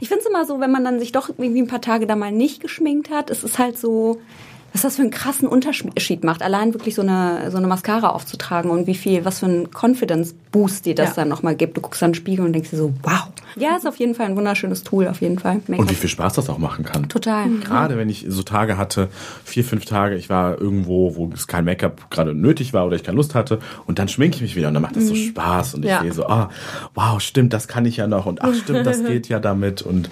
ich 0.00 0.08
finde 0.08 0.22
es 0.22 0.26
immer 0.26 0.44
so, 0.44 0.60
wenn 0.60 0.70
man 0.70 0.84
dann 0.84 0.98
sich 0.98 1.12
doch 1.12 1.28
irgendwie 1.28 1.62
ein 1.62 1.68
paar 1.68 1.80
Tage 1.80 2.06
da 2.06 2.16
mal 2.16 2.32
nicht 2.32 2.60
geschminkt 2.60 3.10
hat, 3.10 3.30
es 3.30 3.44
ist 3.44 3.58
halt 3.58 3.78
so, 3.78 4.20
was 4.72 4.82
das 4.82 4.96
für 4.96 5.02
einen 5.02 5.10
krassen 5.10 5.48
Unterschied 5.48 6.22
macht, 6.22 6.42
allein 6.42 6.74
wirklich 6.74 6.94
so 6.94 7.02
eine, 7.02 7.50
so 7.50 7.56
eine 7.56 7.66
Mascara 7.66 8.10
aufzutragen 8.10 8.70
und 8.70 8.86
wie 8.86 8.94
viel, 8.94 9.24
was 9.24 9.40
für 9.40 9.46
einen 9.46 9.68
Confidence-Boost 9.70 10.86
dir 10.86 10.94
das 10.94 11.10
ja. 11.10 11.14
dann 11.16 11.28
nochmal 11.28 11.56
gibt. 11.56 11.76
Du 11.76 11.80
guckst 11.80 12.00
dann 12.00 12.10
in 12.10 12.12
den 12.12 12.16
Spiegel 12.16 12.44
und 12.44 12.52
denkst 12.52 12.70
dir 12.70 12.76
so, 12.76 12.92
wow. 13.02 13.28
Ja, 13.56 13.76
ist 13.76 13.86
auf 13.86 13.96
jeden 13.96 14.14
Fall 14.14 14.26
ein 14.26 14.36
wunderschönes 14.36 14.84
Tool, 14.84 15.08
auf 15.08 15.20
jeden 15.20 15.38
Fall. 15.38 15.60
Und 15.66 15.90
wie 15.90 15.94
viel 15.94 16.08
Spaß 16.08 16.34
das 16.34 16.48
auch 16.48 16.58
machen 16.58 16.84
kann. 16.84 17.08
Total. 17.08 17.46
Mhm. 17.46 17.60
Gerade 17.60 17.98
wenn 17.98 18.08
ich 18.08 18.26
so 18.28 18.42
Tage 18.42 18.78
hatte, 18.78 19.08
vier, 19.44 19.64
fünf 19.64 19.84
Tage, 19.86 20.14
ich 20.14 20.30
war 20.30 20.60
irgendwo, 20.60 21.16
wo 21.16 21.30
es 21.34 21.48
kein 21.48 21.64
Make-up 21.64 22.10
gerade 22.10 22.34
nötig 22.34 22.72
war 22.72 22.86
oder 22.86 22.94
ich 22.94 23.02
keine 23.02 23.16
Lust 23.16 23.34
hatte 23.34 23.58
und 23.86 23.98
dann 23.98 24.08
schminke 24.08 24.36
ich 24.36 24.42
mich 24.42 24.56
wieder 24.56 24.68
und 24.68 24.74
dann 24.74 24.82
macht 24.82 24.94
das 24.96 25.04
mhm. 25.04 25.08
so 25.08 25.14
Spaß 25.16 25.74
und 25.74 25.84
ich 25.84 25.90
ja. 25.90 26.02
sehe 26.02 26.12
so, 26.12 26.26
ah, 26.26 26.50
wow, 26.94 27.20
stimmt, 27.20 27.52
das 27.52 27.66
kann 27.66 27.84
ich 27.86 27.96
ja 27.96 28.06
noch 28.06 28.26
und 28.26 28.42
ach, 28.42 28.54
stimmt, 28.54 28.86
das 28.86 29.04
geht 29.06 29.28
ja 29.28 29.40
damit 29.40 29.82
und 29.82 30.10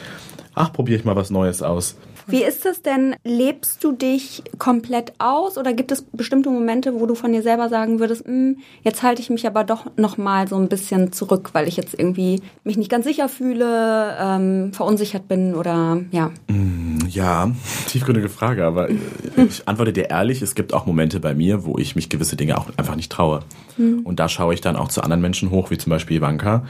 ach, 0.55 0.73
probiere 0.73 0.99
ich 0.99 1.05
mal 1.05 1.17
was 1.17 1.31
Neues 1.31 1.63
aus. 1.63 1.97
Wie 2.29 2.43
ist 2.43 2.67
es 2.67 2.83
denn? 2.83 3.17
Lebst 3.25 3.83
du 3.83 3.93
dich 3.93 4.43
komplett 4.59 5.13
aus 5.19 5.57
oder 5.57 5.73
gibt 5.73 5.91
es 5.91 6.03
bestimmte 6.03 6.51
Momente, 6.51 7.01
wo 7.01 7.07
du 7.07 7.15
von 7.15 7.33
dir 7.33 7.43
selber 7.43 7.69
sagen 7.69 8.01
würdest, 8.01 8.27
hm, 8.27 8.59
jetzt 8.83 9.03
halte 9.03 9.23
ich 9.23 9.31
mich 9.31 9.47
aber 9.47 9.65
doch 9.65 9.87
noch 9.97 10.19
mal 10.19 10.47
so 10.47 10.57
ein 10.57 10.69
bisschen 10.69 11.13
zurück, 11.13 11.51
weil 11.53 11.67
ich 11.69 11.77
jetzt 11.77 11.99
irgendwie 11.99 12.43
mich 12.65 12.77
nicht 12.77 12.91
ganz 12.91 13.07
sicher 13.07 13.29
fühle, 13.29 14.17
ähm, 14.21 14.73
verunsichert 14.73 15.27
bin 15.27 15.55
oder 15.55 16.01
ja? 16.11 16.31
Mm, 16.49 16.99
ja, 17.09 17.51
tiefgründige 17.89 18.29
Frage, 18.29 18.65
aber 18.65 18.89
ich 18.91 19.67
antworte 19.67 19.93
dir 19.93 20.11
ehrlich, 20.11 20.43
es 20.43 20.55
gibt 20.55 20.75
auch 20.75 20.87
Momente 20.87 21.21
bei 21.21 21.35
mir, 21.35 21.65
wo 21.65 21.79
ich 21.79 21.97
mich 21.97 22.09
gewisse 22.09 22.37
Dinge 22.37 22.59
auch 22.59 22.67
einfach 22.77 22.97
nicht 22.97 23.11
traue. 23.11 23.41
Mhm. 23.79 24.01
Und 24.05 24.21
da 24.21 24.29
schaue 24.29 24.53
ich 24.53 24.61
dann 24.61 24.77
auch 24.77 24.89
zu 24.89 25.03
anderen 25.03 25.23
Menschen 25.23 25.51
hoch, 25.51 25.71
wie 25.71 25.79
zum 25.79 25.91
Beispiel 25.91 26.19
Ivanka 26.19 26.65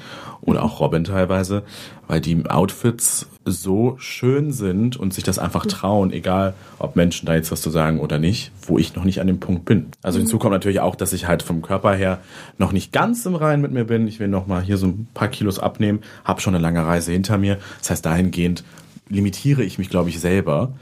oder 0.49 0.63
auch 0.63 0.81
Robin 0.81 1.05
teilweise, 1.05 1.63
weil 2.07 2.21
die 2.21 2.45
Outfits 2.47 3.27
so 3.45 3.97
schön 3.99 4.53
sind 4.53 4.97
und 4.97 5.15
sich 5.15 5.25
das 5.25 5.39
einfach 5.39 5.67
trauen, 5.67 6.13
egal 6.13 6.55
ob 6.79 6.97
Menschen 6.97 7.27
da 7.27 7.35
jetzt 7.35 7.53
was 7.53 7.61
zu 7.61 7.71
sagen 7.71 8.01
oder 8.01 8.19
nicht, 8.19 8.51
wo 8.63 8.79
ich 8.79 8.95
noch 8.95 9.05
nicht 9.05 9.21
an 9.21 9.27
dem 9.27 9.41
Punkt 9.41 9.65
bin. 9.65 9.87
Also 10.03 10.19
hinzu 10.19 10.39
kommt 10.39 10.53
natürlich 10.53 10.81
auch, 10.81 10.97
dass 10.97 11.13
ich 11.13 11.27
halt 11.27 11.43
vom 11.43 11.63
Körper 11.63 11.95
her 11.95 12.19
noch 12.57 12.73
nicht 12.73 12.93
ganz 12.93 13.25
im 13.27 13.35
Reinen 13.35 13.63
mit 13.63 13.73
mir 13.73 13.85
bin. 13.85 14.09
Ich 14.09 14.21
will 14.21 14.29
noch 14.29 14.47
mal 14.47 14.63
hier 14.63 14.77
so 14.77 14.87
ein 14.87 15.09
paar 15.15 15.29
Kilos 15.29 15.59
abnehmen, 15.59 16.01
habe 16.25 16.41
schon 16.41 16.55
eine 16.55 16.63
lange 16.63 16.85
Reise 16.85 17.13
hinter 17.13 17.39
mir. 17.39 17.59
Das 17.81 17.91
heißt, 17.91 18.07
dahingehend 18.07 18.65
limitiere 19.09 19.63
ich 19.63 19.79
mich, 19.79 19.89
glaube 19.89 20.11
ich, 20.11 20.21
selber 20.21 20.73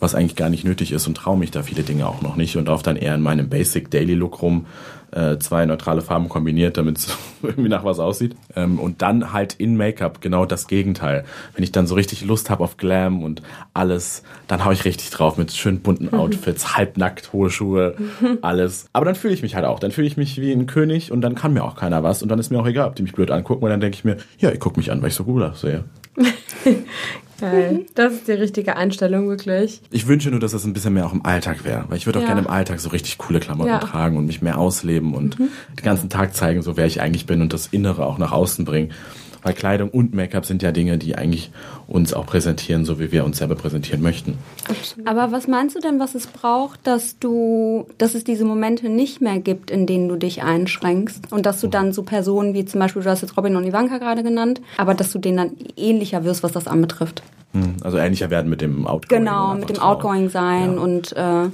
was 0.00 0.14
eigentlich 0.14 0.36
gar 0.36 0.50
nicht 0.50 0.64
nötig 0.64 0.92
ist 0.92 1.06
und 1.06 1.16
traue 1.16 1.38
mich 1.38 1.50
da 1.50 1.62
viele 1.62 1.82
Dinge 1.82 2.06
auch 2.06 2.20
noch 2.20 2.36
nicht 2.36 2.56
und 2.56 2.66
laufe 2.66 2.84
dann 2.84 2.96
eher 2.96 3.14
in 3.14 3.22
meinem 3.22 3.48
Basic 3.48 3.90
Daily 3.90 4.14
Look 4.14 4.42
rum, 4.42 4.66
äh, 5.14 5.38
zwei 5.38 5.64
neutrale 5.64 6.02
Farben 6.02 6.28
kombiniert, 6.28 6.76
damit 6.76 6.98
es 6.98 7.16
irgendwie 7.42 7.68
nach 7.68 7.84
was 7.84 7.98
aussieht. 7.98 8.36
Ähm, 8.56 8.78
und 8.78 9.02
dann 9.02 9.32
halt 9.32 9.54
in 9.54 9.76
Make-up 9.76 10.20
genau 10.20 10.44
das 10.44 10.66
Gegenteil. 10.66 11.24
Wenn 11.54 11.64
ich 11.64 11.72
dann 11.72 11.86
so 11.86 11.94
richtig 11.94 12.24
Lust 12.24 12.50
habe 12.50 12.64
auf 12.64 12.76
Glam 12.76 13.22
und 13.22 13.42
alles, 13.72 14.22
dann 14.48 14.64
hau 14.64 14.72
ich 14.72 14.84
richtig 14.84 15.10
drauf 15.10 15.38
mit 15.38 15.52
schön 15.52 15.80
bunten 15.80 16.12
Outfits, 16.14 16.76
halbnackt, 16.76 17.32
hohe 17.32 17.50
Schuhe, 17.50 17.94
alles. 18.42 18.86
Aber 18.92 19.04
dann 19.04 19.14
fühle 19.14 19.34
ich 19.34 19.42
mich 19.42 19.54
halt 19.54 19.64
auch. 19.64 19.78
Dann 19.78 19.92
fühle 19.92 20.06
ich 20.06 20.16
mich 20.16 20.40
wie 20.40 20.52
ein 20.52 20.66
König 20.66 21.12
und 21.12 21.20
dann 21.20 21.34
kann 21.34 21.52
mir 21.52 21.64
auch 21.64 21.76
keiner 21.76 22.02
was 22.02 22.22
und 22.22 22.28
dann 22.28 22.38
ist 22.38 22.50
mir 22.50 22.58
auch 22.58 22.66
egal, 22.66 22.88
ob 22.88 22.96
die 22.96 23.02
mich 23.02 23.12
blöd 23.12 23.30
angucken 23.30 23.64
und 23.64 23.70
dann 23.70 23.80
denke 23.80 23.96
ich 23.96 24.04
mir, 24.04 24.16
ja, 24.38 24.50
ich 24.50 24.60
gucke 24.60 24.78
mich 24.78 24.90
an, 24.90 25.00
weil 25.00 25.08
ich 25.08 25.14
so 25.14 25.24
gut 25.24 25.42
aussehe. 25.42 25.84
Geil. 27.50 27.86
Das 27.94 28.12
ist 28.14 28.28
die 28.28 28.32
richtige 28.32 28.76
Einstellung, 28.76 29.28
wirklich. 29.28 29.80
Ich 29.90 30.06
wünsche 30.06 30.30
nur, 30.30 30.40
dass 30.40 30.52
das 30.52 30.64
ein 30.64 30.72
bisschen 30.72 30.94
mehr 30.94 31.06
auch 31.06 31.12
im 31.12 31.24
Alltag 31.24 31.64
wäre. 31.64 31.84
Weil 31.88 31.96
ich 31.98 32.06
würde 32.06 32.18
auch 32.18 32.22
Ja. 32.22 32.28
gerne 32.28 32.42
im 32.42 32.48
Alltag 32.48 32.80
so 32.80 32.88
richtig 32.90 33.18
coole 33.18 33.40
Klamotten 33.40 33.70
Ja. 33.70 33.78
tragen 33.78 34.16
und 34.16 34.26
mich 34.26 34.42
mehr 34.42 34.58
ausleben 34.58 35.14
und 35.14 35.38
den 35.38 35.48
ganzen 35.82 36.08
Tag 36.08 36.34
zeigen, 36.34 36.62
so 36.62 36.76
wer 36.76 36.86
ich 36.86 37.00
eigentlich 37.00 37.26
bin 37.26 37.42
und 37.42 37.52
das 37.52 37.66
Innere 37.68 38.06
auch 38.06 38.18
nach 38.18 38.32
außen 38.32 38.64
bringen. 38.64 38.90
Weil 39.44 39.52
Kleidung 39.54 39.90
und 39.90 40.14
Make-up 40.14 40.46
sind 40.46 40.62
ja 40.62 40.72
Dinge, 40.72 40.98
die 40.98 41.14
eigentlich 41.16 41.50
uns 41.86 42.12
auch 42.14 42.24
präsentieren, 42.26 42.84
so 42.84 42.98
wie 42.98 43.12
wir 43.12 43.24
uns 43.24 43.38
selber 43.38 43.54
präsentieren 43.54 44.00
möchten. 44.02 44.38
Aber 45.04 45.30
was 45.32 45.46
meinst 45.46 45.76
du 45.76 45.80
denn, 45.80 46.00
was 46.00 46.14
es 46.14 46.26
braucht, 46.26 46.86
dass 46.86 47.18
du, 47.18 47.86
dass 47.98 48.14
es 48.14 48.24
diese 48.24 48.44
Momente 48.46 48.88
nicht 48.88 49.20
mehr 49.20 49.38
gibt, 49.38 49.70
in 49.70 49.86
denen 49.86 50.08
du 50.08 50.16
dich 50.16 50.42
einschränkst 50.42 51.30
und 51.30 51.44
dass 51.46 51.60
du 51.60 51.68
dann 51.68 51.92
so 51.92 52.02
Personen 52.02 52.54
wie 52.54 52.64
zum 52.64 52.80
Beispiel, 52.80 53.02
du 53.02 53.10
hast 53.10 53.20
jetzt 53.20 53.36
Robin 53.36 53.54
und 53.56 53.64
Ivanka 53.64 53.98
gerade 53.98 54.22
genannt, 54.22 54.62
aber 54.78 54.94
dass 54.94 55.12
du 55.12 55.18
denen 55.18 55.36
dann 55.36 55.50
ähnlicher 55.76 56.24
wirst, 56.24 56.42
was 56.42 56.52
das 56.52 56.66
anbetrifft. 56.66 57.22
Hm, 57.52 57.74
Also 57.82 57.98
ähnlicher 57.98 58.30
werden 58.30 58.48
mit 58.48 58.62
dem 58.62 58.86
Outgoing. 58.86 59.20
Genau, 59.24 59.54
mit 59.54 59.68
dem. 59.68 59.78
Outgoing 59.78 60.30
sein 60.30 60.74
Ja. 60.76 60.80
und 60.80 61.12
äh, 61.16 61.50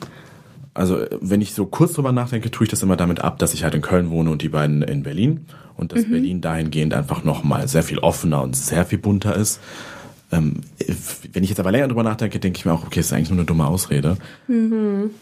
Also 0.73 1.05
wenn 1.21 1.41
ich 1.41 1.53
so 1.53 1.67
kurz 1.67 1.95
drüber 1.95 2.13
nachdenke, 2.13 2.51
tue 2.51 2.65
ich 2.65 2.71
das 2.71 2.83
immer 2.83 2.97
damit 2.97 3.21
ab, 3.21 3.39
dass 3.39 3.55
ich 3.55 3.65
halt 3.65 3.75
in 3.75 3.83
Köln 3.83 4.11
wohne 4.11 4.31
und 4.31 4.43
die 4.43 4.49
beiden 4.49 4.83
in 4.83 5.03
Berlin. 5.03 5.47
Und 5.77 5.93
dass 5.93 6.05
Berlin 6.11 6.41
dahingehend 6.43 6.93
einfach 6.93 7.25
nochmal 7.25 7.67
sehr 7.67 7.83
viel 7.83 7.99
offener 7.99 8.43
und 8.43 8.55
sehr 8.55 8.85
viel 8.85 8.99
bunter 8.99 9.35
ist. 9.35 9.61
Ähm, 10.31 10.61
wenn 11.33 11.43
ich 11.43 11.51
jetzt 11.51 11.59
aber 11.59 11.73
länger 11.73 11.89
drüber 11.89 12.03
nachdenke, 12.03 12.39
denke 12.39 12.59
ich 12.59 12.67
mir 12.67 12.73
auch, 12.73 12.85
okay, 12.85 13.01
ist 13.01 13.13
eigentlich 13.13 13.31
nur 13.31 13.39
eine 13.39 13.47
dumme 13.47 13.67
Ausrede. 13.67 14.17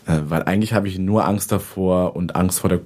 Äh, 0.07 0.21
weil 0.29 0.43
eigentlich 0.43 0.75
habe 0.75 0.89
ich 0.89 0.99
nur 0.99 1.27
Angst 1.27 1.53
davor 1.53 2.17
und 2.17 2.37
Angst 2.37 2.61
vor 2.61 2.69
der 2.69 2.81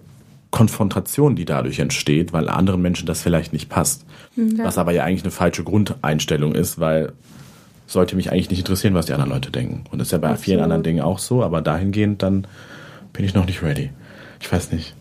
Konfrontation, 0.50 1.34
die 1.34 1.46
dadurch 1.46 1.78
entsteht, 1.78 2.32
weil 2.32 2.48
anderen 2.48 2.82
Menschen 2.82 3.06
das 3.06 3.22
vielleicht 3.22 3.52
nicht 3.54 3.70
passt. 3.70 4.04
Was 4.64 4.78
aber 4.78 4.92
ja 4.92 5.02
eigentlich 5.02 5.22
eine 5.22 5.30
falsche 5.30 5.64
Grundeinstellung 5.64 6.54
ist, 6.54 6.78
weil 6.78 7.14
sollte 7.92 8.16
mich 8.16 8.32
eigentlich 8.32 8.50
nicht 8.50 8.60
interessieren, 8.60 8.94
was 8.94 9.06
die 9.06 9.12
anderen 9.12 9.30
Leute 9.32 9.50
denken. 9.50 9.84
Und 9.90 9.98
das 9.98 10.08
ist 10.08 10.12
ja 10.12 10.18
bei 10.18 10.36
vielen 10.36 10.60
anderen 10.60 10.82
Dingen 10.82 11.02
auch 11.02 11.18
so, 11.18 11.42
aber 11.42 11.60
dahingehend 11.60 12.22
dann 12.22 12.46
bin 13.12 13.24
ich 13.24 13.34
noch 13.34 13.46
nicht 13.46 13.62
ready. 13.62 13.90
Ich 14.40 14.50
weiß 14.50 14.72
nicht. 14.72 14.94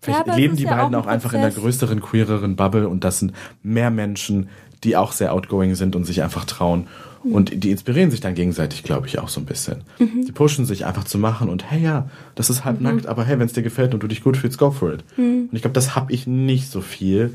Vielleicht 0.00 0.26
es 0.28 0.36
leben 0.36 0.56
die 0.56 0.64
ja 0.64 0.76
beiden 0.76 0.94
auch 0.94 1.02
auch, 1.02 1.06
ein 1.06 1.14
einfach 1.14 1.32
in 1.32 1.40
einer 1.40 1.50
größeren, 1.50 2.00
queereren 2.00 2.56
Bubble 2.56 2.88
und 2.88 3.04
das 3.04 3.18
sind 3.20 3.32
mehr 3.62 3.90
Menschen, 3.90 4.48
die 4.84 4.96
auch 4.96 5.12
sehr 5.12 5.32
outgoing 5.32 5.74
sind 5.74 5.96
und 5.96 6.04
sich 6.04 6.22
einfach 6.22 6.44
trauen. 6.44 6.86
Mhm. 7.24 7.32
Und 7.32 7.64
die 7.64 7.70
inspirieren 7.72 8.10
sich 8.12 8.20
dann 8.20 8.34
gegenseitig, 8.34 8.84
glaube 8.84 9.08
ich, 9.08 9.18
auch 9.18 9.28
so 9.28 9.40
ein 9.40 9.44
bisschen. 9.44 9.82
Die 9.98 10.30
pushen 10.32 10.66
sich 10.66 10.86
einfach 10.86 11.02
zu 11.04 11.18
machen 11.18 11.48
und 11.48 11.68
hey 11.68 11.82
ja, 11.82 12.08
das 12.36 12.48
ist 12.48 12.60
Mhm. 12.60 12.64
halb 12.64 12.80
nackt, 12.80 13.06
aber 13.06 13.24
hey, 13.24 13.38
wenn 13.38 13.46
es 13.46 13.52
dir 13.52 13.62
gefällt 13.62 13.92
und 13.92 14.02
du 14.02 14.06
dich 14.06 14.22
gut 14.22 14.36
fühlst, 14.36 14.58
go 14.58 14.70
for 14.70 14.92
it. 14.92 15.04
Und 15.16 15.50
ich 15.52 15.62
glaube, 15.62 15.74
das 15.74 15.96
habe 15.96 16.12
ich 16.12 16.26
nicht 16.28 16.70
so 16.70 16.80
viel 16.80 17.34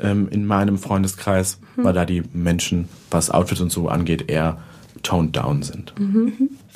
ähm, 0.00 0.28
in 0.30 0.46
meinem 0.46 0.78
Freundeskreis, 0.78 1.58
Mhm. 1.76 1.84
weil 1.84 1.92
da 1.92 2.04
die 2.04 2.22
Menschen, 2.32 2.88
was 3.10 3.30
Outfits 3.30 3.60
und 3.60 3.70
so 3.72 3.88
angeht, 3.88 4.28
eher 4.30 4.58
toned 5.02 5.36
down 5.36 5.62
sind. 5.62 5.92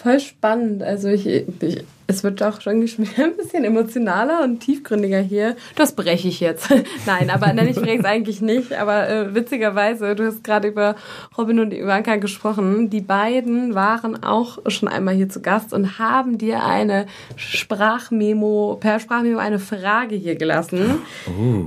Voll 0.03 0.21
spannend. 0.21 0.83
Also 0.83 1.09
ich, 1.09 1.27
ich 1.27 1.85
es 2.13 2.23
wird 2.23 2.41
doch 2.41 2.61
schon 2.61 2.75
ein 3.17 3.37
bisschen 3.37 3.65
emotionaler 3.65 4.43
und 4.43 4.61
tiefgründiger 4.61 5.21
hier. 5.21 5.57
Das 5.77 5.95
breche 5.95 6.29
ich 6.29 6.41
jetzt. 6.41 6.69
Nein, 7.07 7.31
aber 7.31 7.53
nein, 7.53 7.69
ich 7.69 7.77
breche 7.77 8.01
es 8.01 8.05
eigentlich 8.05 8.41
nicht. 8.41 8.73
Aber 8.75 9.09
äh, 9.09 9.35
witzigerweise, 9.35 10.15
du 10.15 10.27
hast 10.27 10.45
gerade 10.45 10.69
über 10.69 10.95
Robin 11.39 11.61
und 11.61 11.73
Ivanka 11.73 12.17
gesprochen. 12.17 12.91
Die 12.91 13.01
beiden 13.01 13.75
waren 13.75 14.23
auch 14.23 14.59
schon 14.67 14.89
einmal 14.89 15.15
hier 15.15 15.29
zu 15.29 15.41
Gast 15.41 15.73
und 15.73 15.99
haben 15.99 16.39
dir 16.39 16.65
eine 16.65 17.07
Sprachmemo, 17.37 18.77
per 18.81 19.01
Sprachmemo 19.01 19.39
eine 19.39 19.59
Frage 19.59 20.17
hier 20.17 20.37
gelassen. 20.37 21.03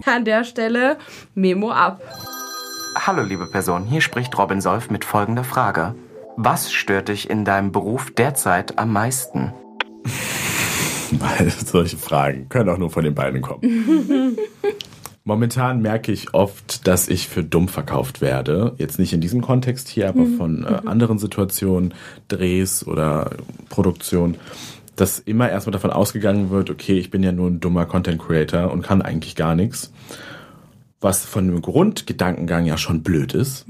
An 0.05 0.25
der 0.25 0.43
Stelle 0.43 0.97
Memo 1.33 1.71
ab. 1.71 2.01
Hallo 2.95 3.23
liebe 3.23 3.45
Person, 3.45 3.85
hier 3.85 4.01
spricht 4.01 4.37
Robin 4.37 4.61
Solf 4.61 4.89
mit 4.89 5.03
folgender 5.03 5.43
Frage. 5.43 5.95
Was 6.37 6.73
stört 6.73 7.07
dich 7.07 7.29
in 7.29 7.45
deinem 7.45 7.71
Beruf 7.71 8.11
derzeit 8.11 8.77
am 8.77 8.91
meisten? 8.91 9.53
Weil 11.11 11.49
solche 11.49 11.97
Fragen 11.97 12.49
können 12.49 12.69
auch 12.69 12.77
nur 12.77 12.89
von 12.89 13.05
den 13.05 13.15
beiden 13.15 13.41
kommen. 13.41 14.37
Momentan 15.23 15.81
merke 15.81 16.11
ich 16.11 16.33
oft, 16.33 16.87
dass 16.87 17.07
ich 17.07 17.27
für 17.27 17.43
dumm 17.43 17.67
verkauft 17.67 18.21
werde. 18.21 18.75
Jetzt 18.77 18.99
nicht 18.99 19.13
in 19.13 19.21
diesem 19.21 19.41
Kontext 19.41 19.87
hier, 19.87 20.09
aber 20.09 20.25
von 20.37 20.65
äh, 20.65 20.81
anderen 20.85 21.17
Situationen, 21.17 21.93
Drehs 22.27 22.85
oder 22.85 23.31
Produktion, 23.69 24.35
dass 24.95 25.19
immer 25.19 25.49
erstmal 25.49 25.71
davon 25.71 25.89
ausgegangen 25.89 26.51
wird, 26.51 26.69
okay, 26.69 26.99
ich 26.99 27.09
bin 27.11 27.23
ja 27.23 27.31
nur 27.31 27.49
ein 27.49 27.59
dummer 27.59 27.85
Content 27.85 28.21
Creator 28.21 28.71
und 28.71 28.83
kann 28.83 29.01
eigentlich 29.01 29.35
gar 29.35 29.55
nichts. 29.55 29.91
Was 31.01 31.25
von 31.25 31.47
dem 31.47 31.61
Grundgedankengang 31.61 32.65
ja 32.65 32.77
schon 32.77 33.03
blöd 33.03 33.33
ist. 33.33 33.65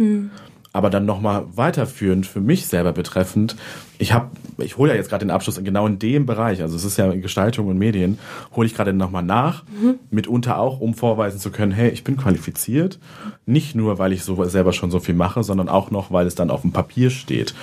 Aber 0.75 0.89
dann 0.89 1.05
nochmal 1.05 1.45
weiterführend 1.55 2.27
für 2.27 2.41
mich 2.41 2.67
selber 2.67 2.91
betreffend, 2.91 3.55
ich 3.97 4.11
habe, 4.11 4.27
ich 4.57 4.75
hole 4.75 4.91
ja 4.91 4.97
jetzt 4.97 5.07
gerade 5.07 5.23
den 5.23 5.31
Abschluss 5.31 5.57
genau 5.63 5.87
in 5.87 5.99
dem 5.99 6.25
Bereich, 6.25 6.61
also 6.61 6.75
es 6.75 6.83
ist 6.83 6.97
ja 6.97 7.09
in 7.09 7.21
Gestaltung 7.21 7.67
und 7.67 7.77
Medien, 7.77 8.19
hole 8.53 8.67
ich 8.67 8.75
gerade 8.75 8.91
nochmal 8.91 9.23
nach, 9.23 9.63
mitunter 10.11 10.59
auch, 10.59 10.81
um 10.81 10.93
vorweisen 10.93 11.39
zu 11.39 11.49
können, 11.49 11.71
hey, 11.71 11.91
ich 11.91 12.03
bin 12.03 12.17
qualifiziert, 12.17 12.99
nicht 13.45 13.73
nur, 13.73 13.99
weil 13.99 14.11
ich 14.11 14.25
so 14.25 14.43
selber 14.43 14.73
schon 14.73 14.91
so 14.91 14.99
viel 14.99 15.15
mache, 15.15 15.45
sondern 15.45 15.69
auch 15.69 15.91
noch, 15.91 16.11
weil 16.11 16.27
es 16.27 16.35
dann 16.35 16.49
auf 16.49 16.63
dem 16.63 16.73
Papier 16.73 17.09
steht. 17.09 17.55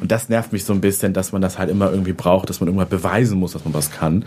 Und 0.00 0.10
das 0.10 0.30
nervt 0.30 0.54
mich 0.54 0.64
so 0.64 0.72
ein 0.72 0.80
bisschen, 0.80 1.12
dass 1.12 1.32
man 1.32 1.42
das 1.42 1.58
halt 1.58 1.68
immer 1.68 1.90
irgendwie 1.90 2.14
braucht, 2.14 2.48
dass 2.48 2.60
man 2.60 2.68
irgendwann 2.68 2.88
beweisen 2.88 3.38
muss, 3.38 3.52
dass 3.52 3.66
man 3.66 3.74
was 3.74 3.90
kann. 3.90 4.24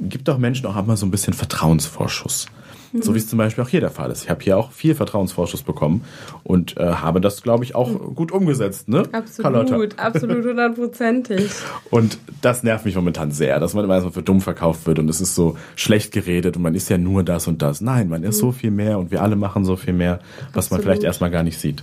Gibt 0.00 0.26
doch 0.26 0.38
Menschen 0.38 0.64
auch 0.64 0.76
immer 0.78 0.96
so 0.96 1.04
ein 1.04 1.10
bisschen 1.10 1.34
Vertrauensvorschuss. 1.34 2.46
So 2.92 3.14
wie 3.14 3.18
es 3.18 3.28
zum 3.28 3.38
Beispiel 3.38 3.64
auch 3.64 3.68
hier 3.68 3.80
der 3.80 3.90
Fall 3.90 4.10
ist. 4.10 4.24
Ich 4.24 4.30
habe 4.30 4.42
hier 4.42 4.56
auch 4.56 4.72
viel 4.72 4.94
Vertrauensvorschuss 4.94 5.62
bekommen 5.62 6.04
und 6.42 6.76
äh, 6.76 6.84
habe 6.84 7.20
das, 7.20 7.42
glaube 7.42 7.64
ich, 7.64 7.74
auch 7.74 8.14
gut 8.14 8.32
umgesetzt, 8.32 8.88
ne? 8.88 9.02
Carlotta? 9.02 9.74
Absolut, 9.74 9.98
absolut 9.98 10.44
hundertprozentig. 10.44 11.50
Und 11.90 12.18
das 12.42 12.62
nervt 12.62 12.84
mich 12.84 12.94
momentan 12.94 13.30
sehr, 13.30 13.60
dass 13.60 13.74
man 13.74 13.84
immer 13.84 13.94
erstmal 13.94 14.12
für 14.12 14.22
dumm 14.22 14.40
verkauft 14.40 14.86
wird 14.86 14.98
und 14.98 15.08
es 15.08 15.20
ist 15.20 15.34
so 15.34 15.56
schlecht 15.74 16.12
geredet 16.12 16.56
und 16.56 16.62
man 16.62 16.74
ist 16.74 16.88
ja 16.90 16.98
nur 16.98 17.22
das 17.22 17.46
und 17.46 17.62
das. 17.62 17.80
Nein, 17.80 18.08
man 18.08 18.22
ist 18.22 18.38
so 18.38 18.52
viel 18.52 18.70
mehr 18.70 18.98
und 18.98 19.10
wir 19.10 19.22
alle 19.22 19.36
machen 19.36 19.64
so 19.64 19.76
viel 19.76 19.94
mehr, 19.94 20.20
was 20.52 20.70
man 20.70 20.78
Absolut. 20.78 20.82
vielleicht 20.84 21.02
erstmal 21.02 21.30
gar 21.30 21.42
nicht 21.42 21.58
sieht. 21.58 21.82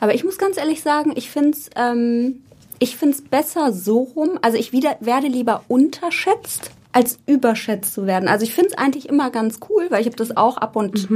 Aber 0.00 0.14
ich 0.14 0.24
muss 0.24 0.38
ganz 0.38 0.56
ehrlich 0.56 0.82
sagen, 0.82 1.12
ich 1.16 1.30
finde 1.30 1.50
es 1.50 1.70
ähm, 1.76 2.42
ich 2.82 2.96
find's 2.96 3.22
besser 3.22 3.72
so 3.72 4.00
rum. 4.00 4.40
Also 4.42 4.58
ich 4.58 4.72
wieder, 4.72 4.96
werde 4.98 5.28
lieber 5.28 5.62
unterschätzt, 5.68 6.72
als 6.92 7.18
überschätzt 7.26 7.94
zu 7.94 8.06
werden. 8.06 8.28
Also 8.28 8.44
ich 8.44 8.54
finde 8.54 8.70
es 8.72 8.78
eigentlich 8.78 9.08
immer 9.08 9.30
ganz 9.30 9.58
cool, 9.70 9.86
weil 9.90 10.00
ich 10.00 10.06
habe 10.06 10.16
das 10.16 10.36
auch 10.36 10.56
ab 10.58 10.76
und 10.76 11.08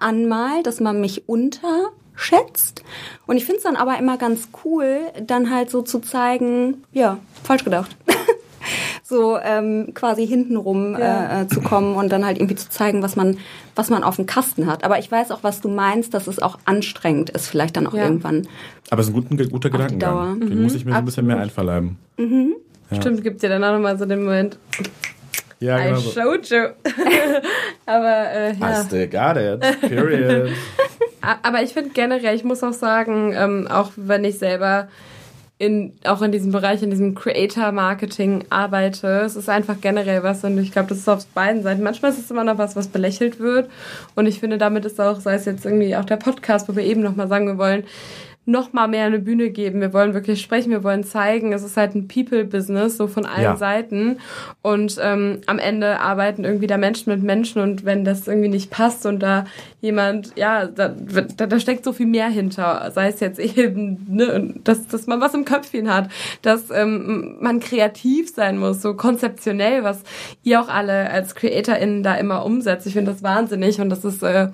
an 0.00 0.28
mal, 0.28 0.62
dass 0.62 0.80
man 0.80 1.00
mich 1.00 1.28
unterschätzt. 1.28 2.82
Und 3.26 3.36
ich 3.36 3.44
finde 3.44 3.58
es 3.58 3.64
dann 3.64 3.76
aber 3.76 3.98
immer 3.98 4.16
ganz 4.16 4.48
cool, 4.64 4.98
dann 5.26 5.50
halt 5.50 5.70
so 5.70 5.82
zu 5.82 5.98
zeigen, 6.00 6.84
ja, 6.92 7.18
falsch 7.42 7.64
gedacht. 7.64 7.96
so 9.02 9.38
ähm, 9.38 9.92
quasi 9.94 10.26
hintenrum 10.26 10.92
Ja. 10.92 11.40
äh, 11.40 11.42
äh, 11.42 11.48
zu 11.48 11.60
kommen 11.62 11.96
und 11.96 12.10
dann 12.12 12.24
halt 12.24 12.36
irgendwie 12.38 12.56
zu 12.56 12.68
zeigen, 12.68 13.02
was 13.02 13.16
man, 13.16 13.38
was 13.74 13.88
man 13.88 14.04
auf 14.04 14.16
dem 14.16 14.26
Kasten 14.26 14.66
hat. 14.66 14.84
Aber 14.84 14.98
ich 14.98 15.10
weiß 15.10 15.30
auch, 15.30 15.42
was 15.42 15.60
du 15.60 15.68
meinst, 15.68 16.12
dass 16.14 16.26
es 16.26 16.38
auch 16.40 16.58
anstrengend 16.66 17.30
ist, 17.30 17.46
vielleicht 17.48 17.76
dann 17.76 17.86
auch 17.86 17.94
Ja. 17.94 18.04
irgendwann. 18.04 18.46
Aber 18.90 19.00
es 19.00 19.08
ist 19.08 19.14
ein 19.14 19.22
guter, 19.30 19.46
guter. 19.46 19.70
Gedankengang. 19.70 20.40
Den 20.40 20.62
muss 20.62 20.74
ich 20.74 20.84
mir 20.84 20.92
so 20.92 20.98
ein 20.98 21.04
bisschen 21.04 21.26
mehr 21.26 21.38
einverleiben. 21.38 21.96
Stimmt, 22.92 23.22
gibt 23.22 23.42
dir 23.42 23.48
dann 23.48 23.64
auch 23.64 23.72
nochmal 23.72 23.98
so 23.98 24.06
den 24.06 24.24
Moment, 24.24 24.58
Ja, 25.60 25.78
I 25.78 25.84
genau. 25.88 25.98
so. 25.98 26.10
showed 26.10 26.48
you. 26.48 26.68
Aber 27.86 28.30
äh, 28.30 28.52
ja. 28.54 28.66
Hast 28.66 28.92
du 28.92 29.08
got 29.08 29.36
it. 29.36 29.80
Period. 29.80 30.50
Aber 31.42 31.62
ich 31.62 31.72
finde 31.72 31.90
generell, 31.90 32.34
ich 32.34 32.44
muss 32.44 32.62
auch 32.62 32.72
sagen, 32.72 33.34
ähm, 33.36 33.66
auch 33.68 33.90
wenn 33.96 34.24
ich 34.24 34.38
selber 34.38 34.88
in, 35.58 35.92
auch 36.04 36.22
in 36.22 36.30
diesem 36.30 36.52
Bereich, 36.52 36.82
in 36.84 36.90
diesem 36.90 37.16
Creator-Marketing 37.16 38.44
arbeite, 38.48 39.22
es 39.26 39.34
ist 39.34 39.48
einfach 39.48 39.74
generell 39.80 40.22
was 40.22 40.44
und 40.44 40.56
ich 40.58 40.70
glaube, 40.70 40.88
das 40.90 40.98
ist 40.98 41.08
auf 41.08 41.26
beiden 41.26 41.64
Seiten. 41.64 41.82
Manchmal 41.82 42.12
ist 42.12 42.18
es 42.20 42.30
immer 42.30 42.44
noch 42.44 42.58
was, 42.58 42.76
was 42.76 42.86
belächelt 42.86 43.40
wird 43.40 43.68
und 44.14 44.26
ich 44.26 44.38
finde, 44.38 44.56
damit 44.58 44.84
ist 44.84 45.00
auch, 45.00 45.18
sei 45.18 45.34
es 45.34 45.46
jetzt 45.46 45.64
irgendwie 45.64 45.96
auch 45.96 46.04
der 46.04 46.16
Podcast, 46.16 46.68
wo 46.68 46.76
wir 46.76 46.84
eben 46.84 47.00
nochmal 47.02 47.26
sagen, 47.26 47.48
wir 47.48 47.58
wollen 47.58 47.82
noch 48.48 48.72
mal 48.72 48.88
mehr 48.88 49.04
eine 49.04 49.18
Bühne 49.18 49.50
geben. 49.50 49.82
Wir 49.82 49.92
wollen 49.92 50.14
wirklich 50.14 50.40
sprechen, 50.40 50.70
wir 50.70 50.82
wollen 50.82 51.04
zeigen, 51.04 51.52
es 51.52 51.62
ist 51.62 51.76
halt 51.76 51.94
ein 51.94 52.08
People-Business, 52.08 52.96
so 52.96 53.06
von 53.06 53.26
allen 53.26 53.42
Ja. 53.42 53.56
Seiten. 53.56 54.18
Und 54.62 54.98
ähm, 55.02 55.42
am 55.46 55.58
Ende 55.58 56.00
arbeiten 56.00 56.44
irgendwie 56.44 56.66
da 56.66 56.78
Menschen 56.78 57.12
mit 57.12 57.22
Menschen 57.22 57.60
und 57.60 57.84
wenn 57.84 58.04
das 58.04 58.26
irgendwie 58.26 58.48
nicht 58.48 58.70
passt 58.70 59.04
und 59.04 59.20
da 59.20 59.44
jemand, 59.82 60.32
ja, 60.36 60.64
da, 60.64 60.88
da, 60.88 61.46
da 61.46 61.60
steckt 61.60 61.84
so 61.84 61.92
viel 61.92 62.06
mehr 62.06 62.28
hinter, 62.28 62.90
sei 62.90 63.08
es 63.08 63.20
jetzt 63.20 63.38
eben, 63.38 64.06
ne, 64.08 64.54
dass, 64.64 64.88
dass 64.88 65.06
man 65.06 65.20
was 65.20 65.34
im 65.34 65.44
Köpfchen 65.44 65.92
hat, 65.92 66.08
dass 66.40 66.70
ähm, 66.70 67.36
man 67.40 67.60
kreativ 67.60 68.34
sein 68.34 68.58
muss, 68.58 68.80
so 68.80 68.94
konzeptionell, 68.94 69.84
was 69.84 70.02
ihr 70.42 70.60
auch 70.60 70.68
alle 70.68 71.10
als 71.10 71.34
CreatorInnen 71.34 72.02
da 72.02 72.14
immer 72.14 72.46
umsetzt. 72.46 72.86
Ich 72.86 72.94
finde 72.94 73.12
das 73.12 73.22
wahnsinnig 73.22 73.78
und 73.80 73.90
das 73.90 74.06
ist 74.06 74.22
äh, 74.22 74.48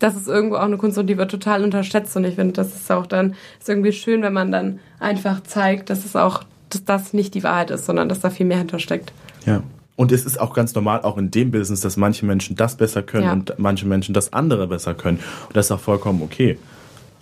das 0.00 0.16
ist 0.16 0.26
irgendwo 0.26 0.56
auch 0.56 0.62
eine 0.62 0.76
Kunst 0.76 0.98
und 0.98 1.06
die 1.06 1.16
wird 1.16 1.30
total 1.30 1.62
unterschätzt 1.62 2.16
und 2.16 2.24
ich 2.24 2.34
finde, 2.34 2.54
das 2.54 2.74
ist 2.74 2.90
auch 2.90 3.06
dann 3.06 3.34
ist 3.60 3.68
irgendwie 3.68 3.92
schön, 3.92 4.22
wenn 4.22 4.32
man 4.32 4.50
dann 4.50 4.80
einfach 4.98 5.42
zeigt, 5.44 5.90
dass 5.90 6.04
es 6.04 6.16
auch, 6.16 6.42
dass 6.70 6.84
das 6.84 7.12
nicht 7.12 7.34
die 7.34 7.44
Wahrheit 7.44 7.70
ist, 7.70 7.86
sondern 7.86 8.08
dass 8.08 8.20
da 8.20 8.30
viel 8.30 8.46
mehr 8.46 8.58
hintersteckt. 8.58 9.12
Ja. 9.46 9.62
Und 9.96 10.12
es 10.12 10.24
ist 10.24 10.40
auch 10.40 10.54
ganz 10.54 10.74
normal, 10.74 11.02
auch 11.02 11.18
in 11.18 11.30
dem 11.30 11.50
Business, 11.50 11.82
dass 11.82 11.98
manche 11.98 12.24
Menschen 12.24 12.56
das 12.56 12.74
besser 12.76 13.02
können 13.02 13.24
Ja. 13.24 13.32
und 13.32 13.54
manche 13.58 13.86
Menschen 13.86 14.14
das 14.14 14.32
andere 14.32 14.66
besser 14.66 14.94
können. 14.94 15.18
Und 15.48 15.56
das 15.56 15.66
ist 15.66 15.72
auch 15.72 15.80
vollkommen 15.80 16.22
okay. 16.22 16.58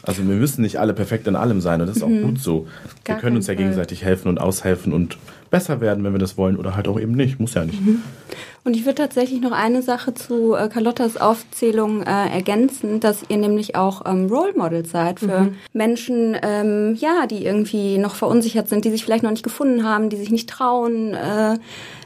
Also 0.05 0.27
wir 0.27 0.37
müssen 0.37 0.63
nicht 0.63 0.79
alle 0.79 0.95
perfekt 0.95 1.27
in 1.27 1.35
allem 1.35 1.61
sein 1.61 1.81
und 1.81 1.89
das 1.89 1.97
ist 1.97 2.03
auch 2.05 2.09
gut 2.09 2.39
so. 2.41 2.61
Mhm. 2.61 2.67
Gar 3.05 3.17
wir 3.17 3.21
können 3.21 3.37
uns 3.37 3.49
ja 3.49 3.55
gegenseitig 3.55 4.05
helfen 4.05 4.29
und 4.29 4.41
aushelfen 4.41 4.93
und 4.93 5.19
besser 5.51 5.81
werden, 5.81 6.05
wenn 6.05 6.13
wir 6.13 6.19
das 6.19 6.37
wollen 6.37 6.57
oder 6.57 6.77
halt 6.77 6.89
auch 6.89 6.99
eben 6.99 7.13
nicht. 7.13 7.41
Muss 7.41 7.55
ja 7.55 7.65
nicht. 7.65 7.81
Mhm. 7.81 8.03
Und 8.65 8.77
ich 8.77 8.85
würde 8.85 8.97
tatsächlich 8.97 9.41
noch 9.41 9.53
eine 9.53 9.81
Sache 9.83 10.13
zu 10.13 10.55
äh, 10.55 10.69
Carlottas 10.69 11.17
Aufzählung 11.17 12.03
äh, 12.03 12.29
ergänzen, 12.29 13.01
dass 13.01 13.23
ihr 13.29 13.39
nämlich 13.39 13.77
auch 13.77 14.03
ähm, 14.05 14.27
Role 14.27 14.53
Models 14.55 14.91
seid 14.91 15.21
für 15.21 15.53
Menschen, 15.73 16.37
ähm, 16.43 16.95
ja, 16.99 17.27
die 17.27 17.47
irgendwie 17.47 17.97
noch 17.97 18.15
verunsichert 18.15 18.69
sind, 18.69 18.85
die 18.85 18.91
sich 18.91 19.05
vielleicht 19.05 19.23
noch 19.23 19.31
nicht 19.31 19.43
gefunden 19.43 19.85
haben, 19.85 20.11
die 20.11 20.17
sich 20.17 20.31
nicht 20.31 20.51
trauen, 20.51 21.15
äh, 21.15 21.59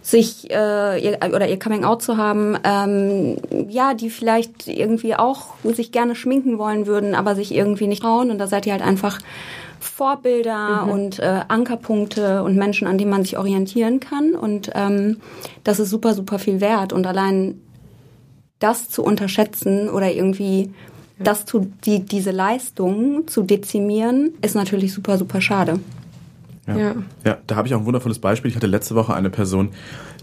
sich 0.02 0.50
äh, 0.50 1.04
ihr, 1.04 1.18
oder 1.34 1.48
ihr 1.48 1.58
Coming 1.58 1.84
Out 1.84 2.02
zu 2.02 2.16
haben, 2.16 2.56
ähm, 2.62 3.38
ja, 3.68 3.94
die 3.94 4.10
vielleicht 4.10 4.68
irgendwie 4.68 5.16
auch 5.16 5.54
sich 5.64 5.90
gerne 5.90 6.14
schminken 6.14 6.58
wollen 6.58 6.86
würden, 6.86 7.14
aber 7.14 7.34
sich 7.34 7.54
irgendwie 7.54 7.86
nicht 7.86 8.02
trauen. 8.02 8.30
Und 8.30 8.38
da 8.38 8.46
seid 8.46 8.66
ihr 8.66 8.72
halt 8.72 8.82
einfach 8.82 9.18
Vorbilder 9.82 10.86
und 10.86 11.18
äh, 11.18 11.40
Ankerpunkte 11.48 12.42
und 12.42 12.56
Menschen, 12.56 12.86
an 12.86 12.98
denen 12.98 13.10
man 13.10 13.22
sich 13.22 13.36
orientieren 13.36 14.00
kann. 14.00 14.34
Und 14.34 14.70
ähm, 14.74 15.18
das 15.64 15.80
ist 15.80 15.90
super, 15.90 16.14
super 16.14 16.38
viel 16.38 16.60
wert. 16.60 16.92
Und 16.92 17.06
allein 17.06 17.60
das 18.58 18.88
zu 18.88 19.02
unterschätzen 19.02 19.88
oder 19.90 20.12
irgendwie 20.12 20.72
das 21.18 21.44
zu, 21.44 21.70
die, 21.84 22.00
diese 22.00 22.30
Leistung 22.30 23.26
zu 23.28 23.42
dezimieren, 23.42 24.34
ist 24.40 24.54
natürlich 24.54 24.92
super, 24.92 25.18
super 25.18 25.40
schade. 25.40 25.80
Ja. 26.66 26.76
Ja. 26.76 26.94
ja, 27.24 27.38
da 27.46 27.56
habe 27.56 27.66
ich 27.66 27.74
auch 27.74 27.80
ein 27.80 27.86
wundervolles 27.86 28.18
Beispiel. 28.18 28.50
Ich 28.50 28.56
hatte 28.56 28.66
letzte 28.68 28.94
Woche 28.94 29.14
eine 29.14 29.30
Person, 29.30 29.70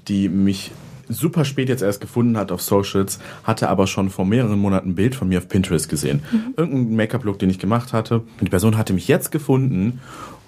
die 0.07 0.29
mich 0.29 0.71
super 1.09 1.43
spät 1.43 1.69
jetzt 1.69 1.81
erst 1.81 2.01
gefunden 2.01 2.37
hat 2.37 2.51
auf 2.51 2.61
Socials, 2.61 3.19
hatte 3.43 3.69
aber 3.69 3.87
schon 3.87 4.09
vor 4.09 4.25
mehreren 4.25 4.59
Monaten 4.59 4.89
ein 4.89 4.95
Bild 4.95 5.15
von 5.15 5.27
mir 5.27 5.39
auf 5.39 5.49
Pinterest 5.49 5.89
gesehen. 5.89 6.21
Irgendein 6.55 6.95
Make-up-Look, 6.95 7.39
den 7.39 7.49
ich 7.49 7.59
gemacht 7.59 7.93
hatte. 7.93 8.19
Und 8.19 8.41
die 8.41 8.49
Person 8.49 8.77
hatte 8.77 8.93
mich 8.93 9.07
jetzt 9.07 9.31
gefunden 9.31 9.99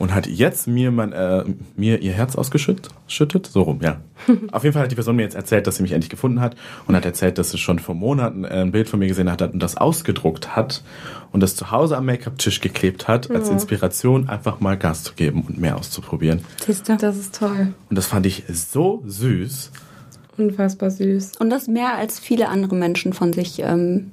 und 0.02 0.16
hat 0.16 0.26
jetzt 0.26 0.68
mir 0.68 0.92
mein, 0.92 1.12
äh, 1.12 1.44
mir 1.76 2.02
ihr 2.02 2.14
Herz 2.14 2.36
ausgeschüttet. 2.36 2.90
Schüttet? 3.08 3.48
So 3.48 3.62
rum, 3.62 3.80
ja. 3.82 4.02
auf 4.52 4.64
jeden 4.64 4.74
Fall 4.74 4.84
hat 4.84 4.92
die 4.92 4.96
Person 4.96 5.16
mir 5.16 5.24
jetzt 5.24 5.36
erzählt, 5.36 5.68
dass 5.68 5.76
sie 5.76 5.84
mich 5.84 5.92
endlich 5.92 6.10
gefunden 6.10 6.42
hat 6.42 6.56
und 6.88 6.96
hat 6.96 7.06
erzählt, 7.06 7.38
dass 7.38 7.52
sie 7.52 7.58
schon 7.58 7.80
vor 7.80 7.96
Monaten 7.96 8.44
äh, 8.44 8.62
ein 8.62 8.72
Bild 8.72 8.90
von 8.90 9.00
mir 9.00 9.08
gesehen 9.08 9.32
hat 9.32 9.42
und 9.42 9.60
das 9.60 9.78
ausgedruckt 9.78 10.56
hat 10.56 10.84
und 11.32 11.42
das 11.42 11.56
zu 11.56 11.72
Hause 11.72 11.98
am 11.98 12.06
Make-up-Tisch 12.06 12.62
geklebt 12.62 13.08
hat, 13.08 13.30
als 13.32 13.50
Inspiration 13.50 14.28
einfach 14.28 14.60
mal 14.60 14.78
Gas 14.78 15.04
zu 15.04 15.14
geben 15.14 15.44
und 15.48 15.60
mehr 15.60 15.78
auszuprobieren. 15.78 16.42
Siehst 16.66 16.90
du? 16.90 16.98
Das 16.98 17.18
ist 17.18 17.36
toll. 17.38 17.74
Und 17.90 17.96
das 17.96 18.08
fand 18.08 18.26
ich 18.26 18.44
so 18.50 19.04
süß. 19.06 19.72
Unfassbar 20.42 20.92
süß. 20.92 21.34
Und 21.40 21.50
das 21.50 21.68
mehr 21.68 21.96
als 21.96 22.20
viele 22.20 22.50
andere 22.50 22.76
Menschen 22.76 23.14
von 23.14 23.34
sich 23.34 23.60
ähm, 23.60 24.12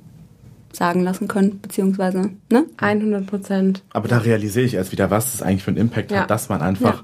sagen 0.72 1.03
lassen 1.03 1.29
können, 1.29 1.61
beziehungsweise, 1.61 2.31
ne? 2.51 2.66
100 2.76 3.26
Prozent. 3.26 3.83
Aber 3.93 4.09
da 4.09 4.18
realisiere 4.18 4.64
ich 4.66 4.74
erst 4.74 4.93
wieder, 4.93 5.11
was 5.11 5.33
das 5.33 5.43
eigentlich 5.43 5.62
für 5.64 5.70
einen 5.70 5.79
Impact 5.79 6.11
Ja. 6.12 6.20
hat, 6.20 6.31
dass 6.31 6.49
man 6.49 6.61
einfach 6.61 7.03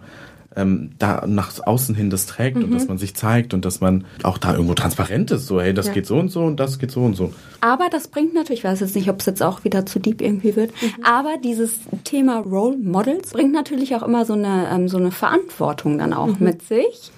ähm, 0.57 0.91
da 1.01 1.25
nach 1.27 1.51
außen 1.67 1.95
hin 1.97 2.11
das 2.11 2.27
trägt 2.27 2.63
und 2.63 2.73
dass 2.73 2.87
man 2.87 2.97
sich 2.97 3.17
zeigt 3.17 3.55
und 3.55 3.65
dass 3.65 3.81
man 3.81 4.05
auch 4.23 4.39
da 4.39 4.53
irgendwo 4.53 4.75
transparent 4.75 5.33
ist. 5.33 5.47
So, 5.47 5.61
hey, 5.61 5.75
das 5.75 5.89
Ja. 5.89 5.93
geht 5.95 6.07
so 6.07 6.17
und 6.17 6.29
so 6.29 6.45
und 6.45 6.61
das 6.61 6.79
geht 6.79 6.93
so 6.93 7.01
und 7.03 7.15
so. 7.15 7.33
Aber 7.61 7.89
das 7.91 8.07
bringt 8.07 8.35
natürlich, 8.35 8.61
ich 8.61 8.65
weiß 8.65 8.79
jetzt 8.81 8.95
nicht, 8.95 9.09
ob 9.09 9.19
es 9.19 9.27
jetzt 9.27 9.43
auch 9.43 9.65
wieder 9.65 9.85
zu 9.85 9.99
deep 9.99 10.21
irgendwie 10.21 10.55
wird, 10.55 10.71
aber 11.03 11.39
dieses 11.43 11.73
Thema 12.05 12.39
Role 12.39 12.77
Models 12.77 13.33
bringt 13.33 13.53
natürlich 13.53 13.97
auch 13.97 14.03
immer 14.05 14.25
so 14.25 14.35
eine, 14.35 14.69
ähm, 14.73 14.87
so 14.89 14.99
eine 14.99 15.11
Verantwortung 15.11 15.99
dann 15.99 16.13
auch 16.13 16.39
mit 16.39 16.63
sich. 16.63 17.11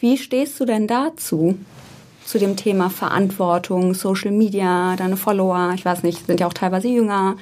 Wie 0.00 0.16
stehst 0.16 0.58
du 0.60 0.64
denn 0.64 0.86
dazu? 0.86 1.58
Zu 2.24 2.38
dem 2.38 2.56
Thema 2.56 2.90
Verantwortung, 2.90 3.94
Social 3.94 4.32
Media, 4.32 4.96
deine 4.96 5.16
Follower, 5.16 5.72
ich 5.74 5.86
weiß 5.86 6.02
nicht, 6.02 6.26
sind 6.26 6.40
ja 6.40 6.46
auch 6.46 6.52
teilweise 6.52 6.86
jünger. 6.86 7.36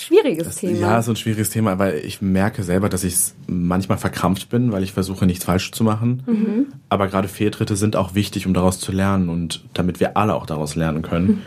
Schwieriges 0.00 0.56
Thema. 0.56 0.78
Ja, 0.78 1.02
so 1.02 1.12
ein 1.12 1.16
schwieriges 1.16 1.50
Thema, 1.50 1.78
weil 1.78 1.96
ich 1.96 2.22
merke 2.22 2.62
selber, 2.62 2.88
dass 2.88 3.04
ich 3.04 3.14
manchmal 3.46 3.98
verkrampft 3.98 4.48
bin, 4.48 4.72
weil 4.72 4.82
ich 4.82 4.94
versuche, 4.94 5.26
nichts 5.26 5.44
falsch 5.44 5.72
zu 5.72 5.84
machen. 5.84 6.22
Mhm. 6.26 6.66
Aber 6.88 7.08
gerade 7.08 7.28
Fehltritte 7.28 7.76
sind 7.76 7.96
auch 7.96 8.14
wichtig, 8.14 8.46
um 8.46 8.54
daraus 8.54 8.80
zu 8.80 8.92
lernen 8.92 9.28
und 9.28 9.62
damit 9.74 10.00
wir 10.00 10.16
alle 10.16 10.34
auch 10.34 10.46
daraus 10.46 10.74
lernen 10.74 11.02
können. 11.02 11.26
Mhm. 11.26 11.42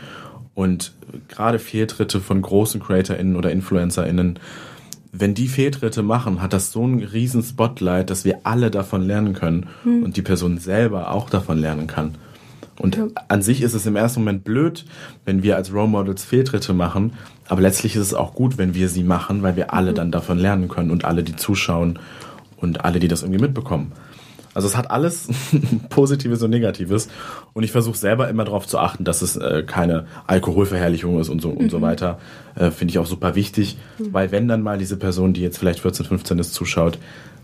Und 0.54 0.92
gerade 1.26 1.58
Fehltritte 1.58 2.20
von 2.20 2.40
großen 2.40 2.80
CreatorInnen 2.80 3.34
oder 3.34 3.50
InfluencerInnen, 3.50 4.38
wenn 5.12 5.34
die 5.34 5.48
Fehltritte 5.48 6.02
machen, 6.02 6.42
hat 6.42 6.52
das 6.52 6.72
so 6.72 6.82
einen 6.84 7.02
riesen 7.02 7.42
Spotlight, 7.42 8.10
dass 8.10 8.24
wir 8.24 8.40
alle 8.44 8.70
davon 8.70 9.02
lernen 9.06 9.34
können 9.34 9.66
Mhm. 9.84 10.02
und 10.04 10.16
die 10.16 10.22
Person 10.22 10.58
selber 10.58 11.10
auch 11.12 11.30
davon 11.30 11.58
lernen 11.58 11.86
kann. 11.86 12.16
Und 12.78 12.96
an 13.28 13.42
sich 13.42 13.62
ist 13.62 13.74
es 13.74 13.86
im 13.86 13.96
ersten 13.96 14.20
Moment 14.20 14.44
blöd, 14.44 14.84
wenn 15.24 15.42
wir 15.42 15.56
als 15.56 15.72
Role 15.72 15.88
Models 15.88 16.22
Fehltritte 16.24 16.74
machen, 16.74 17.14
aber 17.48 17.60
letztlich 17.62 17.96
ist 17.96 18.02
es 18.02 18.14
auch 18.14 18.34
gut, 18.34 18.56
wenn 18.56 18.74
wir 18.74 18.88
sie 18.88 19.02
machen, 19.02 19.42
weil 19.42 19.56
wir 19.56 19.74
alle 19.74 19.94
dann 19.94 20.12
davon 20.12 20.38
lernen 20.38 20.68
können 20.68 20.90
und 20.92 21.04
alle, 21.04 21.24
die 21.24 21.34
zuschauen 21.34 21.98
und 22.56 22.84
alle, 22.84 23.00
die 23.00 23.08
das 23.08 23.22
irgendwie 23.22 23.40
mitbekommen. 23.42 23.92
Also 24.58 24.66
es 24.66 24.76
hat 24.76 24.90
alles 24.90 25.28
Positives 25.88 26.42
und 26.42 26.50
Negatives 26.50 27.06
und 27.52 27.62
ich 27.62 27.70
versuche 27.70 27.96
selber 27.96 28.28
immer 28.28 28.44
darauf 28.44 28.66
zu 28.66 28.80
achten, 28.80 29.04
dass 29.04 29.22
es 29.22 29.36
äh, 29.36 29.62
keine 29.64 30.06
Alkoholverherrlichung 30.26 31.20
ist 31.20 31.28
und 31.28 31.40
so 31.40 31.50
und 31.50 31.70
so 31.70 31.80
weiter. 31.80 32.18
Äh, 32.56 32.72
Finde 32.72 32.90
ich 32.90 32.98
auch 32.98 33.06
super 33.06 33.36
wichtig, 33.36 33.78
weil 33.98 34.32
wenn 34.32 34.48
dann 34.48 34.62
mal 34.62 34.76
diese 34.76 34.96
Person, 34.96 35.32
die 35.32 35.42
jetzt 35.42 35.58
vielleicht 35.58 35.78
14, 35.78 36.06
15 36.06 36.40
ist, 36.40 36.54
zuschaut, 36.54 36.98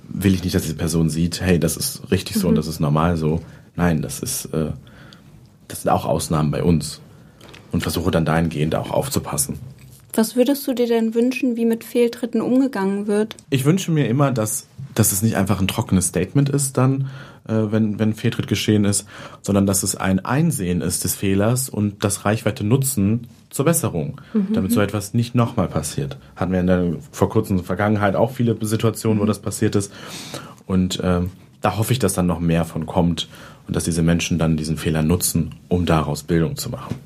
will 0.08 0.34
ich 0.34 0.42
nicht, 0.42 0.56
dass 0.56 0.62
diese 0.62 0.74
Person 0.74 1.08
sieht, 1.08 1.40
hey, 1.40 1.60
das 1.60 1.76
ist 1.76 2.10
richtig 2.10 2.34
so 2.34 2.48
und 2.48 2.56
das 2.56 2.66
ist 2.66 2.80
normal 2.80 3.16
so. 3.16 3.40
Nein, 3.76 4.02
das 4.02 4.18
ist, 4.18 4.46
äh, 4.46 4.72
das 5.68 5.82
sind 5.82 5.92
auch 5.92 6.06
Ausnahmen 6.06 6.50
bei 6.50 6.64
uns 6.64 7.00
und 7.70 7.82
versuche 7.84 8.10
dann 8.10 8.24
dahingehend 8.24 8.74
auch 8.74 8.90
aufzupassen. 8.90 9.60
Was 10.16 10.36
würdest 10.36 10.66
du 10.68 10.74
dir 10.74 10.86
denn 10.86 11.14
wünschen, 11.14 11.56
wie 11.56 11.64
mit 11.64 11.82
Fehltritten 11.82 12.40
umgegangen 12.40 13.08
wird? 13.08 13.36
Ich 13.50 13.64
wünsche 13.64 13.90
mir 13.90 14.08
immer, 14.08 14.30
dass, 14.30 14.68
dass 14.94 15.12
es 15.12 15.22
nicht 15.22 15.36
einfach 15.36 15.60
ein 15.60 15.68
trockenes 15.68 16.08
Statement 16.08 16.48
ist 16.48 16.76
dann, 16.78 17.08
äh, 17.46 17.52
wenn, 17.52 17.98
wenn 17.98 18.14
Fehltritt 18.14 18.46
geschehen 18.46 18.84
ist, 18.84 19.06
sondern 19.42 19.66
dass 19.66 19.82
es 19.82 19.96
ein 19.96 20.24
Einsehen 20.24 20.80
ist 20.80 21.04
des 21.04 21.14
Fehlers 21.14 21.68
und 21.68 22.04
das 22.04 22.24
Reichweite 22.24 22.64
nutzen 22.64 23.26
zur 23.50 23.66
Besserung, 23.66 24.20
damit 24.52 24.72
so 24.72 24.80
etwas 24.80 25.14
nicht 25.14 25.36
nochmal 25.36 25.68
passiert. 25.68 26.18
Hatten 26.34 26.50
wir 26.50 26.58
in 26.58 26.66
der 26.66 26.96
vor 27.12 27.28
kurzem 27.28 27.62
Vergangenheit 27.62 28.16
auch 28.16 28.32
viele 28.32 28.56
Situationen, 28.60 29.20
wo 29.20 29.26
das 29.26 29.38
passiert 29.38 29.76
ist. 29.76 29.92
Und 30.66 31.00
ähm, 31.04 31.30
da 31.60 31.76
hoffe 31.76 31.92
ich, 31.92 32.00
dass 32.00 32.14
dann 32.14 32.26
noch 32.26 32.40
mehr 32.40 32.64
von 32.64 32.84
kommt 32.84 33.28
und 33.68 33.76
dass 33.76 33.84
diese 33.84 34.02
Menschen 34.02 34.38
dann 34.38 34.56
diesen 34.56 34.76
Fehler 34.76 35.02
nutzen, 35.02 35.54
um 35.68 35.86
daraus 35.86 36.24
Bildung 36.24 36.56
zu 36.56 36.68
machen. 36.68 36.96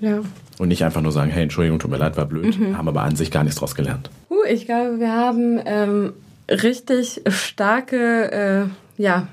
Ja. 0.00 0.20
Und 0.58 0.68
nicht 0.68 0.84
einfach 0.84 1.00
nur 1.00 1.12
sagen, 1.12 1.30
hey, 1.30 1.44
Entschuldigung, 1.44 1.78
tut 1.78 1.90
mir 1.90 1.96
leid, 1.96 2.16
war 2.16 2.26
blöd, 2.26 2.58
haben 2.76 2.88
aber 2.88 3.02
an 3.02 3.16
sich 3.16 3.30
gar 3.30 3.42
nichts 3.42 3.58
draus 3.58 3.74
gelernt. 3.74 4.10
Uh, 4.30 4.44
ich 4.48 4.66
glaube, 4.66 5.00
wir 5.00 5.10
haben 5.10 5.58
ähm, 5.64 6.12
richtig 6.52 7.22
starke 7.28 8.68
äh, 8.98 9.02
ja, 9.02 9.28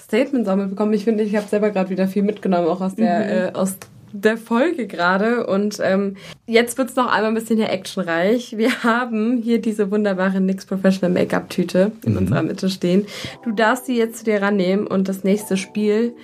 Statements 0.00 0.48
auch 0.48 0.56
mitbekommen. 0.56 0.92
Ich 0.92 1.04
finde, 1.04 1.24
ich 1.24 1.36
habe 1.36 1.46
selber 1.46 1.70
gerade 1.70 1.90
wieder 1.90 2.08
viel 2.08 2.22
mitgenommen, 2.22 2.66
auch 2.68 2.80
aus 2.80 2.94
der, 2.96 3.48
äh, 3.48 3.52
aus 3.52 3.76
der 4.12 4.36
Folge 4.36 4.86
gerade. 4.86 5.46
Und 5.46 5.78
ähm, 5.82 6.16
jetzt 6.46 6.78
wird's 6.78 6.96
noch 6.96 7.06
einmal 7.06 7.30
ein 7.30 7.34
bisschen 7.34 7.56
hier 7.56 7.70
actionreich. 7.70 8.56
Wir 8.56 8.84
haben 8.84 9.38
hier 9.38 9.60
diese 9.60 9.90
wunderbare 9.90 10.40
NYX 10.40 10.66
Professional 10.66 11.10
Make-up-Tüte 11.10 11.92
in 12.04 12.16
unserer 12.16 12.42
Mitte 12.42 12.68
stehen. 12.70 13.06
Du 13.44 13.52
darfst 13.52 13.86
sie 13.86 13.96
jetzt 13.96 14.18
zu 14.18 14.24
dir 14.24 14.40
rannehmen 14.40 14.86
und 14.86 15.08
das 15.08 15.24
nächste 15.24 15.56
Spiel 15.56 16.14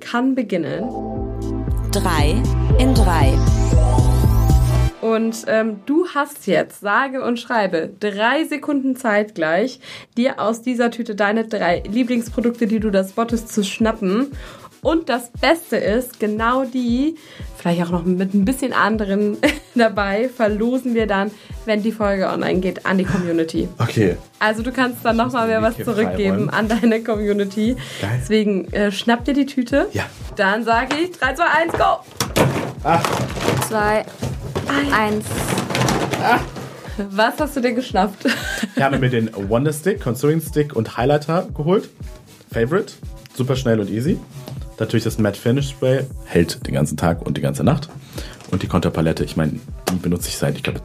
kann 0.00 0.34
beginnen. 0.34 0.88
Drei 1.92 2.40
in 2.78 2.94
drei. 2.94 3.34
Und 5.00 5.44
ähm, 5.46 5.80
du 5.86 6.06
hast 6.14 6.46
jetzt, 6.46 6.80
sage 6.80 7.22
und 7.22 7.38
schreibe, 7.38 7.90
drei 8.00 8.44
Sekunden 8.44 8.96
Zeit 8.96 9.34
gleich, 9.34 9.80
dir 10.16 10.40
aus 10.40 10.62
dieser 10.62 10.90
Tüte 10.90 11.14
deine 11.14 11.46
drei 11.46 11.82
Lieblingsprodukte, 11.88 12.66
die 12.66 12.80
du 12.80 12.90
das 12.90 13.10
spottest, 13.10 13.52
zu 13.52 13.64
schnappen. 13.64 14.32
Und 14.82 15.10
das 15.10 15.30
Beste 15.30 15.76
ist, 15.76 16.20
genau 16.20 16.64
die, 16.64 17.16
vielleicht 17.56 17.82
auch 17.82 17.90
noch 17.90 18.04
mit 18.04 18.32
ein 18.32 18.46
bisschen 18.46 18.72
anderen 18.72 19.36
dabei, 19.74 20.30
verlosen 20.34 20.94
wir 20.94 21.06
dann, 21.06 21.30
wenn 21.66 21.82
die 21.82 21.92
Folge 21.92 22.28
online 22.28 22.60
geht, 22.60 22.86
an 22.86 22.96
die 22.96 23.04
Community. 23.04 23.68
Okay. 23.78 24.16
Also 24.38 24.62
du 24.62 24.72
kannst 24.72 25.04
dann 25.04 25.16
nochmal 25.16 25.48
mehr 25.48 25.60
was 25.60 25.76
zurückgeben 25.76 26.48
an 26.48 26.68
deine 26.68 27.02
Community. 27.02 27.76
Geil. 28.00 28.10
Deswegen 28.22 28.72
äh, 28.72 28.90
schnapp 28.90 29.26
dir 29.26 29.34
die 29.34 29.46
Tüte. 29.46 29.88
Ja. 29.92 30.04
Dann 30.36 30.64
sage 30.64 30.96
ich 31.02 31.10
3, 31.12 31.34
2, 31.34 31.44
1, 31.44 31.72
go! 31.72 32.00
Zwei, 33.68 34.06
eins. 34.68 35.24
Was 37.10 37.38
hast 37.38 37.56
du 37.56 37.60
dir 37.60 37.72
geschnappt? 37.72 38.26
Ich 38.76 38.82
habe 38.82 38.98
mir 38.98 39.08
den 39.10 39.30
Wonder 39.48 39.72
Stick, 39.72 40.00
Contouring 40.02 40.40
Stick 40.40 40.76
und 40.76 40.96
Highlighter 40.96 41.48
geholt. 41.54 41.88
Favorite. 42.52 42.92
Super 43.34 43.56
schnell 43.56 43.80
und 43.80 43.88
easy. 43.88 44.18
Natürlich 44.78 45.04
das 45.04 45.18
Matte 45.18 45.38
Finish 45.40 45.70
Spray. 45.70 46.04
Hält 46.24 46.66
den 46.66 46.74
ganzen 46.74 46.96
Tag 46.96 47.22
und 47.26 47.36
die 47.36 47.40
ganze 47.40 47.64
Nacht. 47.64 47.88
Und 48.50 48.62
die 48.62 48.66
Konterpalette. 48.66 49.24
Ich 49.24 49.36
meine, 49.36 49.52
die 49.90 49.96
benutze 49.96 50.28
ich 50.28 50.36
seit, 50.36 50.56
ich 50.56 50.62
glaube, 50.62 50.80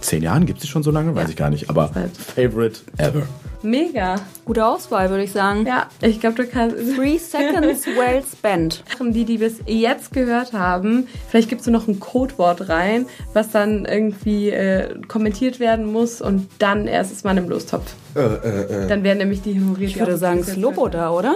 zehn 0.00 0.22
Jahren. 0.22 0.46
Gibt 0.46 0.58
es 0.58 0.64
die 0.64 0.70
schon 0.70 0.82
so 0.82 0.90
lange? 0.90 1.14
Weiß 1.14 1.24
Ja. 1.24 1.28
ich 1.30 1.36
gar 1.36 1.50
nicht. 1.50 1.70
Aber 1.70 1.90
Favorite 2.34 2.80
ever. 2.98 3.22
Mega. 3.64 4.16
Gute 4.44 4.66
Auswahl, 4.66 5.08
würde 5.08 5.24
ich 5.24 5.32
sagen. 5.32 5.66
Ja, 5.66 5.88
ich 6.02 6.20
glaube, 6.20 6.36
du 6.36 6.46
kannst. 6.46 6.76
Three 6.94 7.16
seconds 7.16 7.86
well 7.98 8.22
spent. 8.22 8.84
Die, 9.00 9.24
die 9.24 9.38
bis 9.38 9.60
jetzt 9.66 10.12
gehört 10.12 10.52
haben, 10.52 11.08
vielleicht 11.28 11.48
gibst 11.48 11.66
du 11.66 11.70
noch 11.70 11.88
ein 11.88 11.98
Codewort 11.98 12.68
rein, 12.68 13.06
was 13.32 13.50
dann 13.50 13.86
irgendwie 13.86 14.50
äh, 14.50 15.00
kommentiert 15.08 15.60
werden 15.60 15.90
muss 15.90 16.20
und 16.20 16.48
dann 16.58 16.86
erst 16.86 17.10
ist 17.10 17.24
man 17.24 17.38
im 17.38 17.48
Lostopf. 17.48 17.94
Äh, 18.14 18.20
äh, 18.20 18.84
äh. 18.84 18.88
Dann 18.88 19.02
werden 19.02 19.18
nämlich 19.18 19.40
die 19.42 19.58
honoriert. 19.58 19.90
Ich 19.90 19.98
würde 19.98 20.16
sagen 20.18 20.44
Sloboda, 20.44 21.10
oder? 21.10 21.34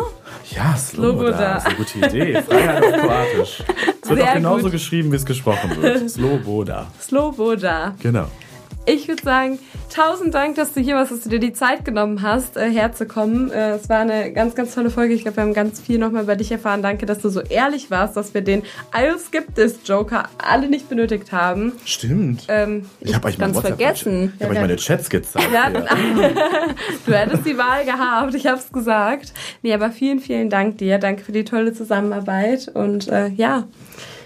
Ja, 0.51 0.76
Sloboda. 0.76 1.18
Sloboda. 1.18 1.55
Das 1.55 1.62
ist 1.62 1.66
eine 1.66 1.76
gute 1.76 1.99
Idee. 1.99 2.43
Freiheit 2.43 2.85
auf 2.85 3.01
Kroatisch. 3.01 3.62
Es 4.03 4.09
wird 4.11 4.20
Sehr 4.20 4.31
auch 4.31 4.35
genauso 4.35 4.62
gut. 4.64 4.72
geschrieben, 4.72 5.12
wie 5.12 5.16
es 5.16 5.26
gesprochen 5.26 5.81
wird. 5.81 6.11
Sloboda. 6.11 6.87
Sloboda. 7.01 7.95
Genau. 8.03 8.26
Ich 8.89 9.07
würde 9.07 9.22
sagen, 9.22 9.59
tausend 9.95 10.32
Dank, 10.32 10.57
dass 10.57 10.72
du 10.72 10.80
hier 10.80 10.95
warst, 10.95 11.12
dass 11.12 11.20
du 11.20 11.28
dir 11.28 11.41
die 11.41 11.53
Zeit 11.53 11.84
genommen 11.84 12.22
hast, 12.22 12.57
äh, 12.57 12.70
herzukommen. 12.70 13.51
Äh, 13.51 13.72
es 13.72 13.91
war 13.91 13.99
eine 14.01 14.32
ganz, 14.32 14.55
ganz 14.55 14.74
tolle 14.74 14.89
Folge. 14.89 15.12
Ich 15.12 15.24
glaube, 15.24 15.36
wir 15.36 15.43
haben 15.43 15.53
ganz 15.53 15.78
viel 15.78 15.99
nochmal 15.99 16.22
über 16.22 16.36
dich 16.36 16.51
erfahren. 16.51 16.80
Danke, 16.80 17.05
dass 17.05 17.18
du 17.18 17.28
so 17.28 17.43
ehrlich 17.43 17.91
warst, 17.91 18.16
dass 18.16 18.32
wir 18.32 18.41
den 18.41 18.62
I'll 18.93 19.18
skip 19.18 19.55
this 19.55 19.80
Joker 19.84 20.30
alle 20.39 20.70
nicht 20.70 20.89
benötigt 20.89 21.32
haben. 21.32 21.72
Stimmt. 21.84 22.47
Ähm, 22.49 22.86
ich 23.01 23.14
habe 23.14 23.28
euch 23.28 23.39
WhatsApp 23.39 23.76
vergessen. 23.76 24.32
Ich 24.39 24.43
habe 24.43 24.55
euch 24.55 24.61
meine 24.61 24.76
Chats 24.76 25.11
gezeigt. 25.11 25.53
Ja, 25.53 25.68
du 27.07 27.12
hättest 27.12 27.45
die 27.45 27.59
Wahl 27.59 27.84
gehabt, 27.84 28.34
ich 28.34 28.47
hab's 28.47 28.72
gesagt. 28.72 29.34
Nee, 29.61 29.74
aber 29.74 29.91
vielen, 29.91 30.20
vielen 30.20 30.49
Dank 30.49 30.78
dir. 30.78 30.99
Danke 30.99 31.24
für 31.24 31.32
die 31.32 31.45
tolle 31.45 31.74
Zusammenarbeit 31.74 32.68
und 32.72 33.09
äh, 33.09 33.28
ja, 33.28 33.68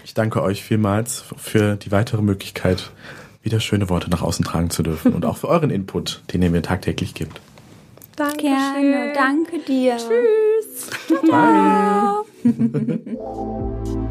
Ich 0.05 0.13
danke 0.13 0.41
euch 0.41 0.63
vielmals 0.63 1.25
für 1.35 1.75
die 1.75 1.91
weitere 1.91 2.21
Möglichkeit, 2.21 2.91
wieder 3.43 3.59
schöne 3.59 3.89
Worte 3.89 4.09
nach 4.09 4.21
außen 4.21 4.43
tragen 4.45 4.69
zu 4.69 4.83
dürfen 4.83 5.13
und 5.13 5.25
auch 5.25 5.37
für 5.37 5.49
euren 5.49 5.69
Input, 5.69 6.23
den 6.33 6.41
ihr 6.41 6.49
mir 6.49 6.61
tagtäglich 6.61 7.13
gibt. 7.13 7.39
danke 8.15 8.37
Gerne. 8.37 9.13
Danke 9.13 9.59
dir. 9.59 9.97
Tschüss. 9.97 10.89
Bye. 11.29 12.23